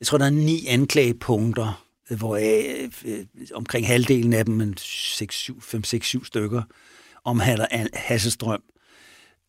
Jeg 0.00 0.06
tror, 0.06 0.18
der 0.18 0.24
er 0.24 0.30
ni 0.30 0.66
anklagepunkter 0.66 1.84
øh, 2.10 2.18
hvor 2.18 2.36
øh, 2.36 2.90
øh, 3.04 3.24
omkring 3.54 3.86
halvdelen 3.86 4.32
af 4.32 4.44
dem, 4.44 4.74
5-6-7 4.80 6.24
stykker, 6.24 6.62
omhandler 7.24 7.66
Hasselstrøm. 7.94 8.62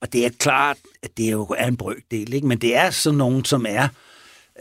Og 0.01 0.13
det 0.13 0.25
er 0.25 0.29
klart, 0.39 0.77
at 1.03 1.17
det 1.17 1.31
jo 1.31 1.47
er 1.57 1.67
en 1.67 1.77
brøkdel, 1.77 2.33
ikke? 2.33 2.47
men 2.47 2.57
det 2.57 2.75
er 2.75 2.89
sådan 2.89 3.17
nogen, 3.17 3.45
som 3.45 3.65
er 3.69 3.87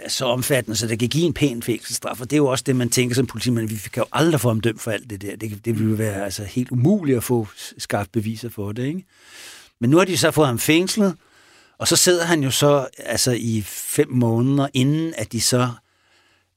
så 0.08 0.24
omfattende, 0.24 0.76
så 0.76 0.86
det 0.86 0.98
kan 0.98 1.08
give 1.08 1.24
en 1.24 1.32
pæn 1.32 1.62
fængselsstraf. 1.62 2.20
Og 2.20 2.30
det 2.30 2.36
er 2.36 2.36
jo 2.36 2.46
også 2.46 2.64
det, 2.66 2.76
man 2.76 2.90
tænker 2.90 3.14
som 3.14 3.26
politimand. 3.26 3.68
vi 3.68 3.76
kan 3.76 4.00
jo 4.00 4.06
aldrig 4.12 4.40
få 4.40 4.48
ham 4.48 4.60
dømt 4.60 4.80
for 4.80 4.90
alt 4.90 5.10
det 5.10 5.22
der. 5.22 5.36
Det, 5.36 5.64
det 5.64 5.78
ville 5.78 5.90
jo 5.90 5.96
være 5.96 6.24
altså, 6.24 6.44
helt 6.44 6.70
umuligt 6.70 7.16
at 7.16 7.24
få 7.24 7.48
skabt 7.78 8.12
beviser 8.12 8.48
for 8.48 8.72
det. 8.72 8.86
Ikke? 8.86 9.04
Men 9.80 9.90
nu 9.90 9.96
har 9.96 10.04
de 10.04 10.16
så 10.16 10.30
fået 10.30 10.46
ham 10.46 10.58
fængslet, 10.58 11.16
og 11.78 11.88
så 11.88 11.96
sidder 11.96 12.24
han 12.24 12.42
jo 12.42 12.50
så 12.50 12.88
altså, 12.98 13.32
i 13.32 13.62
fem 13.66 14.10
måneder, 14.10 14.68
inden 14.74 15.14
at 15.16 15.32
de 15.32 15.40
så 15.40 15.70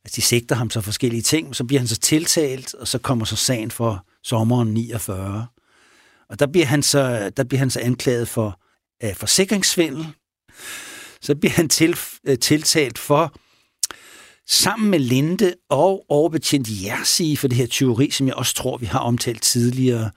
at 0.05 0.15
de 0.15 0.21
sigter 0.21 0.55
ham 0.55 0.69
så 0.69 0.81
forskellige 0.81 1.21
ting, 1.21 1.55
så 1.55 1.63
bliver 1.63 1.79
han 1.79 1.87
så 1.87 1.97
tiltalt, 1.97 2.73
og 2.73 2.87
så 2.87 2.97
kommer 2.97 3.25
så 3.25 3.35
sagen 3.35 3.71
for 3.71 4.05
sommeren 4.23 4.73
49. 4.73 5.47
Og 6.29 6.39
der 6.39 6.47
bliver 6.47 6.65
han 6.65 6.83
så, 6.83 7.31
der 7.37 7.43
bliver 7.43 7.59
han 7.59 7.69
så 7.69 7.79
anklaget 7.79 8.27
for 8.27 8.59
uh, 9.03 9.15
forsikringssvindel. 9.15 10.07
Så 11.21 11.35
bliver 11.35 11.53
han 11.53 11.69
til, 11.69 11.97
uh, 12.29 12.35
tiltalt 12.41 12.97
for 12.97 13.33
sammen 14.47 14.89
med 14.89 14.99
Linde 14.99 15.53
og 15.69 16.05
overbetjent 16.09 16.67
Jersi 16.83 17.35
for 17.35 17.47
det 17.47 17.57
her 17.57 17.67
tyveri, 17.67 18.09
som 18.11 18.27
jeg 18.27 18.35
også 18.35 18.55
tror, 18.55 18.77
vi 18.77 18.85
har 18.85 18.99
omtalt 18.99 19.41
tidligere, 19.41 20.11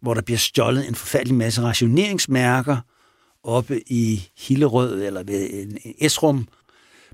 hvor 0.00 0.14
der 0.14 0.22
bliver 0.22 0.38
stjålet 0.38 0.88
en 0.88 0.94
forfærdelig 0.94 1.34
masse 1.34 1.62
rationeringsmærker 1.62 2.76
oppe 3.48 3.82
i 3.86 4.28
Hillerød 4.38 5.02
eller 5.02 5.22
ved 5.22 5.50
en 5.52 5.78
Esrum, 5.98 6.48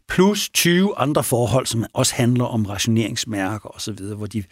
plus 0.09 0.49
20 0.49 0.99
andre 0.99 1.25
forhold, 1.25 1.67
som 1.67 1.85
også 1.93 2.15
handler 2.15 2.45
om 2.45 2.67
rationeringsmærker 2.67 3.77
osv., 3.77 4.01
hvor 4.01 4.27
de 4.27 4.45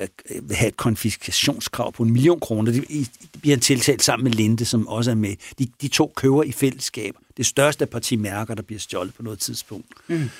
øh, 0.00 0.08
vil 0.42 0.56
have 0.56 0.68
et 0.68 0.76
konfiskationskrav 0.76 1.92
på 1.92 2.02
en 2.02 2.12
million 2.12 2.40
kroner. 2.40 2.72
Det 2.72 3.10
bliver 3.40 3.56
en 3.56 3.60
tiltalt 3.60 4.02
sammen 4.02 4.24
med 4.24 4.32
Linde, 4.32 4.64
som 4.64 4.88
også 4.88 5.10
er 5.10 5.14
med. 5.14 5.36
De, 5.58 5.66
de 5.80 5.88
to 5.88 6.12
køber 6.16 6.42
i 6.42 6.52
fællesskab. 6.52 7.14
Det 7.36 7.46
største 7.46 7.86
parti 7.86 8.16
mærker, 8.16 8.54
der 8.54 8.62
bliver 8.62 8.80
stjålet 8.80 9.14
på 9.14 9.22
noget 9.22 9.38
tidspunkt. 9.38 9.88
Mm. 10.08 10.30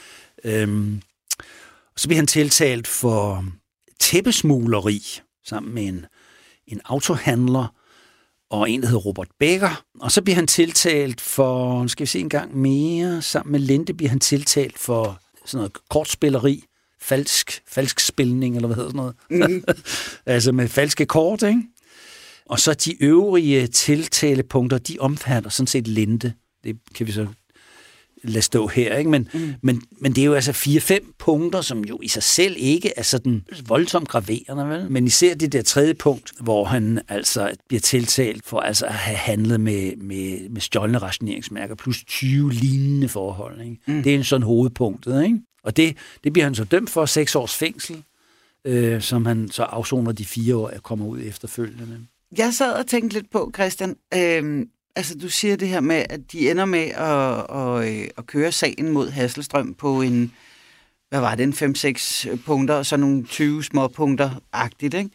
Øhm, 0.45 1.03
så 1.97 2.09
bliver 2.09 2.19
han 2.19 2.27
tiltalt 2.27 2.87
for 2.87 3.45
tæppesmugleri 4.01 5.03
sammen 5.45 5.75
med 5.75 5.85
en, 5.85 6.07
en 6.67 6.81
autohandler 6.85 7.75
og 8.53 8.71
en, 8.71 8.83
der 8.83 8.87
hedder 8.87 9.01
Robert 9.01 9.29
Becker. 9.39 9.85
Og 10.01 10.13
så 10.13 10.23
bliver 10.23 10.35
han 10.35 10.47
tiltalt 10.47 11.21
for, 11.21 11.87
skal 11.87 12.05
vi 12.05 12.09
se 12.09 12.21
en 12.21 12.29
gang 12.29 12.57
mere, 12.57 13.23
sammen 13.23 13.53
med 13.53 13.61
Linde 13.61 13.95
bliver 13.95 14.11
han 14.11 14.21
tiltalt 14.21 14.79
for 14.79 15.21
sådan 15.45 15.59
noget 15.59 15.73
kortspilleri, 15.91 16.65
falsk, 17.01 17.63
falsk 17.69 18.01
spilning, 18.01 18.57
eller 18.57 18.67
hvad 18.67 18.77
hedder 18.77 18.91
sådan 18.91 19.13
noget. 19.31 19.51
Mm. 19.51 19.65
altså 20.35 20.53
med 20.53 20.69
falske 20.69 21.07
kort, 21.07 21.43
ikke? 21.43 21.63
Og 22.47 22.61
så 22.61 22.75
de 22.75 23.03
øvrige 23.03 23.67
tiltalepunkter, 23.67 24.79
de 24.79 24.97
omfatter 25.01 25.51
sådan 25.51 25.67
set 25.67 25.89
Linde. 25.89 26.33
Det 26.65 26.77
kan 26.95 27.07
vi 27.07 27.13
så 27.13 27.27
lade 28.25 28.43
stå 28.43 28.67
her. 28.67 28.97
Ikke? 28.97 29.11
Men, 29.11 29.29
mm. 29.35 29.55
men, 29.63 29.83
men 30.01 30.13
det 30.13 30.23
er 30.23 30.27
jo 30.27 30.35
altså 30.35 30.53
fire-fem 30.53 31.15
punkter, 31.19 31.61
som 31.61 31.85
jo 31.85 32.01
i 32.03 32.09
sig 32.09 32.23
selv 32.23 32.55
ikke 32.59 32.93
er 32.97 33.03
sådan 33.03 33.45
voldsomt 33.67 34.09
graverende. 34.09 34.69
Vel? 34.69 34.91
Men 34.91 35.07
især 35.07 35.35
det 35.35 35.53
der 35.53 35.63
tredje 35.63 35.95
punkt, 35.95 36.33
hvor 36.41 36.65
han 36.65 37.01
altså 37.09 37.51
bliver 37.69 37.81
tiltalt 37.81 38.47
for 38.47 38.61
altså 38.61 38.87
at 38.87 38.95
have 38.95 39.17
handlet 39.17 39.61
med, 39.61 39.97
med, 39.97 40.49
med 40.49 40.61
stjålne 40.61 40.99
rationeringsmærker, 40.99 41.75
plus 41.75 42.05
20 42.05 42.53
lignende 42.53 43.09
forhold. 43.09 43.61
Ikke? 43.61 43.77
Mm. 43.87 44.03
Det 44.03 44.13
er 44.13 44.17
en 44.17 44.25
sådan 44.25 44.43
hovedpunktet. 44.43 45.25
Ikke? 45.25 45.39
Og 45.65 45.77
det, 45.77 45.97
det 46.25 46.33
bliver 46.33 46.45
han 46.45 46.55
så 46.55 46.65
dømt 46.65 46.91
for 46.91 47.07
seks 47.07 47.35
års 47.35 47.55
fængsel, 47.55 48.03
øh, 48.65 49.01
som 49.01 49.27
han 49.27 49.49
så 49.51 49.63
afsoner 49.63 50.13
de 50.13 50.25
fire 50.25 50.57
år 50.57 50.69
og 50.69 50.83
kommer 50.83 51.07
ud 51.07 51.21
efterfølgende. 51.25 52.07
Jeg 52.39 52.55
sad 52.55 52.73
og 52.73 52.87
tænkte 52.87 53.17
lidt 53.17 53.31
på, 53.31 53.51
Christian, 53.55 53.97
øh, 54.15 54.67
Altså, 54.97 55.19
du 55.19 55.29
siger 55.29 55.57
det 55.57 55.69
her 55.69 55.81
med, 55.81 56.05
at 56.11 56.33
de 56.33 56.51
ender 56.51 56.65
med 56.65 56.85
at, 56.85 57.57
at, 57.57 58.03
øh, 58.03 58.09
at 58.19 58.27
køre 58.27 58.53
sagen 58.53 58.89
mod 58.89 59.11
Hasselstrøm 59.11 59.75
på 59.75 60.03
en, 60.03 60.33
hvad 61.09 61.21
var 61.21 61.35
det, 61.35 61.63
en 61.63 61.75
5-6 62.33 62.37
punkter, 62.47 62.75
og 62.75 62.87
så 62.87 62.97
nogle 62.97 63.25
20 63.25 63.65
små 63.65 63.89
punkter-agtigt, 63.89 64.95
ikke? 64.95 65.11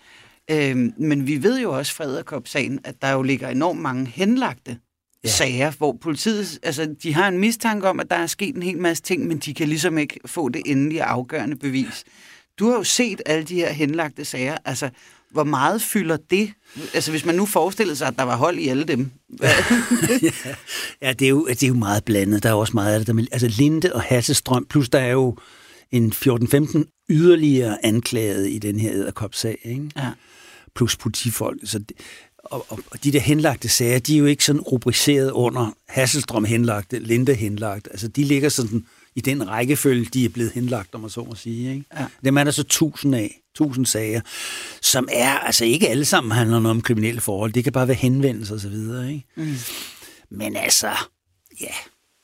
Øhm, 0.51 0.93
men 0.97 1.27
vi 1.27 1.43
ved 1.43 1.59
jo 1.61 1.77
også 1.77 1.95
fra 1.95 2.03
Æderkop-sagen, 2.03 2.79
at 2.83 3.01
der 3.01 3.11
jo 3.11 3.21
ligger 3.21 3.49
enormt 3.49 3.79
mange 3.79 4.05
henlagte 4.05 4.77
ja. 5.23 5.29
sager, 5.29 5.71
hvor 5.71 5.97
politiet, 6.01 6.59
altså 6.63 6.95
de 7.03 7.13
har 7.13 7.27
en 7.27 7.37
mistanke 7.37 7.89
om, 7.89 7.99
at 7.99 8.09
der 8.09 8.15
er 8.15 8.27
sket 8.27 8.55
en 8.55 8.63
hel 8.63 8.77
masse 8.77 9.03
ting, 9.03 9.27
men 9.27 9.37
de 9.37 9.53
kan 9.53 9.67
ligesom 9.67 9.97
ikke 9.97 10.19
få 10.25 10.49
det 10.49 10.61
endelige 10.65 11.03
afgørende 11.03 11.55
bevis. 11.55 12.03
Du 12.59 12.69
har 12.69 12.77
jo 12.77 12.83
set 12.83 13.21
alle 13.25 13.43
de 13.43 13.55
her 13.55 13.71
henlagte 13.71 14.25
sager. 14.25 14.57
Altså, 14.65 14.89
hvor 15.31 15.43
meget 15.43 15.81
fylder 15.81 16.17
det? 16.31 16.51
Altså 16.93 17.11
hvis 17.11 17.25
man 17.25 17.35
nu 17.35 17.45
forestillede 17.45 17.95
sig, 17.95 18.07
at 18.07 18.15
der 18.17 18.23
var 18.23 18.35
hold 18.35 18.59
i 18.59 18.67
alle 18.67 18.83
dem. 18.83 19.11
ja, 21.01 21.13
det, 21.19 21.25
er 21.25 21.29
jo, 21.29 21.47
det 21.47 21.63
er 21.63 21.67
jo 21.67 21.73
meget 21.73 22.05
blandet. 22.05 22.43
Der 22.43 22.49
er 22.49 22.53
også 22.53 22.73
meget 22.73 22.93
af 22.93 22.99
det. 22.99 23.07
Der 23.07 23.13
med, 23.13 23.27
altså 23.31 23.47
Linde 23.47 23.93
og 23.93 24.01
Hassestrøm, 24.01 24.65
plus 24.65 24.89
der 24.89 24.99
er 24.99 25.11
jo 25.11 25.37
en 25.91 26.13
14-15 26.15 27.05
yderligere 27.09 27.85
anklaget 27.85 28.49
i 28.49 28.59
den 28.59 28.79
her 28.79 28.93
æderkopsag, 28.93 29.57
ikke? 29.63 29.89
Ja. 29.97 30.09
plus 30.75 30.97
politifolk. 30.97 31.59
Så 31.63 31.79
det, 31.79 31.91
og, 32.43 32.65
og, 32.69 32.79
og 32.91 33.03
de 33.03 33.11
der 33.11 33.19
henlagte 33.19 33.69
sager, 33.69 33.99
de 33.99 34.13
er 34.13 34.19
jo 34.19 34.25
ikke 34.25 34.45
sådan 34.45 34.61
rubriceret 34.61 35.31
under 35.31 35.75
Hasselstrøm 35.87 36.45
henlagte, 36.45 36.99
Linde 36.99 37.33
henlagt. 37.33 37.87
Altså 37.91 38.07
de 38.07 38.23
ligger 38.23 38.49
sådan 38.49 38.85
i 39.17 39.21
den 39.21 39.49
rækkefølge, 39.49 40.05
de 40.05 40.25
er 40.25 40.29
blevet 40.29 40.51
henlagt, 40.51 40.95
om 40.95 41.01
man 41.01 41.09
så 41.09 41.23
må 41.23 41.35
sige. 41.35 41.73
Ikke? 41.73 41.85
Ja. 41.99 42.05
Dem 42.25 42.37
er 42.37 42.43
der 42.43 42.51
så 42.51 42.63
tusind 42.63 43.15
af, 43.15 43.41
tusind 43.55 43.85
sager, 43.85 44.21
som 44.81 45.07
er, 45.11 45.39
altså 45.39 45.65
ikke 45.65 45.89
alle 45.89 46.05
sammen 46.05 46.31
handler 46.31 46.69
om 46.69 46.81
kriminelle 46.81 47.21
forhold, 47.21 47.53
det 47.53 47.63
kan 47.63 47.73
bare 47.73 47.87
være 47.87 47.97
henvendelser 47.97 48.55
og 48.55 48.61
så 48.61 48.69
videre. 48.69 49.11
Ikke? 49.11 49.25
Mm. 49.35 49.55
Men 50.29 50.55
altså, 50.55 50.87
ja, 51.61 51.73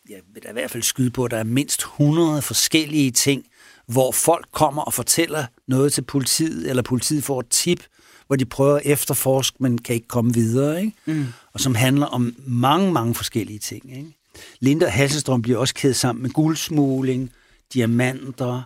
jeg 0.09 0.19
vil 0.33 0.43
da 0.43 0.49
i 0.49 0.53
hvert 0.53 0.71
fald 0.71 0.83
skyde 0.83 1.11
på, 1.11 1.25
at 1.25 1.31
der 1.31 1.37
er 1.37 1.43
mindst 1.43 1.79
100 1.79 2.41
forskellige 2.41 3.11
ting, 3.11 3.45
hvor 3.87 4.11
folk 4.11 4.47
kommer 4.51 4.81
og 4.81 4.93
fortæller 4.93 5.45
noget 5.67 5.93
til 5.93 6.01
politiet, 6.01 6.69
eller 6.69 6.83
politiet 6.83 7.23
får 7.23 7.39
et 7.39 7.49
tip, 7.49 7.83
hvor 8.27 8.35
de 8.35 8.45
prøver 8.45 8.75
at 8.75 8.81
efterforske, 8.85 9.57
men 9.59 9.77
kan 9.77 9.95
ikke 9.95 10.07
komme 10.07 10.33
videre, 10.33 10.79
ikke? 10.81 10.93
Mm. 11.05 11.25
og 11.53 11.59
som 11.59 11.75
handler 11.75 12.05
om 12.05 12.35
mange, 12.47 12.91
mange 12.91 13.15
forskellige 13.15 13.59
ting. 13.59 13.97
Ikke? 13.97 14.17
Linda 14.59 14.87
Hasselstrøm 14.87 15.41
bliver 15.41 15.57
også 15.57 15.73
kædet 15.73 15.95
sammen 15.95 16.21
med 16.21 16.29
guldsmugling, 16.29 17.31
diamanter, 17.73 18.61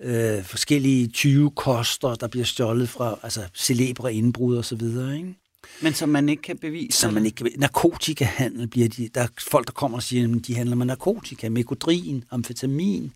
øh, 0.00 0.44
forskellige 0.44 1.08
20 1.08 1.50
koster, 1.50 2.14
der 2.14 2.26
bliver 2.26 2.44
stjålet 2.44 2.88
fra 2.88 3.18
altså 3.22 3.40
celebre 3.54 4.14
indbrud 4.14 4.56
og 4.56 4.64
så 4.64 4.76
videre, 4.76 5.16
ikke? 5.16 5.34
Men 5.82 5.94
som 5.94 6.08
man 6.08 6.28
ikke 6.28 6.42
kan 6.42 6.58
bevise? 6.58 6.98
Som 6.98 7.14
man 7.14 7.26
ikke 7.26 7.36
kan 7.36 7.52
Narkotikahandel 7.56 8.68
bliver 8.68 8.88
de... 8.88 9.08
Der 9.14 9.20
er 9.20 9.26
folk, 9.40 9.66
der 9.66 9.72
kommer 9.72 9.98
og 9.98 10.02
siger, 10.02 10.36
at 10.36 10.46
de 10.46 10.54
handler 10.54 10.76
med 10.76 10.86
narkotika, 10.86 11.48
mekodrin, 11.48 12.24
amfetamin, 12.30 13.12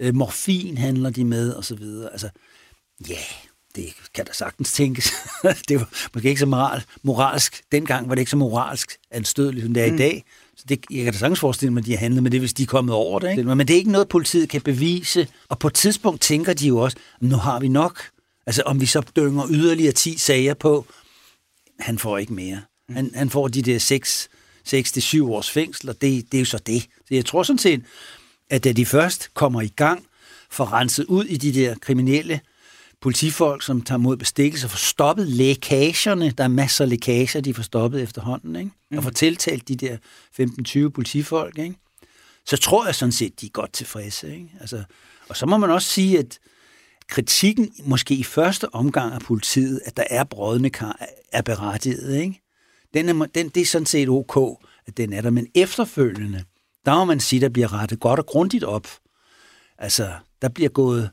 øh, 0.00 0.14
morfin 0.14 0.78
handler 0.78 1.10
de 1.10 1.24
med, 1.24 1.52
og 1.52 1.64
så 1.64 1.74
videre. 1.74 2.12
Altså, 2.12 2.28
ja, 3.08 3.12
yeah, 3.12 3.48
det 3.76 3.94
kan 4.14 4.24
da 4.24 4.32
sagtens 4.32 4.72
tænkes. 4.72 5.12
det 5.68 5.80
var 5.80 5.88
måske 6.14 6.28
ikke 6.28 6.40
så 6.40 6.46
moral, 6.46 6.84
moralsk. 7.02 7.62
Dengang 7.72 8.08
var 8.08 8.14
det 8.14 8.20
ikke 8.20 8.30
så 8.30 8.36
moralsk 8.36 8.96
anstødeligt, 9.10 9.64
som 9.64 9.74
det 9.74 9.82
er 9.82 9.88
mm. 9.88 9.94
i 9.94 9.98
dag. 9.98 10.24
Så 10.58 10.64
det, 10.68 10.84
jeg 10.90 11.04
kan 11.04 11.12
da 11.12 11.18
sagtens 11.18 11.40
forestille 11.40 11.72
mig, 11.72 11.80
at 11.80 11.86
de 11.86 11.90
har 11.90 11.98
handlet 11.98 12.22
med 12.22 12.30
det, 12.30 12.40
hvis 12.40 12.54
de 12.54 12.62
er 12.62 12.66
kommet 12.66 12.94
over 12.94 13.18
det. 13.18 13.30
Ikke? 13.30 13.42
Men 13.42 13.58
det 13.68 13.74
er 13.74 13.78
ikke 13.78 13.92
noget, 13.92 14.08
politiet 14.08 14.48
kan 14.48 14.60
bevise. 14.60 15.28
Og 15.48 15.58
på 15.58 15.66
et 15.66 15.74
tidspunkt 15.74 16.20
tænker 16.20 16.52
de 16.54 16.66
jo 16.66 16.78
også, 16.78 16.96
nu 17.20 17.36
har 17.36 17.60
vi 17.60 17.68
nok. 17.68 18.02
Altså 18.46 18.62
om 18.62 18.80
vi 18.80 18.86
så 18.86 19.02
dynger 19.16 19.46
yderligere 19.50 19.92
10 19.92 20.16
sager 20.16 20.54
på, 20.54 20.86
han 21.80 21.98
får 21.98 22.18
ikke 22.18 22.32
mere. 22.32 22.60
Han, 22.90 23.10
han 23.14 23.30
får 23.30 23.48
de 23.48 23.62
der 23.62 23.78
6, 23.78 24.28
6-7 24.68 25.22
års 25.22 25.50
fængsel, 25.50 25.88
og 25.88 26.00
det, 26.00 26.32
det 26.32 26.38
er 26.38 26.40
jo 26.40 26.44
så 26.44 26.58
det. 26.66 26.82
Så 26.82 27.14
jeg 27.14 27.24
tror 27.24 27.42
sådan 27.42 27.58
set, 27.58 27.82
at 28.50 28.64
da 28.64 28.72
de 28.72 28.86
først 28.86 29.34
kommer 29.34 29.60
i 29.60 29.72
gang, 29.76 30.06
får 30.50 30.72
renset 30.72 31.04
ud 31.04 31.24
i 31.24 31.36
de 31.36 31.54
der 31.54 31.74
kriminelle 31.74 32.40
politifolk, 33.00 33.62
som 33.62 33.80
tager 33.82 33.98
mod 33.98 34.16
bestikkelse, 34.16 34.68
får 34.68 34.76
stoppet 34.76 35.28
lækagerne. 35.28 36.30
Der 36.30 36.44
er 36.44 36.48
masser 36.48 36.84
af 36.84 36.90
lækager, 36.90 37.40
de 37.40 37.54
får 37.54 37.62
stoppet 37.62 38.02
efterhånden, 38.02 38.56
ikke? 38.56 38.70
og 38.96 39.02
får 39.02 39.10
tiltalt 39.10 39.68
de 39.68 39.76
der 39.76 39.96
15-20 40.86 40.88
politifolk. 40.88 41.58
Ikke? 41.58 41.74
Så 42.46 42.56
tror 42.56 42.86
jeg 42.86 42.94
sådan 42.94 43.12
set, 43.12 43.40
de 43.40 43.46
er 43.46 43.50
godt 43.50 43.72
tilfredse. 43.72 44.34
Ikke? 44.34 44.50
Altså, 44.60 44.84
og 45.28 45.36
så 45.36 45.46
må 45.46 45.56
man 45.56 45.70
også 45.70 45.88
sige, 45.88 46.18
at 46.18 46.38
kritikken 47.08 47.72
måske 47.84 48.14
i 48.14 48.24
første 48.24 48.74
omgang 48.74 49.14
af 49.14 49.20
politiet, 49.20 49.80
at 49.84 49.96
der 49.96 50.04
er 50.10 50.24
brødende 50.24 50.70
kar, 50.70 51.00
er 51.32 51.42
berettiget. 51.42 52.16
Ikke? 52.16 52.42
Den 52.94 53.08
er, 53.08 53.26
den, 53.34 53.48
det 53.48 53.60
er 53.60 53.66
sådan 53.66 53.86
set 53.86 54.08
ok, 54.08 54.58
at 54.86 54.96
den 54.96 55.12
er 55.12 55.20
der. 55.20 55.30
Men 55.30 55.46
efterfølgende, 55.54 56.44
der 56.86 56.94
må 56.94 57.04
man 57.04 57.20
sige, 57.20 57.40
der 57.40 57.48
bliver 57.48 57.72
rettet 57.72 58.00
godt 58.00 58.20
og 58.20 58.26
grundigt 58.26 58.64
op. 58.64 58.88
Altså, 59.78 60.12
der 60.42 60.48
bliver 60.48 60.70
gået 60.70 61.10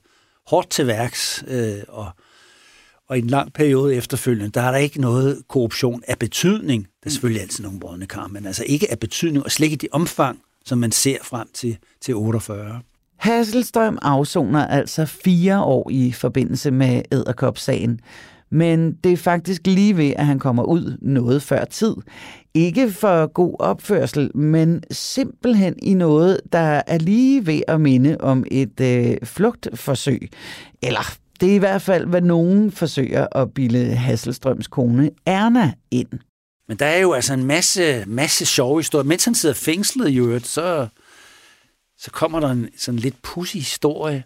hårdt 0.47 0.69
til 0.69 0.87
værks, 0.87 1.43
øh, 1.47 1.77
og, 1.87 2.09
og 3.07 3.17
i 3.17 3.21
en 3.21 3.27
lang 3.27 3.53
periode 3.53 3.95
efterfølgende, 3.95 4.49
der 4.49 4.61
er 4.61 4.71
der 4.71 4.77
ikke 4.77 5.01
noget 5.01 5.41
korruption 5.47 6.03
af 6.07 6.19
betydning. 6.19 6.83
Der 6.83 7.09
er 7.09 7.11
selvfølgelig 7.11 7.41
altid 7.41 7.63
nogle 7.63 7.79
brødende 7.79 8.07
kar, 8.07 8.27
men 8.27 8.45
altså 8.45 8.63
ikke 8.67 8.91
af 8.91 8.99
betydning, 8.99 9.45
og 9.45 9.51
slet 9.51 9.71
ikke 9.71 9.85
i 9.85 9.89
omfang, 9.91 10.39
som 10.65 10.77
man 10.77 10.91
ser 10.91 11.17
frem 11.23 11.47
til, 11.53 11.77
til 12.01 12.15
48. 12.15 12.81
Hasselstrøm 13.17 13.97
afsoner 14.01 14.67
altså 14.67 15.05
fire 15.05 15.61
år 15.61 15.89
i 15.91 16.11
forbindelse 16.11 16.71
med 16.71 17.01
æderkopsagen. 17.11 17.99
Men 18.49 18.93
det 18.93 19.13
er 19.13 19.17
faktisk 19.17 19.67
lige 19.67 19.97
ved, 19.97 20.13
at 20.15 20.25
han 20.25 20.39
kommer 20.39 20.63
ud 20.63 20.97
noget 21.01 21.41
før 21.41 21.65
tid. 21.65 21.95
Ikke 22.53 22.91
for 22.91 23.27
god 23.27 23.55
opførsel, 23.59 24.37
men 24.37 24.83
simpelthen 24.91 25.75
i 25.83 25.93
noget, 25.93 26.41
der 26.51 26.81
er 26.87 26.97
lige 26.97 27.45
ved 27.45 27.61
at 27.67 27.81
minde 27.81 28.17
om 28.19 28.45
et 28.51 28.79
øh, 28.81 29.17
flugtforsøg. 29.23 30.29
Eller 30.83 31.17
det 31.39 31.51
er 31.51 31.55
i 31.55 31.57
hvert 31.57 31.81
fald, 31.81 32.05
hvad 32.05 32.21
nogen 32.21 32.71
forsøger 32.71 33.27
at 33.31 33.53
bilde 33.53 33.95
Hasselstrøms 33.95 34.67
kone 34.67 35.11
Erna 35.25 35.73
ind. 35.91 36.07
Men 36.67 36.77
der 36.77 36.85
er 36.85 36.99
jo 36.99 37.13
altså 37.13 37.33
en 37.33 37.43
masse, 37.43 38.03
masse 38.07 38.45
sjove 38.45 38.79
historier. 38.79 39.03
Mens 39.03 39.25
han 39.25 39.35
sidder 39.35 39.55
fængslet 39.55 40.09
i 40.09 40.17
øvrigt, 40.17 40.47
så, 40.47 40.87
så 41.97 42.11
kommer 42.11 42.39
der 42.39 42.49
en 42.49 42.69
sådan 42.77 42.99
lidt 42.99 43.21
pussy 43.21 43.57
historie 43.57 44.23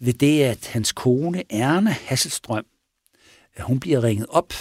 ved 0.00 0.12
det, 0.12 0.42
at 0.42 0.70
hans 0.72 0.92
kone 0.92 1.42
Erna 1.50 1.90
Hasselstrøm, 1.90 2.64
hun 3.64 3.80
bliver 3.80 4.02
ringet 4.02 4.26
op 4.28 4.52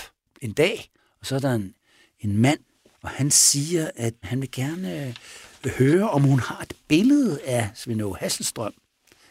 en 0.41 0.51
dag, 0.51 0.89
og 1.19 1.25
så 1.25 1.35
er 1.35 1.39
der 1.39 1.53
en, 1.53 1.73
en 2.19 2.37
mand, 2.37 2.59
og 3.03 3.09
han 3.09 3.31
siger, 3.31 3.91
at 3.95 4.13
han 4.23 4.41
vil 4.41 4.51
gerne 4.51 5.07
øh, 5.65 5.71
høre, 5.71 6.09
om 6.09 6.21
hun 6.21 6.39
har 6.39 6.61
et 6.61 6.73
billede 6.87 7.41
af 7.41 7.69
Svend 7.75 8.15
Hasselstrøm. 8.19 8.73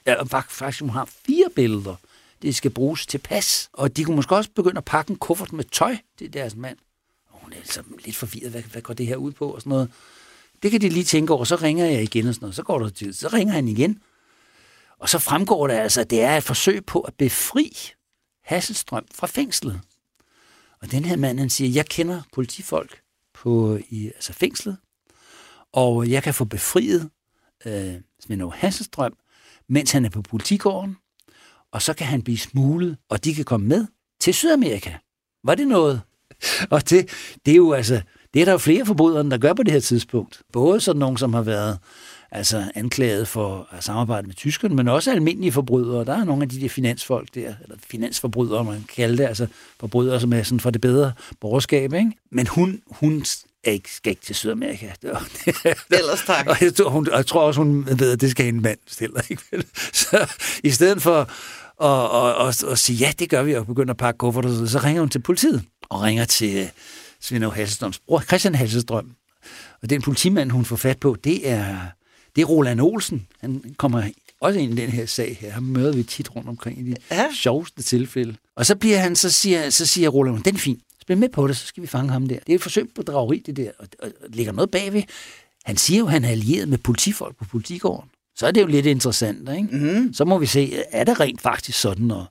Ja, 0.07 0.23
faktisk, 0.23 0.81
hun 0.81 0.91
har 0.91 1.09
fire 1.27 1.49
billeder. 1.55 1.97
Det 2.43 2.57
skal 2.57 2.71
bruges 2.71 3.07
til 3.07 3.19
pas. 3.19 3.69
Og 3.73 3.97
de 3.97 4.05
kunne 4.05 4.17
måske 4.17 4.37
også 4.37 4.51
begynde 4.51 4.79
at 4.79 4.85
pakke 4.85 5.11
en 5.11 5.17
kuffert 5.17 5.53
med 5.53 5.65
tøj 5.65 5.97
til 6.19 6.33
deres 6.33 6.57
mand. 6.57 6.79
Og 7.29 7.39
hun 7.43 7.53
er 7.53 7.57
altså 7.57 7.83
lidt 8.05 8.17
forvirret, 8.17 8.51
hvad, 8.51 8.63
hvad 8.63 8.83
går 8.83 8.95
det 8.95 9.07
her 9.07 9.17
ud 9.17 9.33
på 9.33 9.51
og 9.51 9.61
sådan 9.61 9.71
noget. 9.71 9.91
Det 10.63 10.71
kan 10.71 10.81
de 10.81 10.89
lige 10.89 11.05
tænke 11.05 11.33
over, 11.33 11.45
så 11.45 11.57
ringer 11.57 11.85
jeg 11.85 12.03
igen 12.03 12.27
og 12.27 12.35
sådan 12.35 12.45
noget. 12.45 12.57
Så 12.57 12.63
går 12.63 12.79
der 12.79 12.89
tid, 12.89 13.13
så 13.13 13.29
ringer 13.29 13.55
han 13.55 13.69
igen. 13.69 14.01
Og 14.99 15.09
så 15.09 15.19
fremgår 15.19 15.67
det 15.67 15.75
altså, 15.75 16.01
at 16.01 16.11
det 16.11 16.23
er 16.23 16.37
et 16.37 16.45
forsøg 16.45 16.87
på 16.87 17.01
at 17.01 17.15
befri 17.15 17.77
Hasselstrøm 18.47 19.07
fra 19.15 19.27
fængslet. 19.27 19.81
Og 20.83 20.91
den 20.91 21.05
her 21.05 21.17
mand, 21.17 21.39
han 21.39 21.51
siger, 21.51 21.71
jeg 21.71 21.87
kender 21.87 22.23
politifolk 22.33 23.01
på 23.35 23.79
i, 23.89 24.07
altså 24.07 24.33
fængslet, 24.33 24.77
og 25.73 26.11
jeg 26.11 26.23
kan 26.23 26.35
få 26.35 26.45
befriet 26.45 27.11
øh, 27.67 27.95
Svend 28.21 28.53
Hasselstrøm, 28.53 29.17
mens 29.69 29.93
han 29.93 30.05
er 30.05 30.11
på 30.11 30.23
politigården, 30.23 30.97
og 31.73 31.83
så 31.83 31.95
kan 31.95 32.07
han 32.07 32.23
blive 32.23 32.39
smuglet, 32.39 32.97
og 33.09 33.25
de 33.25 33.35
kan 33.35 33.45
komme 33.45 33.67
med 33.67 33.87
til 34.21 34.35
Sydamerika. 34.35 34.93
Var 35.45 35.55
det 35.55 35.69
noget? 35.69 36.01
Og 36.71 36.91
det, 36.91 37.11
det 37.47 37.53
er 37.53 37.57
jo 37.57 37.73
altså, 37.73 38.03
det 38.35 38.41
er 38.41 38.45
der 38.45 38.53
jo 38.53 38.59
flere 38.59 38.87
forbrydere, 38.87 39.31
der 39.31 39.39
gør 39.39 39.53
på 39.53 39.63
det 39.63 39.73
her 39.73 39.81
tidspunkt. 39.81 40.43
Både 40.53 40.81
sådan 40.81 41.01
nogen, 41.01 41.17
som 41.17 41.35
har 41.35 41.43
været 41.43 41.79
altså 42.37 42.65
anklaget 42.75 43.29
for 43.29 43.69
at 43.71 43.85
samarbejde 43.85 44.27
med 44.27 44.35
tyskerne, 44.35 44.75
men 44.75 44.89
også 44.89 45.11
almindelige 45.11 45.53
forbrydere. 45.53 46.05
Der 46.05 46.13
er 46.13 46.25
nogle 46.25 46.43
af 46.43 46.49
de 46.49 46.61
der 46.61 46.69
finansfolk 46.69 47.35
der, 47.35 47.55
eller 47.63 47.77
finansforbrydere, 47.87 48.65
man 48.65 48.75
kan 48.75 48.89
kalde 48.97 49.19
det, 49.19 49.25
altså 49.25 49.47
forbrydere, 49.81 50.21
som 50.21 50.33
er 50.33 50.43
sådan 50.43 50.61
for 50.61 50.71
det 50.71 50.81
bedre 50.81 51.13
borgerskab. 51.41 51.93
Ikke? 51.93 52.13
Men 52.31 52.47
hun, 52.47 52.81
hun 52.87 53.25
er 53.65 53.71
ikke, 53.71 53.95
skal 53.95 54.11
ikke 54.11 54.23
til 54.23 54.35
Sydamerika. 54.35 54.87
Ellers 55.91 56.23
tak. 56.27 56.47
Og 56.47 56.57
jeg, 56.61 56.75
tror, 56.75 56.91
hun, 56.91 57.09
jeg 57.13 57.27
tror 57.27 57.41
også, 57.41 57.61
hun 57.61 57.87
ved, 57.99 58.13
at 58.13 58.21
det 58.21 58.31
skal 58.31 58.47
en 58.47 58.63
mand 58.63 58.79
stille. 58.87 59.15
Ikke? 59.31 59.43
Så 59.93 60.35
i 60.65 60.71
stedet 60.71 61.03
for 61.03 61.31
at, 61.85 62.41
at, 62.41 62.49
at, 62.49 62.73
at 62.73 62.79
sige, 62.79 62.97
ja, 62.97 63.13
det 63.19 63.31
gør 63.31 63.43
vi, 63.43 63.55
og 63.55 63.67
begynde 63.67 63.91
at 63.91 63.97
pakke 63.97 64.19
kufferter, 64.19 64.67
så 64.67 64.79
ringer 64.79 65.03
hun 65.03 65.09
til 65.09 65.19
politiet, 65.19 65.63
og 65.83 66.03
ringer 66.03 66.25
til 66.25 66.71
Svend 67.21 67.45
Hasselstrøms 67.45 67.99
bror, 67.99 68.21
Christian 68.21 68.55
Hasselstrøm. 68.55 69.11
Og 69.83 69.91
den 69.91 70.03
politimand, 70.03 70.51
hun 70.51 70.65
får 70.65 70.77
fat 70.77 70.99
på, 70.99 71.17
det 71.25 71.51
er 71.51 71.77
det 72.37 72.43
er 72.43 72.47
Roland 72.47 72.81
Olsen. 72.81 73.27
Han 73.41 73.75
kommer 73.77 74.03
også 74.41 74.59
ind 74.59 74.79
i 74.79 74.83
den 74.83 74.91
her 74.91 75.07
sag 75.07 75.37
her. 75.41 75.51
Han 75.51 75.63
møder 75.63 75.93
vi 75.93 76.03
tit 76.03 76.37
rundt 76.37 76.49
omkring 76.49 76.79
i 76.81 76.91
de 76.91 76.97
ja. 77.11 77.27
sjoveste 77.35 77.83
tilfælde. 77.83 78.37
Og 78.57 78.67
så 78.67 78.77
bliver 78.77 78.99
han, 78.99 79.17
så 79.17 79.31
siger, 79.31 79.71
så 79.71 79.87
siger 79.87 80.09
Roland, 80.09 80.45
den 80.45 80.55
er 80.55 80.59
fint. 80.59 80.83
Spil 81.03 81.19
med 81.19 81.29
på 81.29 81.49
det, 81.49 81.57
så 81.57 81.67
skal 81.67 81.83
vi 81.83 81.87
fange 81.89 82.13
ham 82.13 82.29
der. 82.29 82.39
Det 82.39 82.53
er 82.53 82.55
et 82.55 82.63
forsøg 82.63 82.89
på 82.95 83.03
drageri, 83.03 83.43
det 83.47 83.57
der. 83.57 83.71
Og, 83.79 83.89
og, 84.03 84.13
og 84.23 84.29
ligger 84.29 84.53
noget 84.53 84.71
bagved. 84.71 85.03
Han 85.65 85.77
siger 85.77 85.99
jo, 85.99 86.07
at 86.07 86.13
han 86.13 86.25
er 86.25 86.29
allieret 86.29 86.69
med 86.69 86.79
politifolk 86.79 87.37
på 87.37 87.45
politigården. 87.45 88.11
Så 88.37 88.47
er 88.47 88.51
det 88.51 88.61
jo 88.61 88.67
lidt 88.67 88.87
interessant, 88.87 89.49
ikke? 89.49 89.69
Mm. 89.73 90.13
Så 90.13 90.25
må 90.25 90.39
vi 90.39 90.47
se, 90.47 90.83
er 90.93 91.05
det 91.05 91.21
rent 91.21 91.41
faktisk 91.41 91.81
sådan? 91.81 92.11
Og 92.11 92.27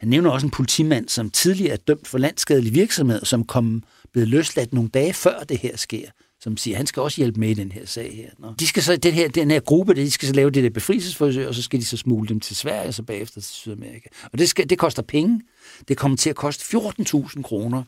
han 0.00 0.08
nævner 0.08 0.30
også 0.30 0.46
en 0.46 0.50
politimand, 0.50 1.08
som 1.08 1.30
tidligere 1.30 1.72
er 1.72 1.76
dømt 1.76 2.08
for 2.08 2.18
landskadelig 2.18 2.74
virksomhed, 2.74 3.24
som 3.24 3.44
kom 3.44 3.82
blevet 4.12 4.28
løsladt 4.28 4.72
nogle 4.72 4.90
dage 4.90 5.14
før 5.14 5.40
det 5.40 5.58
her 5.58 5.76
sker 5.76 6.08
som 6.42 6.56
siger, 6.56 6.74
at 6.74 6.76
han 6.76 6.86
skal 6.86 7.02
også 7.02 7.16
hjælpe 7.16 7.40
med 7.40 7.48
i 7.48 7.54
den 7.54 7.72
her 7.72 7.86
sag 7.86 8.16
her. 8.16 8.30
Nå. 8.38 8.54
De 8.60 8.66
skal 8.66 8.82
så, 8.82 8.96
den 8.96 9.14
her, 9.14 9.28
den 9.28 9.50
her 9.50 9.60
gruppe, 9.60 9.94
de 9.94 10.10
skal 10.10 10.28
så 10.28 10.34
lave 10.34 10.50
det 10.50 10.64
der 10.64 10.70
befrielsesforsøg, 10.70 11.48
og 11.48 11.54
så 11.54 11.62
skal 11.62 11.80
de 11.80 11.86
så 11.86 11.96
smule 11.96 12.28
dem 12.28 12.40
til 12.40 12.56
Sverige, 12.56 12.88
og 12.88 12.94
så 12.94 13.02
bagefter 13.02 13.40
til 13.40 13.50
Sydamerika. 13.50 14.08
Og 14.32 14.38
det, 14.38 14.48
skal, 14.48 14.70
det 14.70 14.78
koster 14.78 15.02
penge. 15.02 15.40
Det 15.88 15.96
kommer 15.96 16.16
til 16.16 16.30
at 16.30 16.36
koste 16.36 16.78
14.000 16.78 17.42
kroner. 17.42 17.82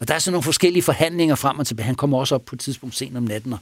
Og 0.00 0.08
der 0.08 0.14
er 0.14 0.18
så 0.18 0.30
nogle 0.30 0.42
forskellige 0.42 0.82
forhandlinger 0.82 1.34
frem 1.34 1.58
og 1.58 1.66
tilbage. 1.66 1.86
Han 1.86 1.94
kommer 1.94 2.18
også 2.18 2.34
op 2.34 2.44
på 2.44 2.56
et 2.56 2.60
tidspunkt 2.60 2.96
sent 2.96 3.16
om 3.16 3.22
natten, 3.22 3.52
og 3.52 3.58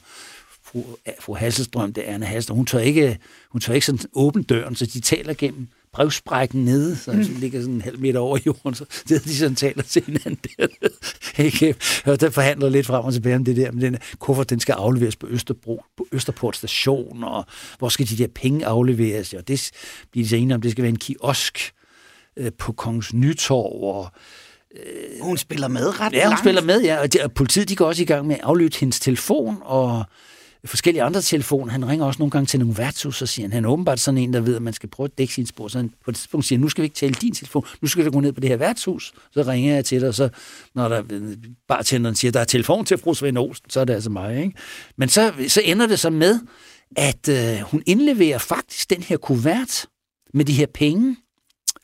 fru, 0.63 0.83
fru 1.19 1.35
Hasselstrøm, 1.35 1.93
det 1.93 2.09
er 2.09 2.13
Anna 2.13 2.25
Hasselstrøm, 2.25 2.57
hun 2.57 2.65
tør 2.65 2.79
ikke, 2.79 3.19
hun 3.49 3.61
tør 3.61 3.73
ikke 3.73 3.85
sådan 3.85 3.99
åbne 4.13 4.43
døren, 4.43 4.75
så 4.75 4.85
de 4.85 4.99
taler 4.99 5.33
gennem 5.33 5.67
brevsprækken 5.95 6.65
nede, 6.65 6.95
så 6.95 7.11
mm. 7.11 7.19
ligger 7.39 7.61
sådan 7.61 7.75
en 7.75 7.81
halv 7.81 7.99
meter 7.99 8.19
over 8.19 8.37
jorden, 8.45 8.75
så 8.75 8.85
det 9.09 9.23
de 9.23 9.35
sådan 9.35 9.55
taler 9.55 9.83
til 9.83 10.03
hinanden 10.05 10.37
dernede. 10.57 11.75
Og 12.11 12.21
der 12.21 12.29
forhandler 12.29 12.69
lidt 12.69 12.85
frem 12.85 13.05
og 13.05 13.13
tilbage 13.13 13.35
om 13.35 13.45
det 13.45 13.55
der, 13.55 13.71
men 13.71 13.81
den 13.81 13.97
kuffert, 14.19 14.49
den 14.49 14.59
skal 14.59 14.73
afleveres 14.73 15.15
på 15.15 15.27
Østerbro, 15.27 15.83
på 15.97 16.07
Østerport 16.11 16.55
station, 16.55 17.23
og 17.23 17.45
hvor 17.79 17.89
skal 17.89 18.09
de 18.09 18.17
der 18.17 18.27
penge 18.27 18.65
afleveres, 18.65 19.33
og 19.33 19.47
det 19.47 19.71
bliver 20.11 20.25
de 20.25 20.29
så 20.29 20.35
enige 20.35 20.55
om, 20.55 20.61
det 20.61 20.71
skal 20.71 20.81
være 20.81 20.89
en 20.89 20.99
kiosk 20.99 21.73
øh, 22.37 22.51
på 22.59 22.71
Kongens 22.71 23.13
Nytorv, 23.13 23.83
og 23.83 24.11
øh, 24.75 25.21
hun 25.21 25.37
spiller 25.37 25.67
med 25.67 25.99
ret 25.99 26.13
Ja, 26.13 26.23
hun 26.23 26.29
langt. 26.29 26.39
spiller 26.39 26.61
med, 26.61 26.81
ja, 26.81 27.01
og, 27.01 27.13
de, 27.13 27.19
og 27.23 27.31
politiet 27.31 27.69
de 27.69 27.75
går 27.75 27.85
også 27.87 28.01
i 28.01 28.05
gang 28.05 28.27
med 28.27 28.35
at 28.35 28.41
aflytte 28.43 28.79
hendes 28.79 28.99
telefon, 28.99 29.57
og 29.61 30.03
forskellige 30.65 31.03
andre 31.03 31.21
telefoner. 31.21 31.71
Han 31.71 31.87
ringer 31.87 32.05
også 32.05 32.19
nogle 32.19 32.31
gange 32.31 32.45
til 32.45 32.59
nogle 32.59 32.77
værtshus, 32.77 33.21
og 33.21 33.27
siger, 33.27 33.47
han, 33.47 33.53
han 33.53 33.65
er 33.65 33.69
åbenbart 33.69 33.99
sådan 33.99 34.17
en, 34.17 34.33
der 34.33 34.39
ved, 34.39 34.55
at 34.55 34.61
man 34.61 34.73
skal 34.73 34.89
prøve 34.89 35.05
at 35.05 35.17
dække 35.17 35.33
sin 35.33 35.45
spor. 35.45 35.67
Så 35.67 35.77
han 35.77 35.91
på 36.05 36.11
et 36.11 36.15
tidspunkt 36.15 36.45
siger, 36.45 36.59
nu 36.59 36.69
skal 36.69 36.81
vi 36.81 36.85
ikke 36.85 36.95
tale 36.95 37.13
din 37.13 37.33
telefon, 37.33 37.65
nu 37.81 37.87
skal 37.87 38.05
vi 38.05 38.09
gå 38.09 38.19
ned 38.19 38.33
på 38.33 38.39
det 38.39 38.49
her 38.49 38.57
værtshus. 38.57 39.13
Så 39.31 39.41
ringer 39.41 39.75
jeg 39.75 39.85
til 39.85 40.01
dig, 40.01 40.09
og 40.09 40.15
så 40.15 40.29
når 40.75 40.89
der 40.89 41.03
bartenderen 41.67 42.15
siger, 42.15 42.31
der 42.31 42.39
er 42.39 42.45
telefon 42.45 42.85
til 42.85 42.97
fru 42.97 43.13
Svend 43.13 43.37
Olsen, 43.37 43.69
så 43.69 43.79
er 43.79 43.85
det 43.85 43.93
altså 43.93 44.09
mig. 44.09 44.37
Ikke? 44.37 44.53
Men 44.97 45.09
så, 45.09 45.33
så 45.47 45.61
ender 45.65 45.87
det 45.87 45.99
så 45.99 46.09
med, 46.09 46.39
at 46.95 47.29
øh, 47.29 47.59
hun 47.59 47.83
indleverer 47.85 48.37
faktisk 48.37 48.89
den 48.89 49.01
her 49.01 49.17
kuvert 49.17 49.85
med 50.33 50.45
de 50.45 50.53
her 50.53 50.67
penge, 50.73 51.15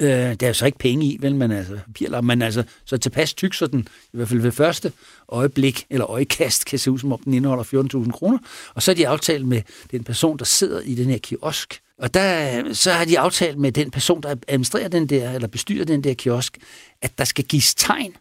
Øh, 0.02 0.36
der 0.36 0.47
er 0.47 0.54
så 0.54 0.66
ikke 0.66 0.78
penge 0.78 1.06
i, 1.06 1.18
vel, 1.20 1.36
men 1.36 1.52
altså, 1.52 1.80
papirlap, 1.86 2.24
men 2.24 2.41
altså, 2.41 2.64
så 2.86 2.97
tilpas 2.97 3.34
tyk, 3.34 3.54
så 3.54 3.68
den 3.68 3.88
i 4.14 4.18
hvert 4.18 4.28
fald 4.28 4.39
ved 4.39 4.52
første 4.52 4.91
øjeblik, 5.30 5.86
eller 5.89 6.10
øjekast, 6.10 6.66
kan 6.66 6.80
se 6.80 6.91
ud 6.91 6.99
som 6.99 7.14
om 7.14 7.20
den 7.26 7.34
indeholder 7.34 8.04
14.000 8.06 8.12
kroner. 8.12 8.38
Og 8.76 8.84
så 8.84 8.91
er 8.91 8.95
de 8.95 9.08
aftalt 9.08 9.47
med 9.47 9.62
den 9.91 10.04
person, 10.04 10.38
der 10.38 10.45
sidder 10.45 10.80
i 10.80 10.95
den 10.95 11.10
her 11.10 11.18
kiosk. 11.18 11.82
Og 11.97 12.14
der, 12.14 12.74
så 12.74 12.91
har 12.91 13.06
de 13.06 13.20
aftalt 13.20 13.58
med 13.58 13.72
den 13.72 13.91
person, 13.91 14.24
der 14.24 14.36
administrerer 14.47 14.88
den 14.88 15.08
der, 15.08 15.32
eller 15.32 15.47
bestyrer 15.47 15.86
den 15.86 16.04
der 16.04 16.14
kiosk, 16.14 16.58
at 17.02 17.18
der 17.18 17.24
skal 17.24 17.43
gives 17.43 17.76
tegn, 17.76 18.16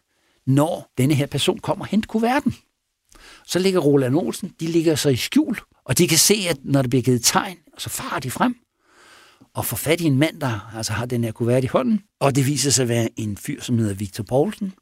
når 0.45 0.91
denne 0.97 1.13
her 1.13 1.25
person 1.25 1.59
kommer 1.59 1.85
hen 1.85 2.01
til 2.01 2.07
kuverten. 2.07 2.55
Så 3.47 3.59
ligger 3.59 3.79
Roland 3.79 4.15
Olsen, 4.15 4.53
de 4.59 4.65
ligger 4.65 4.95
så 4.95 5.09
i 5.09 5.15
skjul, 5.15 5.57
og 5.85 5.97
de 5.97 6.07
kan 6.07 6.17
se, 6.17 6.45
at 6.49 6.57
når 6.63 6.81
der 6.81 6.89
bliver 6.89 7.03
givet 7.03 7.23
tegn, 7.23 7.57
så 7.77 7.89
farer 7.89 8.19
de 8.19 8.31
frem, 8.31 8.55
og 9.55 9.65
få 9.65 9.75
fat 9.75 10.01
i 10.01 10.05
en 10.05 10.17
mand, 10.17 10.39
der 10.39 10.73
altså 10.75 10.93
har 10.93 11.05
den 11.05 11.23
her 11.23 11.31
kuvert 11.31 11.63
i 11.63 11.67
hånden. 11.67 12.01
Og 12.19 12.35
det 12.35 12.47
viser 12.47 12.71
sig 12.71 12.83
at 12.83 12.89
være 12.89 13.09
en 13.17 13.37
fyr, 13.37 13.61
som 13.61 13.77
hedder 13.77 13.93
Victor 13.93 14.23
Poulsen. 14.23 14.73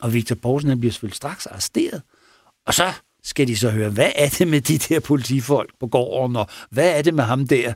Og 0.00 0.14
Victor 0.14 0.34
Poulsen 0.34 0.68
han 0.68 0.80
bliver 0.80 0.92
selvfølgelig 0.92 1.16
straks 1.16 1.46
arresteret. 1.46 2.02
Og 2.66 2.74
så 2.74 2.92
skal 3.24 3.48
de 3.48 3.56
så 3.56 3.70
høre, 3.70 3.90
hvad 3.90 4.12
er 4.14 4.28
det 4.28 4.48
med 4.48 4.60
de 4.60 4.78
der 4.78 5.00
politifolk 5.00 5.70
på 5.80 5.86
gården, 5.86 6.36
og 6.36 6.46
hvad 6.70 6.98
er 6.98 7.02
det 7.02 7.14
med 7.14 7.24
ham 7.24 7.46
der, 7.46 7.72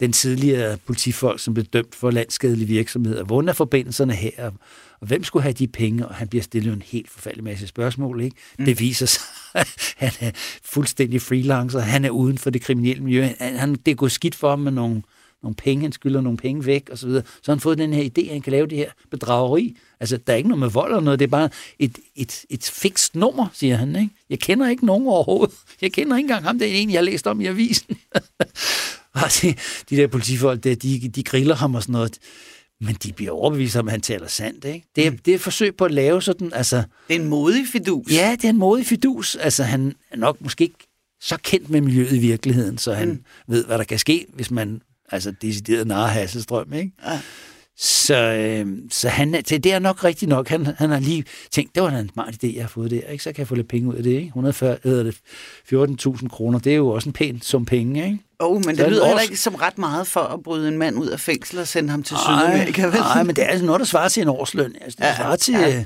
den 0.00 0.12
tidligere 0.12 0.76
politifolk, 0.76 1.40
som 1.40 1.54
blev 1.54 1.66
dømt 1.66 1.94
for 1.94 2.10
landskadelig 2.10 2.68
virksomhed, 2.68 3.16
og 3.16 3.26
hvordan 3.26 3.48
er 3.48 3.52
forbindelserne 3.52 4.12
her, 4.12 4.50
og 5.00 5.06
hvem 5.06 5.24
skulle 5.24 5.42
have 5.42 5.52
de 5.52 5.68
penge, 5.68 6.08
og 6.08 6.14
han 6.14 6.28
bliver 6.28 6.42
stillet 6.42 6.72
en 6.72 6.82
helt 6.82 7.10
forfærdelig 7.10 7.44
masse 7.44 7.66
spørgsmål. 7.66 8.20
Ikke? 8.20 8.36
Mm. 8.58 8.64
Det 8.64 8.80
viser 8.80 9.06
sig, 9.06 9.22
at 9.54 9.94
han 9.96 10.12
er 10.20 10.30
fuldstændig 10.64 11.22
freelancer, 11.22 11.80
han 11.80 12.04
er 12.04 12.10
uden 12.10 12.38
for 12.38 12.50
det 12.50 12.62
kriminelle 12.62 13.02
miljø, 13.02 13.28
han, 13.38 13.74
det 13.74 13.90
er 13.90 13.94
gået 13.94 14.12
skidt 14.12 14.34
for 14.34 14.50
ham 14.50 14.58
med 14.58 14.72
nogle 14.72 15.02
nogle 15.42 15.54
penge, 15.54 15.82
han 15.82 15.92
skylder 15.92 16.20
nogle 16.20 16.38
penge 16.38 16.66
væk, 16.66 16.88
og 16.92 16.98
så 16.98 17.06
videre. 17.06 17.22
Så 17.24 17.52
har 17.52 17.54
han 17.54 17.60
fået 17.60 17.78
den 17.78 17.92
her 17.92 18.02
idé, 18.04 18.26
at 18.26 18.32
han 18.32 18.42
kan 18.42 18.50
lave 18.50 18.66
det 18.66 18.78
her 18.78 18.90
bedrageri. 19.10 19.76
Altså, 20.00 20.16
der 20.16 20.32
er 20.32 20.36
ikke 20.36 20.48
noget 20.48 20.60
med 20.60 20.70
vold 20.70 20.90
eller 20.90 21.00
noget, 21.00 21.18
det 21.18 21.24
er 21.24 21.30
bare 21.30 21.48
et, 21.78 21.98
et, 22.16 22.44
et 22.50 22.64
fikst 22.64 23.14
nummer, 23.14 23.46
siger 23.52 23.76
han. 23.76 23.96
Ikke? 23.96 24.10
Jeg 24.30 24.38
kender 24.38 24.68
ikke 24.68 24.86
nogen 24.86 25.06
overhovedet. 25.06 25.54
Jeg 25.82 25.92
kender 25.92 26.16
ikke 26.16 26.24
engang 26.24 26.44
ham, 26.44 26.58
det 26.58 26.68
er 26.68 26.74
en, 26.74 26.90
jeg 26.90 26.98
har 26.98 27.04
læst 27.04 27.26
om 27.26 27.40
i 27.40 27.46
avisen. 27.46 27.96
og 29.12 29.28
de, 29.42 29.54
de 29.90 29.96
der 29.96 30.06
politifolk, 30.06 30.64
der, 30.64 30.74
de, 30.74 31.08
de 31.08 31.22
griller 31.22 31.54
ham 31.54 31.74
og 31.74 31.82
sådan 31.82 31.92
noget. 31.92 32.18
Men 32.80 32.96
de 33.02 33.12
bliver 33.12 33.32
overbevist 33.32 33.76
om, 33.76 33.88
at 33.88 33.92
han 33.92 34.00
taler 34.00 34.28
sandt. 34.28 34.64
Ikke? 34.64 34.86
Det, 34.96 35.06
er, 35.06 35.10
mm. 35.10 35.18
det 35.18 35.30
er 35.30 35.34
et 35.34 35.40
forsøg 35.40 35.76
på 35.76 35.84
at 35.84 35.90
lave 35.90 36.22
sådan... 36.22 36.52
Altså, 36.52 36.76
det 37.08 37.16
er 37.16 37.20
en 37.20 37.28
modig 37.28 37.66
fidus. 37.72 38.12
Ja, 38.12 38.36
det 38.36 38.44
er 38.44 38.48
en 38.48 38.58
modig 38.58 38.86
fidus. 38.86 39.36
Altså, 39.36 39.62
han 39.62 39.94
er 40.10 40.16
nok 40.16 40.40
måske 40.40 40.64
ikke 40.64 40.88
så 41.20 41.38
kendt 41.42 41.70
med 41.70 41.80
miljøet 41.80 42.12
i 42.12 42.18
virkeligheden, 42.18 42.78
så 42.78 42.92
han 42.94 43.08
mm. 43.08 43.24
ved, 43.48 43.64
hvad 43.64 43.78
der 43.78 43.84
kan 43.84 43.98
ske, 43.98 44.26
hvis 44.34 44.50
man 44.50 44.82
Altså 45.12 45.30
decideret 45.42 45.86
narre 45.86 46.08
Hasselstrøm, 46.08 46.72
ikke? 46.72 46.92
Ja. 47.06 47.20
Så, 47.82 48.16
øh, 48.16 48.66
så 48.90 49.08
han, 49.08 49.34
er- 49.34 49.40
det, 49.40 49.66
er 49.66 49.78
nok 49.78 50.04
rigtigt 50.04 50.28
nok. 50.28 50.48
Han, 50.48 50.66
han 50.66 50.90
har 50.90 51.00
lige 51.00 51.24
tænkt, 51.50 51.74
det 51.74 51.82
var 51.82 51.90
da 51.90 51.98
en 51.98 52.10
smart 52.12 52.34
idé, 52.34 52.54
jeg 52.54 52.62
har 52.62 52.68
fået 52.68 52.90
der. 52.90 53.00
Ikke? 53.08 53.24
Så 53.24 53.32
kan 53.32 53.38
jeg 53.38 53.48
få 53.48 53.54
lidt 53.54 53.68
penge 53.68 53.88
ud 53.88 53.94
af 53.94 54.02
det. 54.02 54.10
Ikke? 54.10 54.26
140, 54.26 54.76
hedder 54.84 55.02
det 55.02 55.14
14.000 56.22 56.28
kroner, 56.28 56.58
det 56.58 56.72
er 56.72 56.76
jo 56.76 56.88
også 56.88 57.08
en 57.08 57.12
pæn 57.12 57.40
sum 57.42 57.64
penge. 57.64 58.04
Ikke? 58.04 58.18
Oh, 58.38 58.54
men 58.54 58.62
Så 58.64 58.70
det 58.70 58.78
det 58.78 58.88
lyder 58.88 59.06
heller 59.06 59.22
ikke 59.22 59.36
som 59.36 59.54
ret 59.54 59.78
meget 59.78 60.06
for 60.06 60.20
at 60.20 60.42
bryde 60.42 60.68
en 60.68 60.78
mand 60.78 60.98
ud 60.98 61.06
af 61.06 61.20
fængsel 61.20 61.58
og 61.58 61.68
sende 61.68 61.90
ham 61.90 62.02
til 62.02 62.16
Sydamerika? 62.16 62.86
Nej, 62.86 63.22
men 63.22 63.36
det 63.36 63.44
er 63.44 63.48
altså 63.48 63.66
noget, 63.66 63.78
der 63.80 63.86
svarer 63.86 64.08
til 64.08 64.20
en 64.22 64.28
årsløn. 64.28 64.74
Altså, 64.80 64.96
det 65.00 65.04
Ja, 65.04 65.16
svarer 65.16 65.36
til, 65.36 65.54
ja. 65.54 65.68
ja. 65.68 65.84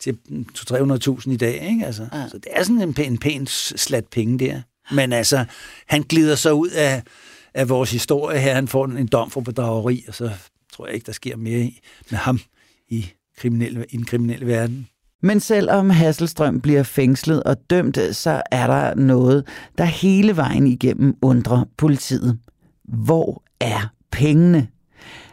til 0.00 0.18
200-300.000 0.58 1.30
i 1.32 1.36
dag. 1.36 1.68
Ikke? 1.70 1.86
Altså, 1.86 2.06
ja. 2.12 2.28
Så 2.30 2.38
det 2.38 2.48
er 2.52 2.62
sådan 2.62 2.82
en 2.82 2.94
pæn, 2.94 3.12
en 3.12 3.18
pæn 3.18 3.46
slat 3.46 4.04
penge 4.06 4.38
der. 4.38 4.60
Men 4.94 5.12
altså, 5.12 5.44
han 5.86 6.02
glider 6.02 6.34
så 6.34 6.52
ud 6.52 6.68
af, 6.68 7.02
af 7.56 7.68
vores 7.68 7.90
historie 7.90 8.38
her. 8.38 8.54
Han 8.54 8.68
får 8.68 8.84
en, 8.84 9.06
dom 9.06 9.30
for 9.30 9.40
bedrageri, 9.40 10.04
og 10.08 10.14
så 10.14 10.30
tror 10.72 10.86
jeg 10.86 10.94
ikke, 10.94 11.06
der 11.06 11.12
sker 11.12 11.36
mere 11.36 11.70
med 12.10 12.18
ham 12.18 12.40
i, 12.88 13.06
kriminelle, 13.38 13.84
i 13.90 13.96
den 13.96 14.04
kriminelle 14.04 14.46
verden. 14.46 14.88
Men 15.22 15.40
selvom 15.40 15.90
Hasselstrøm 15.90 16.60
bliver 16.60 16.82
fængslet 16.82 17.42
og 17.42 17.56
dømt, 17.70 17.98
så 18.12 18.42
er 18.50 18.66
der 18.66 18.94
noget, 18.94 19.46
der 19.78 19.84
hele 19.84 20.36
vejen 20.36 20.66
igennem 20.66 21.16
undrer 21.22 21.64
politiet. 21.76 22.38
Hvor 22.84 23.42
er 23.60 23.92
pengene? 24.12 24.68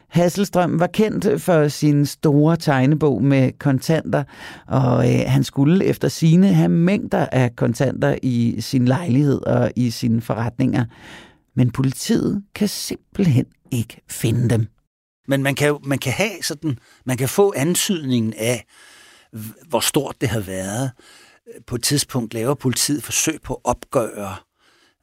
Hasselstrøm 0.08 0.80
var 0.80 0.88
kendt 0.88 1.42
for 1.42 1.68
sin 1.68 2.06
store 2.06 2.58
tegnebog 2.58 3.24
med 3.24 3.52
kontanter, 3.60 4.24
og 4.68 5.14
øh, 5.14 5.22
han 5.28 5.44
skulle 5.44 5.86
efter 5.86 6.08
sine 6.08 6.54
have 6.54 6.70
mængder 6.70 7.26
af 7.32 7.56
kontanter 7.56 8.16
i 8.24 8.56
sin 8.60 8.86
lejlighed 8.86 9.42
og 9.42 9.72
i 9.76 9.90
sine 9.90 10.22
forretninger. 10.22 10.86
Men 11.56 11.72
politiet 11.72 12.44
kan 12.56 12.68
simpelthen 12.68 13.46
ikke 13.72 14.02
finde 14.10 14.50
dem. 14.50 14.68
Men 15.28 15.44
man 15.44 15.56
kan, 15.56 15.78
man 15.84 16.00
kan 16.00 16.14
have 16.14 16.44
sådan, 16.44 16.80
man 17.06 17.18
kan 17.18 17.30
få 17.30 17.54
antydningen 17.56 18.34
af, 18.34 18.66
hvor 19.68 19.80
stort 19.80 20.16
det 20.22 20.30
har 20.30 20.40
været. 20.40 20.92
På 21.68 21.76
et 21.76 21.84
tidspunkt 21.84 22.34
laver 22.34 22.54
politiet 22.54 23.04
forsøg 23.04 23.42
på 23.42 23.54
at 23.54 23.60
opgøre, 23.64 24.36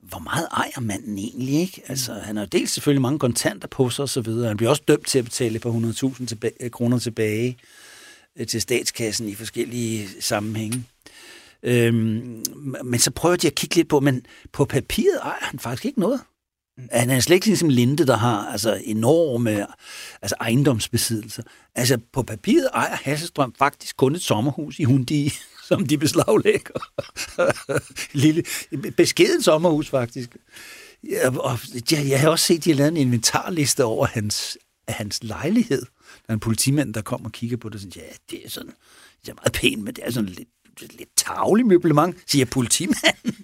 hvor 0.03 0.19
meget 0.19 0.49
ejer 0.53 0.81
manden 0.81 1.19
egentlig, 1.19 1.55
ikke? 1.55 1.83
Altså, 1.89 2.13
han 2.15 2.37
har 2.37 2.45
dels 2.45 2.71
selvfølgelig 2.71 3.03
mange 3.03 3.19
kontanter 3.19 3.69
på 3.69 3.91
sig 3.91 4.03
og 4.03 4.09
så 4.09 4.21
videre. 4.21 4.49
Han 4.49 4.57
bliver 4.57 4.71
også 4.71 4.83
dømt 4.89 5.07
til 5.07 5.19
at 5.19 5.25
betale 5.25 5.57
et 5.57 5.63
par 5.63 5.71
100.000 5.71 6.27
tilba- 6.27 6.69
kroner 6.69 6.99
tilbage 6.99 7.57
øh, 8.39 8.47
til 8.47 8.61
statskassen 8.61 9.29
i 9.29 9.35
forskellige 9.35 10.09
sammenhænge. 10.21 10.85
Øhm, 11.63 12.45
men 12.85 13.01
så 13.01 13.11
prøver 13.11 13.37
de 13.37 13.47
at 13.47 13.55
kigge 13.55 13.77
lidt 13.77 13.89
på, 13.89 14.01
men 14.01 14.27
på 14.53 14.65
papiret 14.65 15.19
ejer 15.23 15.45
han 15.45 15.59
faktisk 15.59 15.85
ikke 15.85 16.01
noget. 16.01 16.21
Mm. 16.83 16.89
Han 16.93 17.11
er 17.11 17.21
slet 17.21 17.35
ikke 17.35 17.47
ligesom 17.47 17.69
Linde, 17.69 18.07
der 18.07 18.17
har 18.17 18.47
altså, 18.53 18.81
enorme 18.85 19.67
altså, 20.23 20.37
ejendomsbesiddelser. 20.41 21.43
Altså, 21.75 21.99
på 22.13 22.23
papiret 22.23 22.69
ejer 22.75 22.97
Hasselstrøm 22.97 23.55
faktisk 23.59 23.97
kun 23.97 24.15
et 24.15 24.23
sommerhus 24.23 24.79
i 24.79 24.85
Hundi, 24.85 25.33
som 25.69 25.87
de 25.87 25.99
beslaglægger. 25.99 26.81
Lille, 28.23 28.45
beskeden 28.97 29.43
sommerhus, 29.43 29.91
faktisk. 29.91 30.37
Ja, 31.11 31.39
og 31.39 31.59
jeg, 31.91 32.09
jeg 32.09 32.21
har 32.21 32.29
også 32.29 32.47
set, 32.47 32.59
at 32.59 32.65
de 32.65 32.71
har 32.71 32.77
lavet 32.77 32.89
en 32.89 32.97
inventarliste 32.97 33.85
over 33.85 34.07
hans, 34.07 34.59
hans 34.89 35.25
lejlighed. 35.25 35.83
Der 36.27 36.29
er 36.29 36.33
en 36.33 36.41
politimand, 36.41 36.95
der 36.95 37.03
kommer 37.03 37.29
og 37.29 37.33
kigger 37.33 37.57
på 37.57 37.69
det, 37.69 37.75
og 37.75 37.81
siger, 37.81 38.05
ja, 38.05 38.13
det 38.31 38.45
er 38.45 38.51
sådan, 38.51 38.73
det 39.23 39.29
er 39.29 39.35
meget 39.35 39.53
pænt, 39.53 39.85
men 39.85 39.95
det 39.95 40.05
er 40.07 40.11
sådan 40.11 40.29
lidt 40.29 40.49
lidt 40.81 41.09
tavlig 41.17 41.67
møblement, 41.67 42.17
siger 42.27 42.45
politimanden. 42.45 43.35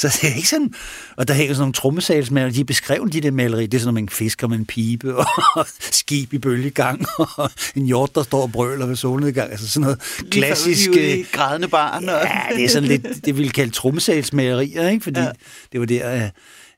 så 0.00 0.18
det 0.22 0.30
er 0.30 0.34
ikke 0.36 0.48
sådan... 0.48 0.74
Og 1.16 1.28
der 1.28 1.34
hænger 1.34 1.54
sådan 1.54 1.62
nogle 1.62 1.72
trommesalsmalerier, 1.72 2.52
de 2.52 2.64
beskrev 2.64 3.08
de 3.12 3.20
der 3.20 3.30
maleri, 3.30 3.66
det 3.66 3.74
er 3.74 3.78
sådan 3.80 3.94
nogle 3.94 4.08
fisker 4.08 4.48
med 4.48 4.58
en 4.58 4.66
pibe, 4.66 5.16
og 5.56 5.66
skib 5.80 6.32
i 6.32 6.38
bølgegang, 6.38 7.06
og 7.18 7.50
en 7.76 7.86
hjort, 7.86 8.14
der 8.14 8.22
står 8.22 8.42
og 8.42 8.52
brøler 8.52 8.86
ved 8.86 8.96
solnedgang, 8.96 9.50
altså 9.50 9.68
sådan 9.68 9.82
noget 9.82 10.00
klassisk... 10.30 10.90
Lige 10.90 11.26
grædende 11.32 11.68
barn. 11.68 12.08
Og... 12.08 12.20
Ja, 12.24 12.56
det 12.56 12.64
er 12.64 12.68
sådan 12.68 12.88
lidt, 12.88 13.06
det 13.24 13.36
ville 13.36 13.50
kalde 13.50 13.70
trommesalsmalerier, 13.72 14.88
ikke? 14.88 15.02
Fordi 15.02 15.20
Ja. 15.20 15.30
det 15.72 15.80
var 15.80 15.86
der, 15.86 16.08
at, 16.08 16.30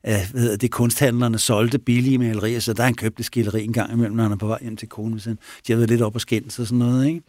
at 0.03 0.27
hvad 0.27 0.41
hedder 0.41 0.57
det, 0.57 0.71
kunsthandlerne 0.71 1.39
solgte 1.39 1.79
billige 1.79 2.17
malerier, 2.17 2.59
så 2.59 2.73
der 2.73 2.83
han 2.83 2.93
købte 2.93 3.23
skilleri 3.23 3.63
en 3.63 3.73
gang 3.73 3.93
imellem, 3.93 4.15
når 4.15 4.23
han 4.23 4.31
er 4.31 4.35
på 4.35 4.47
vej 4.47 4.57
hjem 4.61 4.77
til 4.77 4.87
konen, 4.89 5.13
hvis 5.13 5.25
han, 5.25 5.37
de 5.67 5.73
har 5.73 5.77
været 5.77 5.89
lidt 5.89 6.01
op 6.01 6.15
og 6.15 6.21
skændes 6.21 6.59
og 6.59 6.65
sådan 6.67 6.79
noget, 6.79 7.07
ikke? 7.07 7.21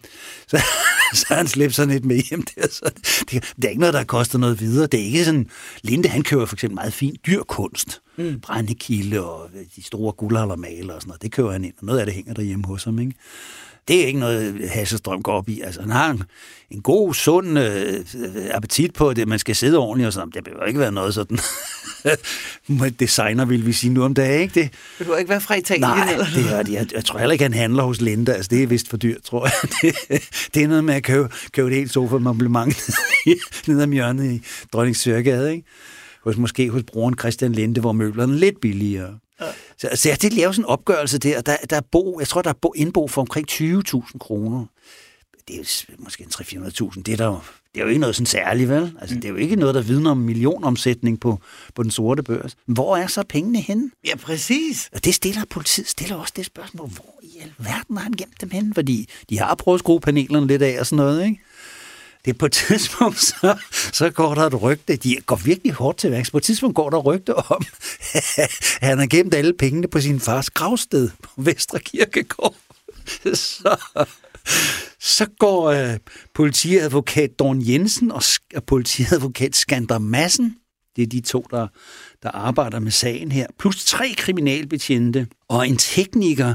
Så, 0.48 0.62
så 1.20 1.34
han 1.34 1.46
slæbt 1.46 1.74
sådan 1.74 1.92
lidt 1.94 2.04
med 2.04 2.16
hjem 2.16 2.42
der. 2.42 2.68
Så 2.70 2.90
det, 3.30 3.54
det, 3.56 3.64
er 3.64 3.68
ikke 3.68 3.80
noget, 3.80 3.94
der 3.94 4.04
koster 4.04 4.38
noget 4.38 4.60
videre. 4.60 4.86
Det 4.86 5.00
er 5.00 5.04
ikke 5.04 5.24
sådan... 5.24 5.50
Linde, 5.82 6.08
han 6.08 6.22
køber 6.22 6.46
for 6.46 6.56
eksempel 6.56 6.74
meget 6.74 6.92
fin 6.92 7.16
dyr 7.26 7.42
kunst. 7.42 8.00
Mm. 8.16 8.40
Brændekilde 8.40 9.24
og 9.24 9.50
de 9.76 9.82
store 9.82 10.12
guldaldermaler 10.12 10.94
og 10.94 11.00
sådan 11.00 11.08
noget. 11.08 11.22
Det 11.22 11.32
køber 11.32 11.52
han 11.52 11.64
ind, 11.64 11.74
og 11.78 11.86
noget 11.86 11.98
af 12.00 12.06
det 12.06 12.14
hænger 12.14 12.34
derhjemme 12.34 12.66
hos 12.66 12.84
ham, 12.84 12.98
ikke? 12.98 13.14
Det 13.89 14.03
er 14.03 14.07
ikke 14.07 14.18
noget, 14.18 14.68
Hasselstrøm 14.68 15.22
går 15.22 15.32
op 15.32 15.49
i. 15.49 15.61
Altså, 15.61 15.80
han 15.80 15.91
har 15.91 16.11
en, 16.11 16.22
en 16.70 16.82
god, 16.82 17.14
sund 17.14 17.59
øh, 17.59 18.05
appetit 18.51 18.95
på 18.95 19.12
det. 19.12 19.28
Man 19.28 19.39
skal 19.39 19.57
sidde 19.57 19.78
ordentligt 19.78 20.07
og 20.07 20.12
sådan. 20.12 20.30
Det 20.30 20.45
behøver 20.45 20.64
ikke 20.64 20.80
være 20.80 20.93
noget 20.93 21.14
sådan... 21.14 21.39
designer, 23.01 23.45
vil 23.45 23.66
vi 23.66 23.72
sige 23.72 23.93
nu 23.93 24.03
om 24.03 24.14
dagen, 24.14 24.41
ikke? 24.41 24.61
Det, 24.61 24.70
Vil 24.99 25.09
du 25.09 25.14
ikke 25.14 25.28
være 25.28 25.41
fra 25.41 25.55
Italien? 25.55 25.80
Nej, 25.80 26.12
eller? 26.12 26.26
det 26.35 26.59
er 26.59 26.62
det. 26.62 26.72
Jeg, 26.72 26.87
jeg 26.95 27.05
tror 27.05 27.18
heller 27.18 27.32
ikke, 27.32 27.45
han 27.45 27.55
handler 27.55 27.82
hos 27.82 28.01
Linda. 28.01 28.32
Altså, 28.32 28.49
det 28.49 28.62
er 28.62 28.66
vist 28.66 28.89
for 28.89 28.97
dyrt, 28.97 29.22
tror 29.22 29.47
jeg. 29.47 29.53
Det, 30.09 30.28
det 30.55 30.62
er 30.62 30.68
noget 30.68 30.85
med 30.85 30.95
at 30.95 31.03
købe, 31.03 31.28
købe 31.53 31.68
et 31.68 31.76
helt 31.76 31.93
sofa 31.93 32.16
abonnement 32.16 32.91
ned 33.66 33.80
ad 33.80 33.89
hjørnet 33.89 34.32
i 34.32 34.43
Dronning 34.72 34.97
Sørgade, 34.97 35.53
ikke? 35.53 35.68
Hos, 36.24 36.37
måske 36.37 36.70
hos 36.70 36.82
broren 36.82 37.18
Christian 37.18 37.53
Linde, 37.53 37.80
hvor 37.80 37.93
møblerne 37.93 38.35
er 38.35 38.39
lidt 38.39 38.61
billigere. 38.61 39.18
Ja. 39.41 39.47
Så, 39.78 39.89
så 39.95 40.09
jeg 40.09 40.22
det 40.22 40.32
laver 40.32 40.53
sådan 40.53 40.64
en 40.64 40.68
opgørelse 40.68 41.18
der, 41.18 41.39
og 41.39 41.47
der, 41.47 41.57
der 41.70 41.76
er 41.76 41.80
bo, 41.93 42.20
jeg 42.20 42.28
tror, 42.28 42.43
der 42.43 42.51
er 42.51 42.55
bo, 42.62 42.72
indbo 42.76 43.09
for 43.09 43.20
omkring 43.20 43.51
20.000 43.51 44.18
kroner. 44.18 44.66
Det 45.49 45.55
er 45.55 45.85
jo 45.91 45.95
måske 45.99 46.24
en 46.24 46.30
300-400.000. 46.64 47.03
Det 47.03 47.12
er, 47.12 47.16
der 47.16 47.26
jo, 47.26 47.39
det 47.74 47.80
er 47.80 47.85
jo 47.85 47.89
ikke 47.89 48.01
noget 48.01 48.16
sådan 48.16 48.26
særligt, 48.26 48.70
vel? 48.70 48.97
Altså, 49.01 49.16
det 49.16 49.24
er 49.24 49.28
jo 49.28 49.37
ikke 49.37 49.57
noget, 49.57 49.74
der 49.74 49.82
vidner 49.82 50.11
om 50.11 50.16
millionomsætning 50.16 51.20
på, 51.20 51.39
på 51.74 51.82
den 51.82 51.91
sorte 51.91 52.22
børs. 52.22 52.57
Hvor 52.66 52.97
er 52.97 53.07
så 53.07 53.22
pengene 53.28 53.61
henne? 53.61 53.91
Ja, 54.07 54.16
præcis. 54.16 54.91
Og 54.93 55.05
det 55.05 55.14
stiller 55.14 55.45
politiet 55.51 55.89
stiller 55.89 56.16
også 56.16 56.32
det 56.37 56.47
spørgsmål, 56.47 56.89
hvor 56.89 57.14
i 57.22 57.39
alverden 57.43 57.97
har 57.97 58.03
han 58.03 58.12
gemt 58.12 58.41
dem 58.41 58.51
hen? 58.51 58.74
Fordi 58.74 59.09
de 59.30 59.39
har 59.39 59.55
prøvet 59.55 59.76
at 59.76 59.80
skrue 59.80 60.01
panelerne 60.01 60.47
lidt 60.47 60.62
af 60.62 60.80
og 60.80 60.87
sådan 60.87 60.97
noget, 60.97 61.24
ikke? 61.24 61.41
Det 62.24 62.30
er 62.30 62.38
på 62.38 62.46
et 62.46 62.52
tidspunkt, 62.52 63.20
så, 63.30 63.58
så 63.92 64.10
går 64.10 64.34
der 64.34 64.42
et 64.42 64.62
rygte. 64.62 64.96
De 64.96 65.16
går 65.26 65.36
virkelig 65.36 65.72
hårdt 65.72 65.98
til 65.98 66.10
værks. 66.10 66.30
På 66.30 66.36
et 66.36 66.42
tidspunkt 66.42 66.76
går 66.76 66.90
der 66.90 66.98
et 66.98 67.04
rygte 67.04 67.34
om, 67.34 67.64
at 68.36 68.50
han 68.88 68.98
har 68.98 69.06
gemt 69.06 69.34
alle 69.34 69.52
pengene 69.52 69.88
på 69.88 70.00
sin 70.00 70.20
fars 70.20 70.50
gravsted 70.50 71.10
på 71.22 71.30
Vestre 71.36 71.78
Kirkegård. 71.78 72.54
Så, 73.34 73.76
så 75.00 75.26
går 75.38 75.64
øh, 75.64 75.98
politiadvokat 76.34 77.38
Dorn 77.38 77.68
Jensen 77.68 78.12
og, 78.12 78.18
sk- 78.18 78.56
og 78.56 78.64
politiadvokat 78.64 79.56
Skander 79.56 79.98
Madsen, 79.98 80.56
det 80.96 81.02
er 81.02 81.06
de 81.06 81.20
to, 81.20 81.46
der, 81.50 81.66
der 82.22 82.30
arbejder 82.30 82.78
med 82.78 82.90
sagen 82.90 83.32
her, 83.32 83.46
plus 83.58 83.84
tre 83.84 84.14
kriminalbetjente 84.16 85.26
og 85.48 85.68
en 85.68 85.76
tekniker 85.76 86.54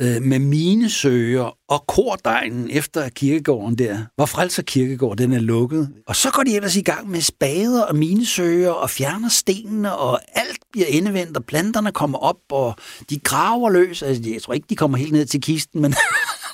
øh, 0.00 0.22
med 0.22 0.38
minesøger 0.38 1.56
og 1.68 1.86
kordegnen 1.86 2.70
efter 2.70 3.08
kirkegården 3.08 3.78
der, 3.78 3.98
hvor 4.16 4.26
Frelser 4.26 4.62
Kirkegård, 4.62 5.16
den 5.16 5.32
er 5.32 5.40
lukket. 5.40 5.90
Og 6.06 6.16
så 6.16 6.30
går 6.30 6.42
de 6.42 6.56
ellers 6.56 6.76
i 6.76 6.82
gang 6.82 7.10
med 7.10 7.20
spader 7.20 7.82
og 7.82 7.96
minesøger 7.96 8.70
og 8.70 8.90
fjerner 8.90 9.28
stenene, 9.28 9.96
og 9.96 10.20
alt 10.34 10.58
bliver 10.72 10.86
endevendt, 10.86 11.36
og 11.36 11.44
planterne 11.44 11.92
kommer 11.92 12.18
op, 12.18 12.36
og 12.50 12.74
de 13.10 13.18
graver 13.18 13.70
løs. 13.70 14.02
Altså, 14.02 14.30
jeg 14.30 14.42
tror 14.42 14.54
ikke, 14.54 14.66
de 14.70 14.76
kommer 14.76 14.98
helt 14.98 15.12
ned 15.12 15.26
til 15.26 15.40
kisten, 15.40 15.82
men 15.82 15.94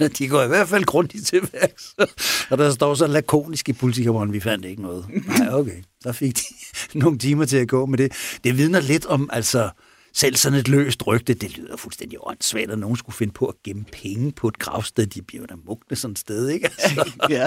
de 0.19 0.29
går 0.29 0.43
i 0.43 0.49
hvert 0.49 0.69
fald 0.69 0.85
grundigt 0.85 1.27
til 1.27 1.41
værks. 1.53 1.95
Og 2.51 2.59
der 2.59 2.71
står 2.71 2.95
så 2.95 3.07
lakonisk 3.07 3.69
i 3.69 3.73
politikammeren, 3.73 4.33
vi 4.33 4.41
fandt 4.41 4.65
ikke 4.65 4.83
noget. 4.83 5.05
Nej, 5.27 5.49
okay. 5.53 5.83
Så 6.03 6.13
fik 6.13 6.37
de 6.37 6.43
nogle 6.99 7.19
timer 7.19 7.45
til 7.45 7.57
at 7.57 7.69
gå 7.69 7.87
med 7.87 7.99
det. 7.99 8.13
Det 8.45 8.59
vidner 8.59 8.81
lidt 8.81 9.07
om, 9.07 9.31
altså, 9.33 9.71
selv 10.17 10.37
sådan 10.37 10.59
et 10.59 10.69
løst 10.69 11.07
rygte, 11.07 11.35
det 11.35 11.59
lyder 11.59 11.77
fuldstændig 11.77 12.19
åndssvagt, 12.23 12.71
at 12.71 12.79
nogen 12.79 12.97
skulle 12.97 13.17
finde 13.17 13.33
på 13.33 13.47
at 13.47 13.55
gemme 13.65 13.85
penge 13.93 14.33
på 14.33 14.49
et 14.49 14.59
gravsted. 14.59 15.07
De 15.07 15.23
bliver 15.23 15.47
da 15.47 15.55
mugne 15.67 15.97
sådan 15.97 16.13
et 16.13 16.19
sted, 16.19 16.49
ikke? 16.49 16.69
Altså, 16.79 17.11
Ja. 17.31 17.47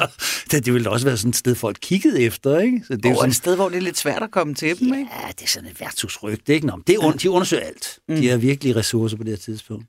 det, 0.51 0.51
det 0.65 0.73
ville 0.73 0.89
også 0.89 1.05
være 1.05 1.17
sådan 1.17 1.29
et 1.29 1.35
sted, 1.35 1.55
folk 1.55 1.77
kiggede 1.81 2.21
efter, 2.21 2.59
ikke? 2.59 2.81
Så 2.87 2.95
det 2.95 3.05
er 3.05 3.09
jo 3.09 3.15
sådan, 3.15 3.29
et 3.29 3.35
sted, 3.35 3.55
hvor 3.55 3.69
det 3.69 3.77
er 3.77 3.81
lidt 3.81 3.97
svært 3.97 4.23
at 4.23 4.31
komme 4.31 4.55
til 4.55 4.79
dem, 4.79 4.93
ikke? 4.93 5.09
Ja, 5.21 5.27
det 5.27 5.43
er 5.43 5.47
sådan 5.47 5.69
et 5.69 5.79
værtshusrygte, 5.79 6.53
ikke? 6.53 6.67
Nå, 6.67 6.75
men 6.75 6.83
det 6.87 6.95
er, 6.95 7.11
de 7.11 7.29
undersøger 7.29 7.63
alt. 7.63 7.99
De 8.07 8.27
har 8.27 8.37
virkelig 8.37 8.75
ressourcer 8.75 9.17
på 9.17 9.23
det 9.23 9.31
her 9.31 9.37
tidspunkt. 9.37 9.85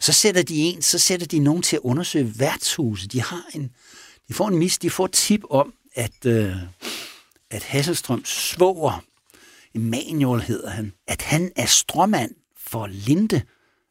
Så 0.00 0.12
sætter 0.12 0.42
de 0.42 0.54
en, 0.56 0.82
så 0.82 0.98
sætter 0.98 1.26
de 1.26 1.38
nogen 1.38 1.62
til 1.62 1.76
at 1.76 1.80
undersøge 1.82 2.32
værtshuse. 2.38 3.08
De 3.08 3.22
har 3.22 3.42
en, 3.54 3.70
de 4.28 4.34
får 4.34 4.48
en 4.48 4.58
mis, 4.58 4.78
de 4.78 4.90
får 4.90 5.04
et 5.04 5.12
tip 5.12 5.40
om, 5.50 5.72
at, 5.94 6.26
øh, 6.26 6.52
at 7.50 7.62
Hasselstrøms 7.62 8.28
svoger, 8.28 9.04
Emanuel 9.76 10.42
hedder 10.42 10.70
han, 10.70 10.92
at 11.06 11.22
han 11.22 11.52
er 11.56 11.66
strømand 11.66 12.30
for 12.66 12.86
Linde, 12.86 13.42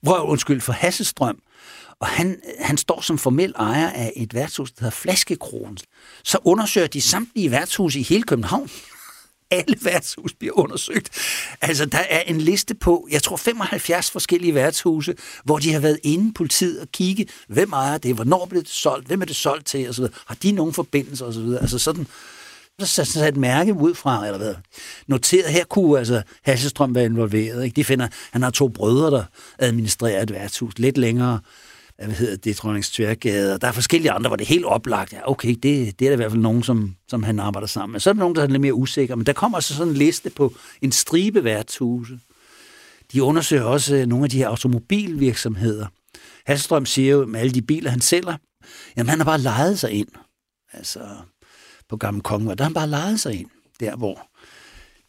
hvor, 0.02 0.18
undskyld, 0.18 0.62
for 0.62 0.74
Hassestrøm, 0.74 1.40
og 2.00 2.08
han, 2.08 2.42
han 2.60 2.78
står 2.78 3.02
som 3.02 3.18
formel 3.18 3.54
ejer 3.58 3.90
af 3.90 4.14
et 4.16 4.34
værtshus, 4.34 4.72
der 4.72 4.82
hedder 4.82 4.96
Flaskekronen. 4.96 5.78
Så 6.24 6.38
undersøger 6.44 6.88
de 6.88 7.02
samtlige 7.02 7.52
værtshuse 7.52 8.00
i 8.00 8.04
hele 8.04 8.24
København 8.24 8.70
alle 9.52 9.78
værtshus 9.82 10.34
bliver 10.34 10.60
undersøgt. 10.60 11.10
Altså, 11.62 11.86
der 11.86 11.98
er 11.98 12.22
en 12.22 12.42
liste 12.42 12.76
på, 12.76 13.08
jeg 13.12 13.24
tror 13.24 13.38
75 13.38 14.12
forskellige 14.12 14.54
værtshuse, 14.54 15.16
hvor 15.44 15.60
de 15.60 15.74
har 15.74 15.80
været 15.80 16.00
inde 16.04 16.34
politiet 16.34 16.82
og 16.82 16.88
kigge, 16.92 17.28
hvem 17.48 17.74
ejer 17.74 17.98
det, 17.98 18.16
hvornår 18.16 18.46
blev 18.46 18.62
det 18.62 18.70
solgt, 18.70 19.08
hvem 19.08 19.22
er 19.22 19.26
det 19.26 19.36
solgt 19.36 19.66
til, 19.66 19.90
og 19.90 19.96
så 19.96 20.02
videre. 20.02 20.16
Har 20.26 20.36
de 20.36 20.52
nogen 20.52 20.74
forbindelser, 20.74 21.26
og 21.26 21.34
så 21.34 21.42
videre. 21.42 21.62
Altså 21.62 21.80
sådan, 21.80 22.08
så 22.80 23.06
sat 23.06 23.28
et 23.28 23.38
mærke 23.38 23.74
ud 23.74 23.96
fra, 23.96 24.26
eller 24.26 24.38
hvad, 24.38 24.56
noteret, 25.08 25.52
her 25.52 25.66
kunne 25.66 26.00
altså 26.00 26.22
Hasselstrøm 26.44 26.96
være 26.96 27.06
involveret. 27.06 27.64
Ikke? 27.64 27.76
De 27.76 27.84
finder, 27.84 28.08
han 28.32 28.42
har 28.42 28.50
to 28.50 28.68
brødre, 28.68 29.12
der 29.12 29.24
administrerer 29.60 30.22
et 30.22 30.32
værtshus 30.32 30.80
lidt 30.80 30.98
længere, 30.98 31.40
hvad 31.98 32.16
hedder 32.16 32.36
det, 32.36 32.58
Trondings 32.58 32.92
Tværgade, 32.92 33.54
og 33.54 33.62
der 33.62 33.68
er 33.68 33.72
forskellige 33.72 34.12
andre, 34.12 34.28
hvor 34.28 34.36
det 34.36 34.46
er 34.46 34.50
helt 34.50 34.66
oplagt. 34.66 35.14
Ja, 35.14 35.32
okay, 35.32 35.50
det, 35.50 35.64
det 36.00 36.06
er 36.06 36.10
der 36.10 36.12
i 36.12 36.16
hvert 36.16 36.32
fald 36.32 36.42
nogen, 36.42 36.64
som, 36.64 36.96
som 37.08 37.24
han 37.24 37.40
arbejder 37.40 37.68
sammen 37.68 37.92
med. 37.92 38.00
Så 38.00 38.10
er 38.10 38.14
der 38.14 38.20
nogen, 38.20 38.36
der 38.36 38.44
er 38.44 38.48
lidt 38.48 38.62
mere 38.62 38.74
usikre, 38.74 39.16
men 39.16 39.26
der 39.26 39.34
kommer 39.34 39.58
altså 39.58 39.76
sådan 39.76 39.94
en 39.94 39.98
liste 39.98 40.30
på 40.30 40.54
en 40.82 40.92
stribe 40.92 41.44
værtshuse. 41.44 42.20
De 43.14 43.24
undersøger 43.24 43.64
også 43.64 43.96
øh, 43.96 44.06
nogle 44.06 44.24
af 44.24 44.30
de 44.30 44.38
her 44.38 44.48
automobilvirksomheder. 44.48 45.88
Hasselstrøm 46.46 46.86
siger 46.86 47.12
jo, 47.12 47.26
med 47.26 47.40
alle 47.40 47.54
de 47.54 47.62
biler, 47.62 47.90
han 47.90 48.02
sælger, 48.02 48.38
jamen 48.98 49.10
han 49.10 49.20
har 49.20 49.26
bare 49.26 49.42
lejet 49.42 49.80
sig 49.80 49.92
ind. 49.92 50.08
Altså, 50.74 51.00
på 51.90 51.98
Gamle 51.98 52.22
Konge, 52.22 52.52
og 52.52 52.58
der 52.58 52.64
har 52.64 52.70
han 52.70 52.74
bare 52.74 52.90
lejet 52.90 53.20
sig 53.20 53.40
ind, 53.40 53.50
der 53.80 53.96
hvor 53.96 54.30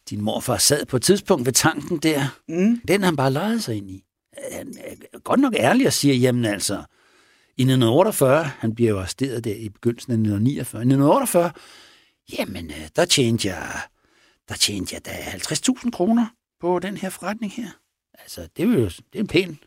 din 0.09 0.21
morfar 0.21 0.57
sad 0.57 0.85
på 0.85 0.97
et 0.97 1.03
tidspunkt 1.03 1.45
ved 1.45 1.53
tanken 1.53 1.97
der. 1.97 2.39
Mm. 2.47 2.81
Den 2.87 3.01
har 3.01 3.05
han 3.05 3.15
bare 3.15 3.31
lejet 3.31 3.63
sig 3.63 3.75
ind 3.77 3.91
i. 3.91 4.03
Han 4.51 4.73
er 4.77 5.19
godt 5.19 5.39
nok 5.39 5.53
ærlig 5.57 5.87
og 5.87 5.93
siger, 5.93 6.15
jamen 6.15 6.45
altså, 6.45 6.73
i 7.57 7.61
1948, 7.61 8.43
han 8.43 8.75
bliver 8.75 8.89
jo 8.89 8.99
arresteret 8.99 9.43
der 9.43 9.55
i 9.55 9.69
begyndelsen 9.69 10.11
af 10.11 10.15
1949, 10.15 10.79
i 10.79 10.83
1948, 10.83 11.51
jamen, 12.39 12.71
øh, 12.71 12.87
der 12.95 13.05
tjente 13.05 13.47
jeg, 13.47 13.81
der 14.49 14.55
tjente 14.55 14.95
jeg 14.95 15.05
da 15.05 15.11
50.000 15.11 15.91
kroner 15.91 16.25
på 16.59 16.79
den 16.79 16.97
her 16.97 17.09
forretning 17.09 17.53
her. 17.53 17.69
Altså, 18.19 18.47
det 18.57 18.63
er 18.63 18.67
jo 18.67 18.85
det 18.85 19.15
er 19.15 19.19
en 19.19 19.27
pæn 19.27 19.59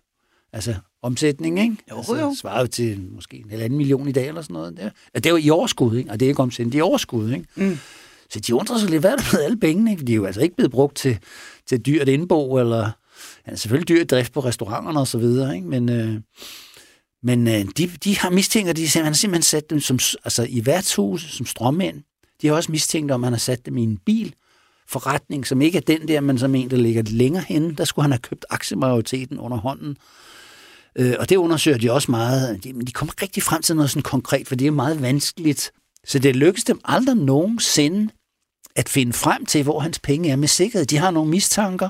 altså, 0.52 0.74
omsætning, 1.02 1.60
ikke? 1.60 1.76
Jo, 1.90 1.96
altså, 1.96 2.16
jo. 2.16 2.34
Svarer 2.38 2.60
jo 2.60 2.66
til 2.66 3.08
måske 3.14 3.36
en 3.36 3.50
halvanden 3.50 3.76
million 3.76 4.08
i 4.08 4.12
dag 4.12 4.28
eller 4.28 4.42
sådan 4.42 4.54
noget. 4.54 4.78
Er, 5.14 5.20
det 5.20 5.26
er 5.26 5.30
jo 5.30 5.36
i 5.36 5.50
overskud, 5.50 5.96
ikke? 5.96 6.10
Og 6.10 6.20
det 6.20 6.26
er 6.26 6.30
ikke 6.30 6.42
omsætning, 6.42 6.72
det 6.72 6.78
er 6.78 6.82
overskud, 6.82 7.32
ikke? 7.32 7.46
Mm. 7.54 7.78
Så 8.30 8.40
de 8.40 8.54
undrer 8.54 8.78
sig 8.78 8.90
lidt, 8.90 9.00
hvad 9.00 9.10
er 9.10 9.16
der 9.16 9.24
med 9.32 9.44
alle 9.44 9.56
pengene? 9.56 9.90
Ikke? 9.90 10.04
De 10.04 10.12
er 10.12 10.16
jo 10.16 10.24
altså 10.24 10.40
ikke 10.40 10.56
blevet 10.56 10.70
brugt 10.70 10.96
til, 10.96 11.18
til 11.66 11.86
dyrt 11.86 12.08
indbo, 12.08 12.58
eller 12.58 12.90
ja, 13.46 13.56
selvfølgelig 13.56 13.88
dyrt 13.88 14.10
drift 14.10 14.32
på 14.32 14.40
restauranterne 14.40 15.00
og 15.00 15.08
så 15.08 15.18
videre, 15.18 15.56
ikke? 15.56 15.68
Men, 15.68 15.88
øh, 15.88 16.20
men 17.22 17.48
øh, 17.48 17.64
de, 17.78 17.86
de 18.04 18.18
har 18.18 18.30
mistænkt, 18.30 18.70
at 18.70 18.76
de, 18.76 18.88
han 18.88 19.04
har 19.04 19.12
simpelthen 19.12 19.42
sat 19.42 19.70
dem 19.70 19.80
som, 19.80 19.98
altså, 20.24 20.46
i 20.48 20.66
værtshus 20.66 21.22
som 21.22 21.46
strømmænd. 21.46 22.02
De 22.42 22.46
har 22.46 22.54
også 22.54 22.72
mistænkt, 22.72 23.12
om 23.12 23.22
han 23.22 23.32
har 23.32 23.38
sat 23.38 23.66
dem 23.66 23.76
i 23.76 23.82
en 23.82 23.98
bil, 24.06 24.34
forretning, 24.90 25.46
som 25.46 25.62
ikke 25.62 25.78
er 25.78 25.82
den 25.82 26.08
der, 26.08 26.20
men 26.20 26.38
som 26.38 26.54
en, 26.54 26.70
der 26.70 26.76
ligger 26.76 27.02
længere 27.06 27.44
henne. 27.48 27.74
Der 27.74 27.84
skulle 27.84 28.04
han 28.04 28.12
have 28.12 28.18
købt 28.18 28.44
aktiemajoriteten 28.50 29.38
under 29.38 29.56
hånden. 29.56 29.96
Øh, 30.98 31.14
og 31.18 31.28
det 31.28 31.36
undersøger 31.36 31.78
de 31.78 31.92
også 31.92 32.10
meget. 32.10 32.64
De, 32.64 32.72
men 32.72 32.86
de 32.86 32.92
kommer 32.92 33.22
rigtig 33.22 33.42
frem 33.42 33.62
til 33.62 33.76
noget 33.76 33.90
sådan 33.90 34.02
konkret, 34.02 34.48
for 34.48 34.54
det 34.54 34.66
er 34.66 34.70
meget 34.70 35.02
vanskeligt. 35.02 35.72
Så 36.06 36.18
det 36.18 36.36
lykkes 36.36 36.64
dem 36.64 36.80
aldrig 36.84 37.16
nogensinde 37.16 38.12
at 38.76 38.88
finde 38.88 39.12
frem 39.12 39.46
til, 39.46 39.62
hvor 39.62 39.80
hans 39.80 39.98
penge 39.98 40.30
er 40.30 40.36
med 40.36 40.48
sikkerhed. 40.48 40.86
De 40.86 40.96
har 40.96 41.10
nogle 41.10 41.30
mistanker, 41.30 41.88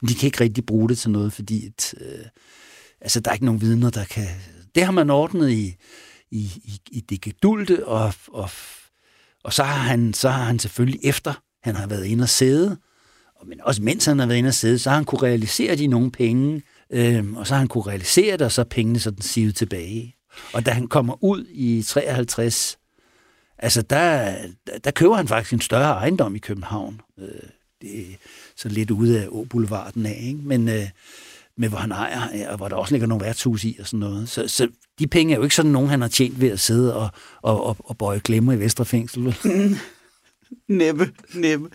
men 0.00 0.08
de 0.08 0.14
kan 0.14 0.26
ikke 0.26 0.40
rigtig 0.40 0.66
bruge 0.66 0.88
det 0.88 0.98
til 0.98 1.10
noget, 1.10 1.32
fordi 1.32 1.66
et, 1.66 1.94
øh, 2.00 2.24
altså, 3.00 3.20
der 3.20 3.30
er 3.30 3.34
ikke 3.34 3.44
nogen 3.44 3.60
vidner, 3.60 3.90
der 3.90 4.04
kan... 4.04 4.26
Det 4.74 4.84
har 4.84 4.92
man 4.92 5.10
ordnet 5.10 5.50
i, 5.50 5.76
i, 6.30 6.38
i, 6.64 6.80
i 6.90 7.00
det 7.00 7.20
gedulte, 7.20 7.86
og, 7.86 8.14
og, 8.28 8.50
og 9.44 9.52
så, 9.52 9.62
har 9.62 9.82
han, 9.88 10.14
så 10.14 10.28
har 10.28 10.44
han 10.44 10.58
selvfølgelig 10.58 11.00
efter, 11.04 11.34
han 11.62 11.76
har 11.76 11.86
været 11.86 12.04
inde 12.04 12.22
og 12.22 12.28
sidde, 12.28 12.76
men 13.46 13.60
også 13.60 13.82
mens 13.82 14.04
han 14.04 14.18
har 14.18 14.26
været 14.26 14.38
inde 14.38 14.48
og 14.48 14.54
sidde, 14.54 14.78
så 14.78 14.90
har 14.90 14.96
han 14.96 15.04
kunne 15.04 15.22
realisere 15.22 15.76
de 15.76 15.86
nogle 15.86 16.10
penge, 16.10 16.62
øh, 16.90 17.32
og 17.32 17.46
så 17.46 17.54
har 17.54 17.58
han 17.58 17.68
kunne 17.68 17.86
realisere 17.86 18.32
det, 18.32 18.42
og 18.42 18.52
så 18.52 18.60
er 18.60 18.64
pengene 18.64 18.98
sådan 18.98 19.22
sivet 19.22 19.56
tilbage. 19.56 20.16
Og 20.52 20.66
da 20.66 20.70
han 20.70 20.86
kommer 20.86 21.24
ud 21.24 21.46
i 21.50 21.82
53, 21.82 22.78
altså 23.58 23.82
der, 23.82 24.34
der 24.84 24.90
køber 24.90 25.14
han 25.14 25.28
faktisk 25.28 25.52
en 25.52 25.60
større 25.60 25.92
ejendom 25.92 26.34
i 26.34 26.38
København. 26.38 27.00
Øh, 27.18 27.28
det 27.82 28.00
er 28.00 28.14
så 28.56 28.68
lidt 28.68 28.90
ude 28.90 29.22
af 29.22 29.26
Åboulevarden 29.28 30.06
af, 30.06 30.20
ikke? 30.22 30.40
Men, 30.42 30.68
øh, 30.68 30.88
med 31.56 31.68
hvor 31.68 31.78
han 31.78 31.92
ejer, 31.92 32.48
og 32.48 32.56
hvor 32.56 32.68
der 32.68 32.76
også 32.76 32.94
ligger 32.94 33.06
nogle 33.06 33.24
værtshus 33.24 33.64
i 33.64 33.76
og 33.80 33.86
sådan 33.86 34.00
noget. 34.00 34.28
Så, 34.28 34.48
så 34.48 34.68
de 34.98 35.06
penge 35.06 35.34
er 35.34 35.36
jo 35.36 35.42
ikke 35.42 35.54
sådan 35.54 35.70
nogen, 35.70 35.88
han 35.88 36.00
har 36.00 36.08
tjent 36.08 36.40
ved 36.40 36.50
at 36.50 36.60
sidde 36.60 36.96
og, 36.96 37.08
og, 37.42 37.64
og, 37.64 37.76
og 37.78 37.98
bøje 37.98 38.18
glemmer 38.24 38.52
i 38.52 38.58
Vesterfængsel. 38.58 39.36
Næppe, 40.68 41.12
næppe. 41.34 41.68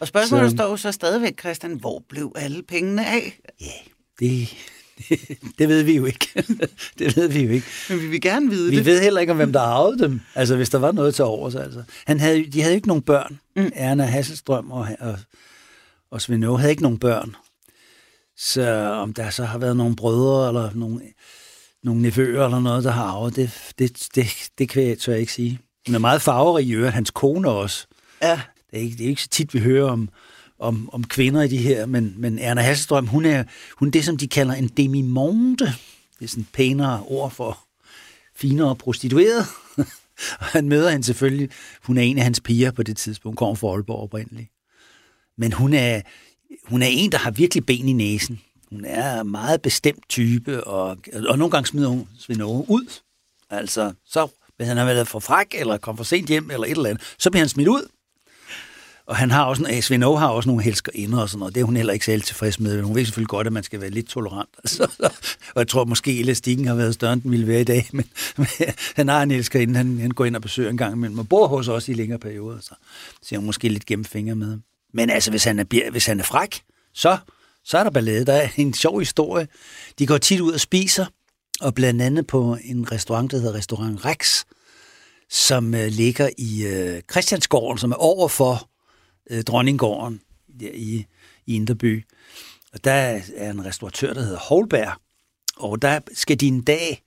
Og 0.00 0.08
spørgsmålet 0.08 0.50
så... 0.50 0.56
står 0.56 0.70
jo 0.70 0.76
så 0.76 0.92
stadigvæk, 0.92 1.40
Christian, 1.40 1.72
hvor 1.72 2.02
blev 2.08 2.32
alle 2.36 2.62
pengene 2.62 3.06
af? 3.06 3.40
Ja, 3.60 3.91
det, 4.20 4.54
det, 5.08 5.20
det 5.58 5.68
ved 5.68 5.82
vi 5.82 5.96
jo 5.96 6.04
ikke. 6.04 6.28
det 6.98 7.16
ved 7.16 7.28
vi 7.28 7.42
jo 7.42 7.50
ikke. 7.50 7.66
Men 7.88 8.00
vi 8.00 8.06
vil 8.06 8.20
gerne 8.20 8.50
vide 8.50 8.70
vi 8.70 8.76
det. 8.76 8.86
Vi 8.86 8.90
ved 8.90 9.02
heller 9.02 9.20
ikke, 9.20 9.30
om 9.30 9.36
hvem 9.36 9.52
der 9.52 9.60
arvede 9.60 9.98
dem. 9.98 10.20
Altså, 10.34 10.56
hvis 10.56 10.70
der 10.70 10.78
var 10.78 10.92
noget 10.92 11.14
til 11.14 11.24
overs. 11.24 11.54
Altså. 11.54 11.82
Han 12.06 12.20
havde, 12.20 12.46
de 12.50 12.62
havde 12.62 12.74
ikke 12.74 12.88
nogen 12.88 13.02
børn. 13.02 13.40
Mm. 13.56 13.70
Erna 13.74 14.04
Hasselstrøm 14.04 14.70
og, 14.70 14.88
og, 15.00 15.18
og 16.10 16.20
Svend 16.20 16.58
havde 16.58 16.70
ikke 16.70 16.82
nogen 16.82 16.98
børn. 16.98 17.36
Så 18.36 18.92
om 18.92 19.14
der 19.14 19.30
så 19.30 19.44
har 19.44 19.58
været 19.58 19.76
nogle 19.76 19.96
brødre 19.96 20.48
eller 20.48 20.70
nogle, 20.74 21.00
nogle 21.82 22.02
nevøer 22.02 22.44
eller 22.44 22.60
noget, 22.60 22.84
der 22.84 22.90
har 22.90 23.04
arvet, 23.04 23.36
det, 23.36 23.50
det, 23.78 24.08
det, 24.14 24.26
det 24.58 24.68
kan 24.68 24.82
jeg, 24.88 24.98
tør 24.98 25.12
jeg 25.12 25.20
ikke 25.20 25.32
sige. 25.32 25.58
Han 25.86 25.94
er 25.94 25.98
meget 25.98 26.22
farverig 26.22 26.66
i 26.66 26.72
øvrigt, 26.72 26.94
hans 26.94 27.10
kone 27.10 27.48
også. 27.48 27.86
Ja. 28.22 28.40
Det 28.70 28.78
er 28.78 28.82
ikke, 28.82 28.96
det 28.96 29.04
er 29.04 29.08
ikke 29.08 29.22
så 29.22 29.28
tit, 29.28 29.54
vi 29.54 29.60
hører 29.60 29.90
om, 29.90 30.08
om, 30.62 30.90
om 30.92 31.04
kvinder 31.04 31.42
i 31.42 31.48
de 31.48 31.56
her, 31.56 31.86
men, 31.86 32.14
men 32.16 32.38
Erna 32.38 32.60
Hasselstrøm, 32.60 33.06
hun 33.06 33.24
er, 33.24 33.44
hun 33.76 33.88
er 33.88 33.92
det, 33.92 34.04
som 34.04 34.16
de 34.16 34.28
kalder 34.28 34.54
en 34.54 34.68
demimonde. 34.68 35.66
Det 36.18 36.24
er 36.24 36.28
sådan 36.28 36.42
et 36.42 36.48
pænere 36.52 37.02
ord 37.02 37.30
for 37.30 37.58
finere 38.36 38.76
prostitueret. 38.76 39.46
og 40.40 40.46
han 40.46 40.68
møder 40.68 40.90
hende 40.90 41.04
selvfølgelig. 41.04 41.50
Hun 41.82 41.98
er 41.98 42.02
en 42.02 42.18
af 42.18 42.24
hans 42.24 42.40
piger 42.40 42.70
på 42.70 42.82
det 42.82 42.96
tidspunkt. 42.96 43.32
Hun 43.32 43.36
kommer 43.36 43.54
fra 43.54 43.68
Aalborg 43.68 44.02
oprindeligt. 44.02 44.48
Men 45.38 45.52
hun 45.52 45.74
er, 45.74 46.00
hun 46.64 46.82
er 46.82 46.86
en, 46.90 47.12
der 47.12 47.18
har 47.18 47.30
virkelig 47.30 47.66
ben 47.66 47.88
i 47.88 47.92
næsen. 47.92 48.40
Hun 48.70 48.84
er 48.84 49.20
en 49.20 49.30
meget 49.30 49.62
bestemt 49.62 50.08
type, 50.08 50.64
og, 50.64 50.98
og 51.28 51.38
nogle 51.38 51.50
gange 51.50 51.66
smider 51.66 51.88
hun 51.88 52.08
Svend 52.18 52.42
ud. 52.42 53.00
Altså, 53.50 53.92
så 54.06 54.28
hvis 54.56 54.68
han 54.68 54.76
har 54.76 54.84
været 54.84 55.08
for 55.08 55.18
fræk, 55.18 55.46
eller 55.52 55.78
kom 55.78 55.96
for 55.96 56.04
sent 56.04 56.28
hjem, 56.28 56.50
eller 56.50 56.64
et 56.64 56.70
eller 56.70 56.90
andet, 56.90 57.14
så 57.18 57.30
bliver 57.30 57.42
han 57.42 57.48
smidt 57.48 57.68
ud. 57.68 57.88
Og 59.12 59.18
han 59.18 59.30
har 59.30 59.44
også, 59.44 59.64
en, 59.64 59.82
Svend 59.82 60.02
har 60.02 60.28
også 60.28 60.48
nogle 60.48 60.74
inder 60.94 61.20
og 61.20 61.28
sådan 61.28 61.38
noget. 61.38 61.54
Det 61.54 61.60
er 61.60 61.64
hun 61.64 61.76
heller 61.76 61.92
ikke 61.92 62.04
særlig 62.04 62.24
tilfreds 62.24 62.60
med. 62.60 62.82
Hun 62.82 62.94
ved 62.94 63.04
selvfølgelig 63.04 63.28
godt, 63.28 63.46
at 63.46 63.52
man 63.52 63.62
skal 63.62 63.80
være 63.80 63.90
lidt 63.90 64.06
tolerant. 64.06 64.48
Altså, 64.64 64.82
og 65.54 65.58
jeg 65.58 65.68
tror 65.68 65.84
måske, 65.84 66.20
elastikken 66.20 66.66
har 66.66 66.74
været 66.74 66.94
større, 66.94 67.12
end 67.12 67.22
den 67.22 67.30
ville 67.30 67.46
være 67.46 67.60
i 67.60 67.64
dag. 67.64 67.88
Men, 67.92 68.04
men 68.36 68.46
han 68.96 69.08
har 69.08 69.22
en 69.22 69.30
inden 69.30 69.76
Han, 69.76 69.98
han 69.98 70.10
går 70.10 70.24
ind 70.24 70.36
og 70.36 70.42
besøger 70.42 70.70
en 70.70 70.76
gang 70.76 70.94
imellem 70.94 71.18
og 71.18 71.28
bor 71.28 71.46
hos 71.46 71.68
os 71.68 71.88
i 71.88 71.92
længere 71.92 72.18
perioder. 72.18 72.60
Så 72.60 72.74
ser 73.22 73.36
hun 73.36 73.46
måske 73.46 73.68
lidt 73.68 73.86
gennem 73.86 74.04
fingre 74.04 74.34
med. 74.34 74.58
Men 74.94 75.10
altså, 75.10 75.30
hvis 75.30 75.44
han 75.44 75.58
er, 75.58 75.90
hvis 75.90 76.06
han 76.06 76.20
er 76.20 76.24
fræk, 76.24 76.62
så, 76.94 77.18
så 77.64 77.78
er 77.78 77.82
der 77.82 77.90
ballade. 77.90 78.26
Der 78.26 78.32
er 78.32 78.48
en 78.56 78.74
sjov 78.74 78.98
historie. 78.98 79.48
De 79.98 80.06
går 80.06 80.18
tit 80.18 80.40
ud 80.40 80.52
og 80.52 80.60
spiser, 80.60 81.06
og 81.60 81.74
blandt 81.74 82.02
andet 82.02 82.26
på 82.26 82.56
en 82.64 82.92
restaurant, 82.92 83.30
der 83.30 83.38
hedder 83.38 83.54
Restaurant 83.54 84.04
Rex, 84.04 84.44
som 85.30 85.74
øh, 85.74 85.86
ligger 85.86 86.28
i 86.38 86.66
øh, 86.66 87.02
Christiansgården, 87.10 87.78
som 87.78 87.90
er 87.90 87.96
over 87.96 88.28
for 88.28 88.68
øh, 89.30 89.42
Dronninggården 89.42 90.20
der 90.60 90.70
i, 90.74 91.06
i 91.46 91.54
Inderby. 91.54 92.04
Og 92.72 92.84
der 92.84 92.92
er 93.36 93.50
en 93.50 93.64
restauratør, 93.64 94.12
der 94.12 94.22
hedder 94.22 94.38
Holberg, 94.38 94.92
og 95.56 95.82
der 95.82 96.00
skal 96.14 96.40
de 96.40 96.46
en 96.46 96.62
dag 96.62 97.02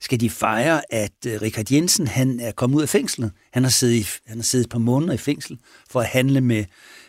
skal 0.00 0.20
de 0.20 0.30
fejre, 0.30 0.92
at 0.92 1.12
øh, 1.26 1.42
Richard 1.42 1.72
Jensen 1.72 2.06
han 2.06 2.40
er 2.40 2.52
kommet 2.52 2.76
ud 2.76 2.82
af 2.82 2.88
fængslet. 2.88 3.32
Han 3.52 3.62
har, 3.62 3.70
siddet 3.70 3.94
i, 3.94 4.06
han 4.26 4.38
har 4.38 4.42
siddet 4.42 4.64
et 4.64 4.70
par 4.70 4.78
måneder 4.78 5.12
i 5.12 5.16
fængsel 5.16 5.58
for 5.90 6.00
at 6.00 6.06
handle 6.06 6.40
med 6.40 6.64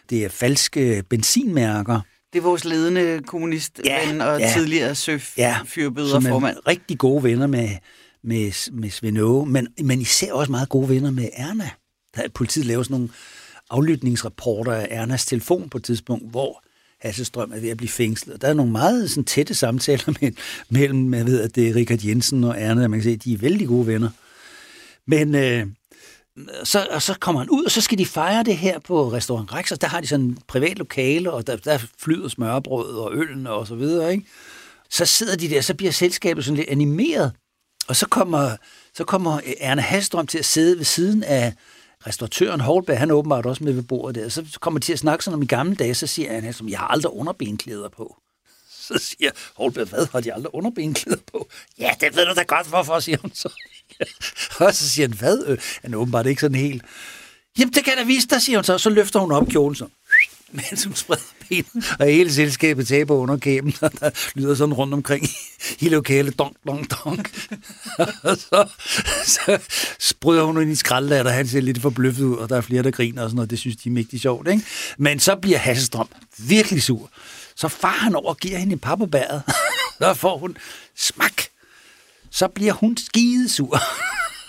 det 0.09 0.25
er 0.25 0.29
falske 0.29 1.03
benzinmærker. 1.09 2.01
Det 2.33 2.39
er 2.39 2.43
vores 2.43 2.65
ledende 2.65 3.21
kommunistven 3.27 3.85
ja, 3.85 4.25
og 4.25 4.39
ja, 4.39 4.51
tidligere 4.53 4.95
søf 4.95 5.37
ja, 5.37 5.59
formand. 5.65 6.57
rigtig 6.67 6.97
gode 6.97 7.23
venner 7.23 7.47
med, 7.47 7.69
med, 8.23 8.71
med 8.71 8.89
Svend 8.89 9.45
men, 9.45 9.67
men 9.83 10.01
især 10.01 10.33
også 10.33 10.51
meget 10.51 10.69
gode 10.69 10.89
venner 10.89 11.11
med 11.11 11.29
Erna. 11.33 11.69
Der, 12.15 12.29
politiet 12.29 12.65
laver 12.65 12.83
sådan 12.83 12.93
nogle 12.93 13.09
aflytningsrapporter 13.71 14.73
af 14.73 14.87
Ernas 14.89 15.25
telefon 15.25 15.69
på 15.69 15.77
et 15.77 15.83
tidspunkt, 15.83 16.31
hvor 16.31 16.63
Hasselstrøm 16.99 17.51
er 17.51 17.59
ved 17.59 17.69
at 17.69 17.77
blive 17.77 17.89
fængslet. 17.89 18.41
Der 18.41 18.47
er 18.47 18.53
nogle 18.53 18.71
meget 18.71 19.09
sådan, 19.09 19.23
tætte 19.23 19.53
samtaler 19.53 20.13
med, 20.21 20.31
mellem 20.69 21.13
jeg 21.13 21.25
ved, 21.25 21.41
at 21.41 21.55
det 21.55 21.69
er 21.69 21.75
Richard 21.75 21.99
Jensen 22.03 22.43
og 22.43 22.55
Erna. 22.57 22.87
Man 22.87 22.99
kan 22.99 23.03
se, 23.03 23.11
at 23.11 23.23
de 23.23 23.33
er 23.33 23.37
vældig 23.37 23.67
gode 23.67 23.87
venner. 23.87 24.09
Men 25.07 25.35
øh, 25.35 25.67
så, 26.63 26.87
og 26.91 27.01
så 27.01 27.15
kommer 27.19 27.41
han 27.41 27.49
ud, 27.49 27.63
og 27.63 27.71
så 27.71 27.81
skal 27.81 27.97
de 27.97 28.05
fejre 28.05 28.43
det 28.43 28.57
her 28.57 28.79
på 28.79 29.11
Restaurant 29.11 29.53
Rex, 29.53 29.71
og 29.71 29.81
der 29.81 29.87
har 29.87 30.01
de 30.01 30.07
sådan 30.07 30.25
en 30.25 30.37
privat 30.47 30.77
lokale, 30.77 31.31
og 31.31 31.47
der, 31.47 31.55
der 31.55 31.79
flyder 31.99 32.27
smørbrød 32.27 32.95
og 32.95 33.11
øllen 33.13 33.47
og 33.47 33.67
så 33.67 33.75
videre. 33.75 34.11
Ikke? 34.11 34.25
Så 34.89 35.05
sidder 35.05 35.35
de 35.35 35.49
der, 35.49 35.61
så 35.61 35.73
bliver 35.73 35.91
selskabet 35.91 36.45
sådan 36.45 36.57
lidt 36.57 36.69
animeret, 36.69 37.31
og 37.87 37.95
så 37.95 38.07
kommer, 38.07 38.55
så 38.93 39.03
kommer 39.03 39.39
Erna 39.59 39.81
Hasselstrøm 39.81 40.27
til 40.27 40.37
at 40.37 40.45
sidde 40.45 40.77
ved 40.77 40.85
siden 40.85 41.23
af 41.23 41.53
restauratøren 42.07 42.61
Holberg, 42.61 42.99
han 42.99 43.09
er 43.09 43.13
åbenbart 43.13 43.45
også 43.45 43.63
med 43.63 43.73
ved 43.73 43.83
bordet 43.83 44.15
der. 44.15 44.29
Så 44.29 44.57
kommer 44.59 44.79
de 44.79 44.85
til 44.85 44.93
at 44.93 44.99
snakke 44.99 45.23
sådan 45.23 45.35
om 45.35 45.41
i 45.41 45.45
gamle 45.45 45.75
dage, 45.75 45.93
så 45.93 46.07
siger 46.07 46.41
han, 46.41 46.53
som 46.53 46.69
jeg 46.69 46.79
har 46.79 46.87
aldrig 46.87 47.13
underbenklæder 47.13 47.89
på. 47.89 48.17
Så 48.87 48.97
siger 48.97 49.31
Holberg, 49.55 49.87
hvad 49.87 50.07
har 50.11 50.21
de 50.21 50.33
aldrig 50.33 50.55
underbenklæder 50.55 51.21
på? 51.31 51.47
Ja, 51.79 51.91
det 52.01 52.15
ved 52.15 52.25
du 52.25 52.33
da 52.33 52.43
godt, 52.43 52.67
hvorfor, 52.67 52.99
siger 52.99 53.17
hun 53.21 53.31
så. 53.33 53.49
og 54.65 54.73
så 54.73 54.89
siger 54.89 55.07
han, 55.07 55.17
hvad? 55.17 55.43
Øh? 55.47 55.57
Han 55.81 55.93
er 55.93 55.97
åbenbart 55.97 56.25
ikke 56.25 56.41
sådan 56.41 56.57
helt... 56.57 56.83
Jamen, 57.59 57.73
det 57.73 57.83
kan 57.83 57.93
jeg 57.93 57.97
da 57.97 58.07
vise 58.07 58.27
dig, 58.27 58.41
siger 58.41 58.57
hun 58.57 58.63
så. 58.63 58.77
Så 58.77 58.89
løfter 58.89 59.19
hun 59.19 59.31
op 59.31 59.47
kjolen 59.47 59.75
så 59.75 59.87
mand, 60.51 60.77
som 60.77 60.95
spreder 60.95 61.21
ben, 61.49 61.65
og 61.99 62.05
hele 62.05 62.33
selskabet 62.33 62.87
taber 62.87 63.15
under 63.15 63.37
kæben, 63.37 63.73
og 63.81 63.91
der 63.99 64.09
lyder 64.35 64.55
sådan 64.55 64.73
rundt 64.73 64.93
omkring 64.93 65.25
i 65.79 65.89
lokalet, 65.89 66.39
donk, 66.39 66.55
donk, 66.67 66.91
donk. 66.91 67.49
og 68.23 68.37
så, 68.37 68.69
så 69.25 69.59
spreder 69.99 70.43
hun 70.43 70.61
ind 70.61 70.71
i 70.71 70.75
skraldet, 70.75 71.19
og 71.19 71.33
han 71.33 71.47
ser 71.47 71.61
lidt 71.61 71.81
forbløffet 71.81 72.23
ud, 72.23 72.35
og 72.35 72.49
der 72.49 72.57
er 72.57 72.61
flere, 72.61 72.83
der 72.83 72.91
griner 72.91 73.23
og 73.23 73.29
sådan 73.29 73.35
noget. 73.35 73.49
Det 73.49 73.59
synes 73.59 73.75
de 73.75 73.89
er 73.89 73.93
mægtig 73.93 74.21
sjovt, 74.21 74.47
ikke? 74.47 74.63
Men 74.97 75.19
så 75.19 75.35
bliver 75.35 75.57
Hasselstrøm 75.57 76.07
virkelig 76.37 76.83
sur. 76.83 77.09
Så 77.55 77.67
far 77.67 77.97
han 77.97 78.15
over 78.15 78.29
og 78.29 78.37
giver 78.37 78.57
hende 78.57 78.73
en 78.73 78.79
par 78.79 78.95
på 78.95 79.09
så 80.01 80.13
får 80.13 80.37
hun 80.37 80.57
smak. 80.97 81.41
Så 82.29 82.47
bliver 82.47 82.73
hun 82.73 82.97
skidesur. 82.97 83.81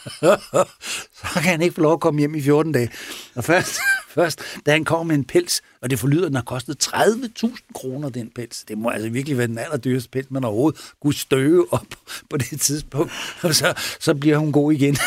så 1.21 1.35
kan 1.35 1.43
han 1.43 1.63
ikke 1.63 1.75
få 1.75 1.81
lov 1.81 1.93
at 1.93 2.01
komme 2.01 2.19
hjem 2.19 2.35
i 2.35 2.43
14 2.43 2.73
dage. 2.73 2.91
Og 3.35 3.45
først, 3.45 3.79
først 4.17 4.41
da 4.67 4.73
han 4.73 4.85
kommer 4.85 5.05
med 5.05 5.15
en 5.15 5.25
pels, 5.25 5.63
og 5.81 5.91
det 5.91 5.99
forlyder, 5.99 6.23
at 6.23 6.29
den 6.29 6.37
har 6.37 6.43
kostet 6.43 6.89
30.000 6.95 7.57
kroner, 7.75 8.09
den 8.09 8.31
pels. 8.35 8.65
Det 8.69 8.79
må 8.79 8.89
altså 8.89 9.09
virkelig 9.09 9.39
være 9.39 9.47
den 9.47 9.59
allerdyreste 9.59 10.09
pels, 10.09 10.31
man 10.31 10.45
overhovedet 10.45 10.81
kunne 11.03 11.15
støve 11.15 11.67
op 11.73 11.87
på 12.31 12.37
det 12.37 12.61
tidspunkt. 12.61 13.13
Og 13.43 13.55
så, 13.55 13.75
så 14.01 14.15
bliver 14.15 14.39
hun 14.39 14.53
god 14.53 14.73
igen. 14.73 14.97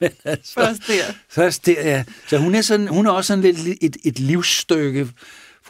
Men 0.00 0.10
altså, 0.24 0.54
først 0.54 0.82
der. 0.88 1.12
Først 1.28 1.66
der, 1.66 1.88
ja. 1.88 2.04
Så 2.28 2.38
hun 2.38 2.54
er, 2.54 2.62
sådan, 2.62 2.88
hun 2.88 3.06
er 3.06 3.10
også 3.10 3.28
sådan 3.28 3.44
lidt 3.44 3.78
et, 3.80 3.96
et 4.04 4.18
livsstykke 4.18 5.08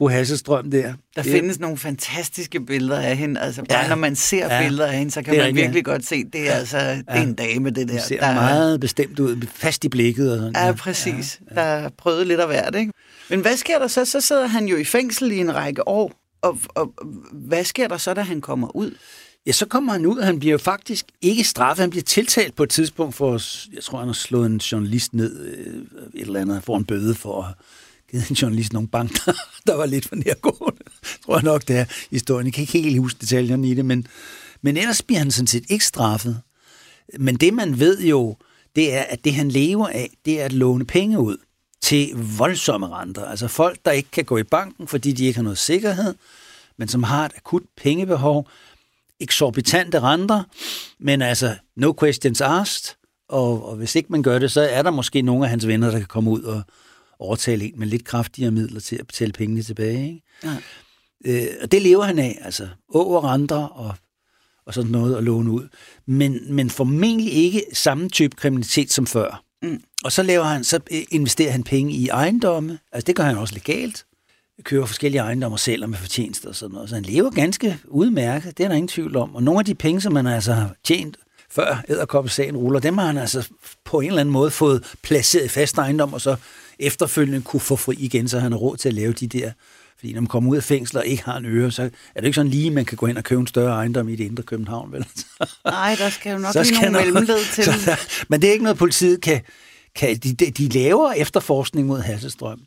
fru 0.03 0.09
Hasselstrøm 0.09 0.71
der. 0.71 0.93
Der 1.17 1.23
det, 1.23 1.33
findes 1.33 1.61
nogle 1.61 1.77
fantastiske 1.77 2.61
billeder 2.61 3.01
af 3.01 3.17
hende. 3.17 3.41
Altså 3.41 3.63
bare 3.69 3.79
ja, 3.79 3.89
når 3.89 3.97
man 3.97 4.17
ser 4.17 4.55
ja, 4.55 4.63
billeder 4.63 4.87
af 4.87 4.99
hende, 4.99 5.13
så 5.13 5.23
kan 5.23 5.37
man 5.37 5.55
virkelig 5.55 5.87
ja. 5.87 5.91
godt 5.91 6.07
se, 6.07 6.25
det 6.25 6.49
er 6.49 6.53
altså 6.53 6.79
ja, 6.79 6.97
det 6.97 7.05
er 7.07 7.23
en 7.23 7.35
dame, 7.35 7.71
det 7.71 7.89
der. 7.89 7.95
Det 7.95 8.03
ser 8.03 8.21
der, 8.21 8.35
meget 8.35 8.81
bestemt 8.81 9.19
ud, 9.19 9.47
fast 9.55 9.85
i 9.85 9.89
blikket. 9.89 10.33
Og 10.33 10.39
sådan. 10.39 10.53
Ja, 10.55 10.73
præcis. 10.73 11.41
Ja, 11.51 11.61
ja. 11.61 11.61
Der 11.61 11.67
er 11.67 11.89
prøvet 11.99 12.27
lidt 12.27 12.41
af 12.41 12.47
hvert, 12.47 12.75
ikke? 12.75 12.93
Men 13.31 13.41
hvad 13.41 13.57
sker 13.57 13.79
der 13.79 13.87
så? 13.87 14.05
Så 14.05 14.21
sidder 14.21 14.47
han 14.47 14.67
jo 14.67 14.77
i 14.77 14.85
fængsel 14.85 15.33
i 15.33 15.39
en 15.39 15.55
række 15.55 15.89
år. 15.89 16.13
Og, 16.43 16.59
og 16.69 16.93
hvad 17.33 17.65
sker 17.65 17.89
der 17.89 17.97
så, 17.97 18.15
da 18.15 18.21
han 18.21 18.41
kommer 18.41 18.77
ud? 18.77 18.91
Ja, 19.47 19.53
så 19.53 19.67
kommer 19.67 19.93
han 19.93 20.07
ud, 20.07 20.17
og 20.17 20.27
han 20.27 20.39
bliver 20.39 20.53
jo 20.53 20.59
faktisk 20.59 21.07
ikke 21.21 21.45
straffet. 21.45 21.83
Han 21.83 21.91
bliver 21.91 22.05
tiltalt 22.05 22.57
på 22.57 22.63
et 22.63 22.71
tidspunkt 22.71 23.15
for, 23.15 23.41
jeg 23.75 23.83
tror, 23.83 23.99
han 23.99 24.09
har 24.09 24.13
slået 24.13 24.47
en 24.47 24.57
journalist 24.57 25.15
ned, 25.15 25.41
øh, 25.41 25.75
et 26.15 26.27
eller 26.27 26.41
andet, 26.41 26.63
for 26.65 26.77
en 26.77 26.85
bøde 26.85 27.15
for 27.15 27.43
at 27.43 27.55
givet 28.13 28.31
en 28.31 28.35
journalist 28.37 28.73
nogle 28.73 28.89
banker, 28.89 29.33
der 29.67 29.75
var 29.75 29.87
lidt 29.87 30.09
for 30.09 30.17
nærgående. 30.17 30.83
Tror 31.25 31.35
jeg 31.37 31.43
nok, 31.43 31.69
det 31.69 31.77
er 31.77 31.85
historien. 32.11 32.47
Jeg 32.47 32.55
kan 32.55 32.63
ikke 32.63 32.81
helt 32.81 32.99
huske 32.99 33.19
detaljerne 33.21 33.69
i 33.69 33.75
det, 33.75 33.85
men, 33.85 34.07
men 34.63 34.77
ellers 34.77 35.03
bliver 35.03 35.19
han 35.19 35.31
sådan 35.31 35.47
set 35.47 35.65
ikke 35.69 35.85
straffet. 35.85 36.41
Men 37.19 37.37
det, 37.37 37.55
man 37.55 37.79
ved 37.79 38.03
jo, 38.03 38.37
det 38.77 38.95
er, 38.95 39.03
at 39.03 39.25
det, 39.25 39.35
han 39.35 39.49
lever 39.49 39.89
af, 39.89 40.11
det 40.25 40.41
er 40.41 40.45
at 40.45 40.53
låne 40.53 40.85
penge 40.85 41.19
ud 41.19 41.37
til 41.83 42.11
voldsomme 42.39 42.89
renter. 42.89 43.25
Altså 43.25 43.49
folk, 43.49 43.79
der 43.85 43.91
ikke 43.91 44.11
kan 44.11 44.25
gå 44.25 44.39
i 44.39 44.43
banken, 44.43 44.89
fordi 44.89 45.13
de 45.13 45.25
ikke 45.25 45.37
har 45.37 45.43
noget 45.43 45.59
sikkerhed, 45.59 46.15
men 46.79 46.89
som 46.89 47.03
har 47.03 47.27
et 47.27 47.33
akut 47.37 47.63
pengebehov, 47.77 48.49
eksorbitante 49.21 50.01
renter, 50.01 50.43
men 50.99 51.23
altså 51.23 51.57
no 51.77 51.93
questions 52.01 52.41
asked, 52.41 52.97
og, 53.29 53.69
og 53.69 53.77
hvis 53.77 53.95
ikke 53.95 54.13
man 54.13 54.23
gør 54.23 54.39
det, 54.39 54.53
så 54.53 54.61
er 54.61 54.83
der 54.83 54.91
måske 54.91 55.23
nogle 55.23 55.45
af 55.45 55.51
hans 55.51 55.67
venner, 55.67 55.91
der 55.91 55.99
kan 55.99 56.07
komme 56.07 56.31
ud 56.31 56.43
og, 56.43 56.63
overtale 57.23 57.65
en 57.65 57.73
med 57.77 57.87
lidt 57.87 58.05
kraftigere 58.05 58.51
midler 58.51 58.81
til 58.81 58.97
at 58.97 59.07
betale 59.07 59.33
pengene 59.33 59.63
tilbage. 59.63 60.07
Ikke? 60.09 60.23
Ja. 60.45 60.57
Øh, 61.25 61.49
og 61.63 61.73
det 61.73 61.83
lever 61.83 62.05
han 62.05 62.19
af, 62.19 62.39
altså 62.43 62.69
over 62.89 63.33
renter 63.33 63.57
og, 63.57 63.95
og 64.67 64.75
sådan 64.75 64.91
noget 64.91 65.17
at 65.17 65.25
låne 65.25 65.51
ud. 65.51 65.69
Men, 66.07 66.55
men 66.55 66.71
formentlig 66.71 67.33
ikke 67.33 67.65
samme 67.73 68.09
type 68.09 68.37
kriminalitet 68.37 68.93
som 68.93 69.07
før. 69.07 69.45
Mm. 69.63 69.83
Og 70.05 70.13
så, 70.13 70.23
laver 70.23 70.45
han, 70.45 70.65
så 70.65 70.81
investerer 71.11 71.51
han 71.51 71.63
penge 71.63 71.95
i 71.95 72.09
ejendomme. 72.09 72.79
Altså 72.93 73.07
det 73.07 73.17
gør 73.17 73.25
han 73.25 73.39
også 73.39 73.55
legalt. 73.55 74.05
Køber 74.65 74.87
forskellige 74.87 75.21
ejendomme 75.21 75.59
selv 75.59 75.89
med 75.89 75.99
fortjeneste 75.99 76.47
og 76.47 76.55
sådan 76.55 76.75
noget. 76.75 76.89
Så 76.89 76.95
han 76.95 77.05
lever 77.05 77.31
ganske 77.31 77.79
udmærket, 77.89 78.59
det 78.59 78.65
er 78.65 78.69
der 78.69 78.75
ingen 78.75 78.89
tvivl 78.89 79.17
om. 79.17 79.35
Og 79.35 79.43
nogle 79.43 79.59
af 79.59 79.65
de 79.65 79.75
penge, 79.75 80.01
som 80.01 80.17
han 80.17 80.27
altså 80.27 80.53
har 80.53 80.75
tjent 80.85 81.17
før 81.51 81.85
æderkoppesagen 81.89 82.57
ruller, 82.57 82.81
dem 82.81 82.99
har 82.99 83.07
han 83.07 83.19
altså 83.19 83.49
på 83.85 84.01
en 84.01 84.09
eller 84.09 84.21
anden 84.21 84.33
måde 84.33 84.51
fået 84.51 84.95
placeret 85.03 85.45
i 85.45 85.49
fast 85.49 85.79
ejendom, 85.79 86.13
og 86.13 86.21
så 86.21 86.37
efterfølgende 86.79 87.43
kunne 87.43 87.61
få 87.61 87.77
fri 87.77 87.95
igen, 87.99 88.29
så 88.29 88.39
han 88.39 88.53
har 88.53 88.59
råd 88.59 88.77
til 88.77 88.89
at 88.89 88.95
lave 88.95 89.13
de 89.13 89.27
der 89.27 89.53
fordi 90.03 90.13
når 90.13 90.21
man 90.21 90.29
kommer 90.29 90.51
ud 90.51 90.57
af 90.57 90.63
fængsel 90.63 90.99
og 90.99 91.07
ikke 91.07 91.25
har 91.25 91.37
en 91.37 91.45
øre, 91.45 91.71
så 91.71 91.83
er 91.83 92.21
det 92.21 92.25
ikke 92.25 92.35
sådan 92.35 92.51
lige, 92.51 92.71
man 92.71 92.85
kan 92.85 92.97
gå 92.97 93.07
ind 93.07 93.19
og 93.19 93.25
købe 93.25 93.41
en 93.41 93.47
større 93.47 93.75
ejendom 93.75 94.09
i 94.09 94.17
det 94.17 94.25
indre 94.25 94.43
København, 94.43 94.93
vel? 94.93 95.07
Nej, 95.65 95.95
der 95.99 96.11
skal 96.11 96.33
jo 96.33 96.39
nok 96.39 96.53
så 96.53 96.63
lige 96.63 96.83
nogle 96.83 96.99
mellemled 96.99 97.45
til. 97.55 97.65
Så 97.65 97.73
der, 97.87 97.97
men 98.29 98.43
det 98.43 98.49
er 98.49 98.53
ikke 98.53 98.65
noget, 98.65 98.79
politiet 98.79 99.21
kan... 99.21 99.41
kan 99.95 100.17
de, 100.17 100.35
de 100.35 100.69
laver 100.69 101.13
efterforskning 101.13 101.87
mod 101.87 102.01
Hasselstrøm. 102.01 102.61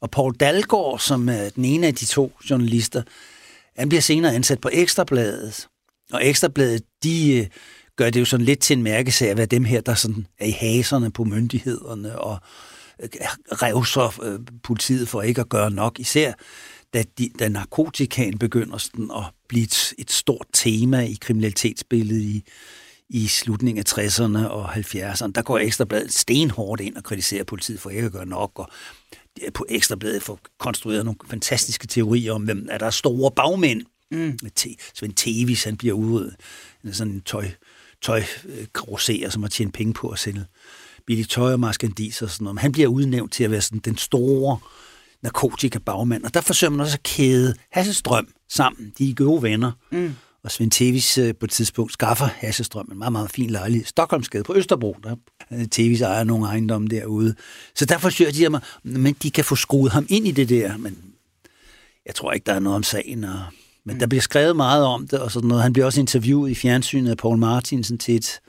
Og 0.00 0.10
Paul 0.10 0.34
Dalgaard, 0.34 0.98
som 0.98 1.28
er 1.28 1.48
den 1.48 1.64
ene 1.64 1.86
af 1.86 1.94
de 1.94 2.04
to 2.04 2.32
journalister, 2.50 3.02
han 3.76 3.88
bliver 3.88 4.02
senere 4.02 4.34
ansat 4.34 4.60
på 4.60 4.70
Ekstrabladet. 4.72 5.68
Og 6.12 6.26
Ekstrabladet, 6.26 6.82
de 7.02 7.36
øh, 7.36 7.46
gør 7.96 8.10
det 8.10 8.20
jo 8.20 8.24
sådan 8.24 8.46
lidt 8.46 8.60
til 8.60 8.76
en 8.76 8.82
mærkesag 8.82 9.30
at 9.30 9.36
være 9.36 9.46
dem 9.46 9.64
her, 9.64 9.80
der 9.80 9.94
sådan 9.94 10.26
er 10.38 10.46
i 10.46 10.50
haserne 10.50 11.10
på 11.10 11.24
myndighederne 11.24 12.18
og 12.18 12.38
revser 13.52 14.22
øh, 14.22 14.40
politiet 14.62 15.08
for 15.08 15.22
ikke 15.22 15.40
at 15.40 15.48
gøre 15.48 15.70
nok, 15.70 15.98
især 16.00 16.32
da, 16.94 17.04
de, 17.18 17.30
da 17.38 17.48
narkotikaen 17.48 18.38
begynder 18.38 18.78
sådan 18.78 19.10
at 19.16 19.24
blive 19.48 19.64
et, 19.64 19.94
et 19.98 20.10
stort 20.10 20.46
tema 20.52 21.00
i 21.00 21.18
kriminalitetsbilledet 21.20 22.22
i, 22.22 22.44
i 23.08 23.26
slutningen 23.26 23.84
af 23.86 23.98
60'erne 23.98 24.46
og 24.46 24.74
70'erne. 24.74 25.30
Der 25.34 25.42
går 25.42 25.58
Ekstrabladet 25.58 26.12
stenhårdt 26.12 26.80
ind 26.80 26.96
og 26.96 27.04
kritiserer 27.04 27.44
politiet 27.44 27.80
for 27.80 27.90
ikke 27.90 28.06
at 28.06 28.12
gøre 28.12 28.26
nok, 28.26 28.58
og 28.58 28.68
på 29.54 29.66
Ekstrabladet 29.68 30.22
får 30.22 30.38
konstrueret 30.58 31.04
nogle 31.04 31.18
fantastiske 31.30 31.86
teorier 31.86 32.32
om, 32.32 32.42
hvem 32.42 32.68
er 32.70 32.78
der 32.78 32.90
store 32.90 33.30
bagmænd. 33.30 33.82
Mm. 34.10 34.38
Svend 34.94 35.14
Tevis, 35.14 35.64
han 35.64 35.76
bliver 35.76 35.94
ude 35.94 36.36
sådan 36.92 37.12
en 37.12 37.20
tøj, 37.20 37.50
tøj 38.02 38.22
øh, 38.44 39.30
som 39.30 39.42
har 39.42 39.48
tjent 39.48 39.74
penge 39.74 39.92
på 39.92 40.08
at 40.08 40.18
sælge 40.18 40.44
Billy 41.06 41.22
Tøj 41.22 41.52
og 41.52 41.60
Maskandis 41.60 42.22
og 42.22 42.30
sådan 42.30 42.44
noget. 42.44 42.54
Men 42.54 42.60
han 42.62 42.72
bliver 42.72 42.88
udnævnt 42.88 43.32
til 43.32 43.44
at 43.44 43.50
være 43.50 43.60
sådan 43.60 43.78
den 43.78 43.96
store 43.96 44.58
narkotika-bagmand. 45.22 46.24
Og 46.24 46.34
der 46.34 46.40
forsøger 46.40 46.70
man 46.70 46.80
også 46.80 46.96
at 46.96 47.02
kæde 47.02 47.54
Hasselstrøm 47.72 48.28
sammen. 48.48 48.92
De 48.98 49.10
er 49.10 49.14
gode 49.14 49.42
venner. 49.42 49.72
Mm. 49.92 50.14
Og 50.44 50.50
Svend 50.50 50.70
Tevis 50.70 51.18
øh, 51.18 51.34
på 51.34 51.46
et 51.46 51.50
tidspunkt 51.50 51.92
skaffer 51.92 52.26
Hasselstrøm 52.26 52.88
en 52.92 52.98
meget, 52.98 53.12
meget 53.12 53.30
fin 53.30 53.50
lejlighed. 53.50 53.86
Stockholmsgade 53.86 54.44
på 54.44 54.54
Østerbro. 54.56 54.96
Der 55.04 55.16
øh, 55.52 55.66
Tevis 55.70 56.00
ejer 56.00 56.24
nogle 56.24 56.46
ejendomme 56.46 56.88
derude. 56.88 57.34
Så 57.74 57.84
der 57.84 57.98
forsøger 57.98 58.32
de, 58.32 58.46
at 58.46 58.62
men 58.82 59.16
de 59.22 59.30
kan 59.30 59.44
få 59.44 59.56
skruet 59.56 59.92
ham 59.92 60.06
ind 60.08 60.26
i 60.26 60.30
det 60.30 60.48
der. 60.48 60.76
Men 60.76 60.98
jeg 62.06 62.14
tror 62.14 62.32
ikke, 62.32 62.44
der 62.44 62.52
er 62.52 62.60
noget 62.60 62.76
om 62.76 62.82
sagen. 62.82 63.24
Og, 63.24 63.40
men 63.84 63.94
mm. 63.94 63.98
der 63.98 64.06
bliver 64.06 64.22
skrevet 64.22 64.56
meget 64.56 64.84
om 64.84 65.08
det, 65.08 65.20
og 65.20 65.30
sådan 65.30 65.48
noget. 65.48 65.62
Han 65.62 65.72
bliver 65.72 65.86
også 65.86 66.00
interviewet 66.00 66.50
i 66.50 66.54
fjernsynet 66.54 67.10
af 67.10 67.16
Paul 67.16 67.38
Martinsen 67.38 67.98
til 67.98 68.16
et 68.16 68.40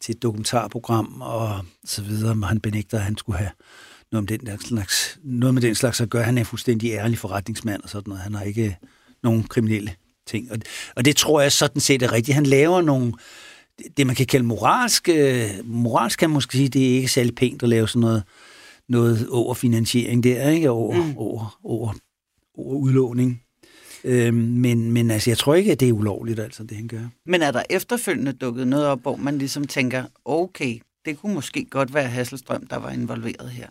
til 0.00 0.14
et 0.14 0.22
dokumentarprogram 0.22 1.20
og 1.20 1.64
så 1.84 2.02
videre, 2.02 2.34
men 2.34 2.44
han 2.44 2.60
benægter, 2.60 2.98
at 2.98 3.04
han 3.04 3.16
skulle 3.16 3.38
have 3.38 3.50
noget, 4.12 4.30
med 4.30 4.38
den 4.38 4.46
der 4.46 4.56
slags, 4.60 5.18
noget 5.24 5.54
med 5.54 5.62
den 5.62 5.74
slags 5.74 6.00
at 6.00 6.10
gøre. 6.10 6.22
Han 6.22 6.38
er 6.38 6.44
fuldstændig 6.44 6.92
ærlig 6.92 7.18
forretningsmand 7.18 7.82
og 7.82 7.88
sådan 7.88 8.10
noget. 8.10 8.22
Han 8.22 8.34
har 8.34 8.42
ikke 8.42 8.76
nogen 9.22 9.42
kriminelle 9.42 9.94
ting. 10.26 10.52
Og, 10.52 10.58
og 10.96 11.04
det 11.04 11.16
tror 11.16 11.40
jeg 11.40 11.52
sådan 11.52 11.80
set 11.80 12.02
er 12.02 12.12
rigtigt. 12.12 12.34
Han 12.34 12.46
laver 12.46 12.80
nogle, 12.82 13.12
det 13.96 14.06
man 14.06 14.16
kan 14.16 14.26
kalde 14.26 14.46
moralsk, 14.46 15.08
øh, 15.08 15.50
moralsk 15.64 16.18
kan 16.18 16.30
man 16.30 16.34
måske 16.34 16.52
sige, 16.52 16.68
det 16.68 16.90
er 16.90 16.94
ikke 16.94 17.08
særlig 17.08 17.34
pænt 17.34 17.62
at 17.62 17.68
lave 17.68 17.88
sådan 17.88 18.00
noget, 18.00 18.22
noget 18.88 19.28
over 19.28 19.54
finansiering 19.54 20.24
der, 20.24 20.48
ikke? 20.48 20.70
Over, 20.70 20.94
mm. 20.94 21.16
over, 21.16 21.58
over, 21.64 21.94
over 22.54 22.74
udlåning. 22.74 23.42
Øh, 24.04 24.34
men, 24.34 24.92
men 24.92 25.10
altså, 25.10 25.30
jeg 25.30 25.38
tror 25.38 25.54
ikke, 25.54 25.72
at 25.72 25.80
det 25.80 25.88
er 25.88 25.92
ulovligt, 25.92 26.40
altså, 26.40 26.62
det 26.62 26.76
han 26.76 26.88
gør. 26.88 27.08
Men 27.26 27.42
er 27.42 27.50
der 27.50 27.62
efterfølgende 27.70 28.32
dukket 28.32 28.66
noget 28.66 28.86
op, 28.86 29.02
hvor 29.02 29.16
man 29.16 29.38
ligesom 29.38 29.66
tænker, 29.66 30.04
okay, 30.24 30.80
det 31.04 31.18
kunne 31.18 31.34
måske 31.34 31.64
godt 31.70 31.94
være 31.94 32.08
Hasselstrøm, 32.08 32.66
der 32.66 32.76
var 32.76 32.90
involveret 32.90 33.50
her. 33.50 33.66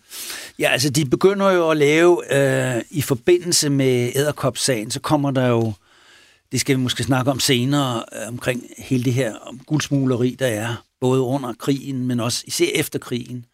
Ja, 0.60 0.70
altså 0.70 0.90
de 0.90 1.06
begynder 1.06 1.52
jo 1.52 1.70
at 1.70 1.78
lave, 1.78 2.36
øh, 2.78 2.82
i 2.90 3.02
forbindelse 3.02 3.70
med 3.70 4.12
æderkopssagen, 4.16 4.92
så 4.92 5.00
kommer 5.00 5.32
der 5.32 5.48
jo, 5.48 5.74
det 6.52 6.60
skal 6.60 6.78
vi 6.78 6.82
måske 6.82 7.04
snakke 7.04 7.32
om 7.32 7.40
senere, 7.40 8.04
øh, 8.14 8.28
omkring 8.28 8.64
hele 8.78 9.04
det 9.04 9.14
her 9.14 9.36
om 9.36 9.60
guldsmugleri, 9.68 10.36
der 10.40 10.48
er, 10.48 10.84
både 11.02 11.22
under 11.22 11.54
krigen, 11.54 12.08
men 12.08 12.20
også 12.20 12.44
især 12.48 12.66
efter 12.76 13.00
krigen. 13.00 13.46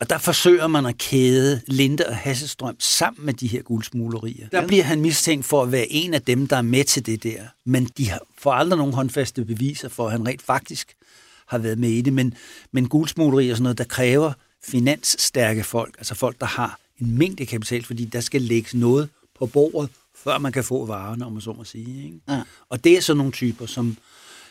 Og 0.00 0.10
der 0.10 0.18
forsøger 0.18 0.66
man 0.66 0.86
at 0.86 0.98
kæde 0.98 1.60
Linde 1.66 2.06
og 2.06 2.16
Hasselstrøm 2.16 2.76
sammen 2.78 3.26
med 3.26 3.34
de 3.34 3.46
her 3.46 3.62
guldsmuglerier. 3.62 4.48
Der 4.48 4.66
bliver 4.66 4.84
han 4.84 5.00
mistænkt 5.00 5.46
for 5.46 5.62
at 5.62 5.72
være 5.72 5.86
en 5.90 6.14
af 6.14 6.22
dem, 6.22 6.46
der 6.46 6.56
er 6.56 6.62
med 6.62 6.84
til 6.84 7.06
det 7.06 7.22
der. 7.22 7.40
Men 7.64 7.84
de 7.98 8.10
får 8.38 8.52
aldrig 8.52 8.78
nogen 8.78 8.94
håndfaste 8.94 9.44
beviser 9.44 9.88
for, 9.88 10.06
at 10.06 10.12
han 10.12 10.28
rent 10.28 10.42
faktisk 10.42 10.94
har 11.46 11.58
været 11.58 11.78
med 11.78 11.90
i 11.90 12.00
det. 12.00 12.12
Men, 12.12 12.34
men 12.72 12.88
guldsmugleri 12.88 13.50
og 13.50 13.56
sådan 13.56 13.62
noget, 13.62 13.78
der 13.78 13.84
kræver 13.84 14.32
finansstærke 14.64 15.64
folk, 15.64 15.94
altså 15.98 16.14
folk, 16.14 16.40
der 16.40 16.46
har 16.46 16.78
en 17.00 17.18
mængde 17.18 17.46
kapital, 17.46 17.84
fordi 17.84 18.04
der 18.04 18.20
skal 18.20 18.42
lægges 18.42 18.74
noget 18.74 19.08
på 19.38 19.46
bordet, 19.46 19.90
før 20.14 20.38
man 20.38 20.52
kan 20.52 20.64
få 20.64 20.86
varerne, 20.86 21.26
om 21.26 21.32
man 21.32 21.40
så 21.40 21.52
må 21.52 21.64
sige. 21.64 22.04
Ikke? 22.04 22.20
Ja. 22.28 22.42
Og 22.68 22.84
det 22.84 22.96
er 22.96 23.00
sådan 23.00 23.18
nogle 23.18 23.32
typer, 23.32 23.66
som, 23.66 23.96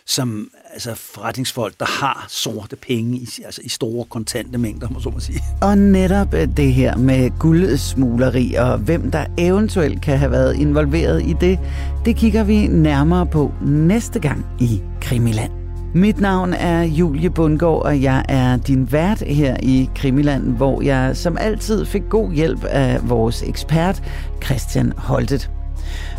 som 0.08 0.50
altså 0.74 0.96
forretningsfolk, 0.96 1.80
der 1.80 1.86
har 1.86 2.26
sorte 2.30 2.76
penge 2.76 3.18
i, 3.18 3.30
altså 3.46 3.62
i 3.64 3.70
store 3.70 4.06
kontante 4.06 4.58
mængder, 4.58 4.90
må 4.90 5.00
så 5.00 5.10
må 5.10 5.20
sige. 5.20 5.44
Og 5.62 5.78
netop 5.78 6.34
øh, 6.34 6.48
det 6.58 6.74
her 6.74 6.98
med 6.98 7.40
guldsmugleri 7.40 8.54
og 8.54 8.78
hvem 8.78 9.12
der 9.12 9.26
eventuelt 9.38 10.02
kan 10.02 10.18
have 10.18 10.32
været 10.32 10.56
involveret 10.56 11.24
i 11.24 11.36
det, 11.42 11.60
det 12.06 12.16
kigger 12.16 12.44
vi 12.44 12.68
nærmere 12.68 13.26
på 13.26 13.52
næste 13.62 14.20
gang 14.20 14.46
i 14.60 14.82
Krimiland. 15.02 15.52
Mit 15.96 16.20
navn 16.20 16.54
er 16.54 16.82
Julie 16.82 17.30
Bundgaard, 17.30 17.82
og 17.86 18.02
jeg 18.02 18.26
er 18.30 18.58
din 18.58 18.92
vært 18.92 19.20
her 19.20 19.58
i 19.64 19.90
Krimiland, 19.96 20.58
hvor 20.58 20.82
jeg 20.82 21.18
som 21.18 21.38
altid 21.38 21.86
fik 21.86 22.02
god 22.10 22.34
hjælp 22.34 22.64
af 22.64 23.10
vores 23.10 23.44
ekspert, 23.44 24.04
Christian 24.44 24.94
Holtet. 24.98 25.50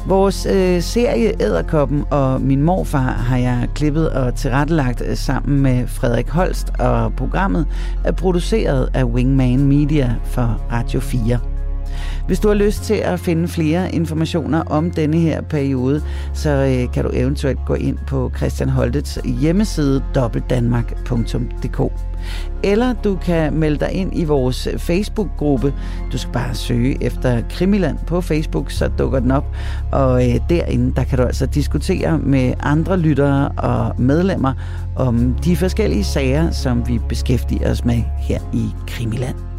Vores 0.08 0.46
øh, 0.46 0.82
serie 0.82 1.42
Æderkoppen 1.42 2.04
og 2.10 2.40
min 2.40 2.62
morfar 2.62 3.12
har 3.12 3.36
jeg 3.36 3.68
klippet 3.74 4.10
og 4.10 4.34
tilrettelagt 4.34 5.02
øh, 5.06 5.16
sammen 5.16 5.60
med 5.60 5.86
Frederik 5.86 6.28
Holst, 6.28 6.70
og 6.78 7.12
programmet 7.16 7.66
er 8.04 8.12
produceret 8.12 8.88
af 8.94 9.04
Wingman 9.04 9.64
Media 9.64 10.14
for 10.24 10.60
Radio 10.72 11.00
4. 11.00 11.55
Hvis 12.26 12.40
du 12.40 12.48
har 12.48 12.54
lyst 12.54 12.82
til 12.82 12.94
at 12.94 13.20
finde 13.20 13.48
flere 13.48 13.94
informationer 13.94 14.62
om 14.62 14.90
denne 14.90 15.16
her 15.18 15.40
periode, 15.42 16.02
så 16.32 16.50
øh, 16.50 16.92
kan 16.92 17.04
du 17.04 17.10
eventuelt 17.14 17.58
gå 17.66 17.74
ind 17.74 17.98
på 18.06 18.32
Christian 18.36 18.68
Holtets 18.68 19.18
hjemmeside 19.40 20.04
dobbeltdanmark.dk. 20.14 21.92
Eller 22.64 22.94
du 23.04 23.16
kan 23.16 23.54
melde 23.54 23.78
dig 23.80 23.92
ind 23.92 24.18
i 24.18 24.24
vores 24.24 24.68
Facebook-gruppe. 24.78 25.74
Du 26.12 26.18
skal 26.18 26.32
bare 26.32 26.54
søge 26.54 27.04
efter 27.04 27.42
Krimiland 27.50 27.98
på 28.06 28.20
Facebook, 28.20 28.70
så 28.70 28.88
dukker 28.88 29.20
den 29.20 29.30
op. 29.30 29.56
Og 29.92 30.30
øh, 30.30 30.40
derinde, 30.50 30.94
der 30.96 31.04
kan 31.04 31.18
du 31.18 31.24
altså 31.24 31.46
diskutere 31.46 32.18
med 32.18 32.54
andre 32.60 32.98
lyttere 32.98 33.48
og 33.48 34.00
medlemmer 34.00 34.52
om 34.96 35.34
de 35.44 35.56
forskellige 35.56 36.04
sager, 36.04 36.50
som 36.50 36.88
vi 36.88 37.00
beskæftiger 37.08 37.70
os 37.70 37.84
med 37.84 38.02
her 38.18 38.40
i 38.54 38.66
Krimiland. 38.88 39.55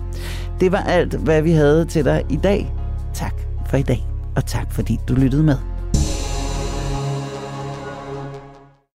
Det 0.60 0.72
var 0.72 0.78
alt, 0.78 1.14
hvad 1.14 1.42
vi 1.42 1.52
havde 1.52 1.86
til 1.86 2.06
dig 2.06 2.26
i 2.30 2.36
dag. 2.36 2.74
Tak 3.14 3.34
for 3.70 3.78
i 3.78 3.82
dag, 3.82 4.08
og 4.36 4.46
tak 4.46 4.72
fordi 4.72 5.00
du 5.08 5.14
lyttede 5.14 5.44
med. 5.44 5.58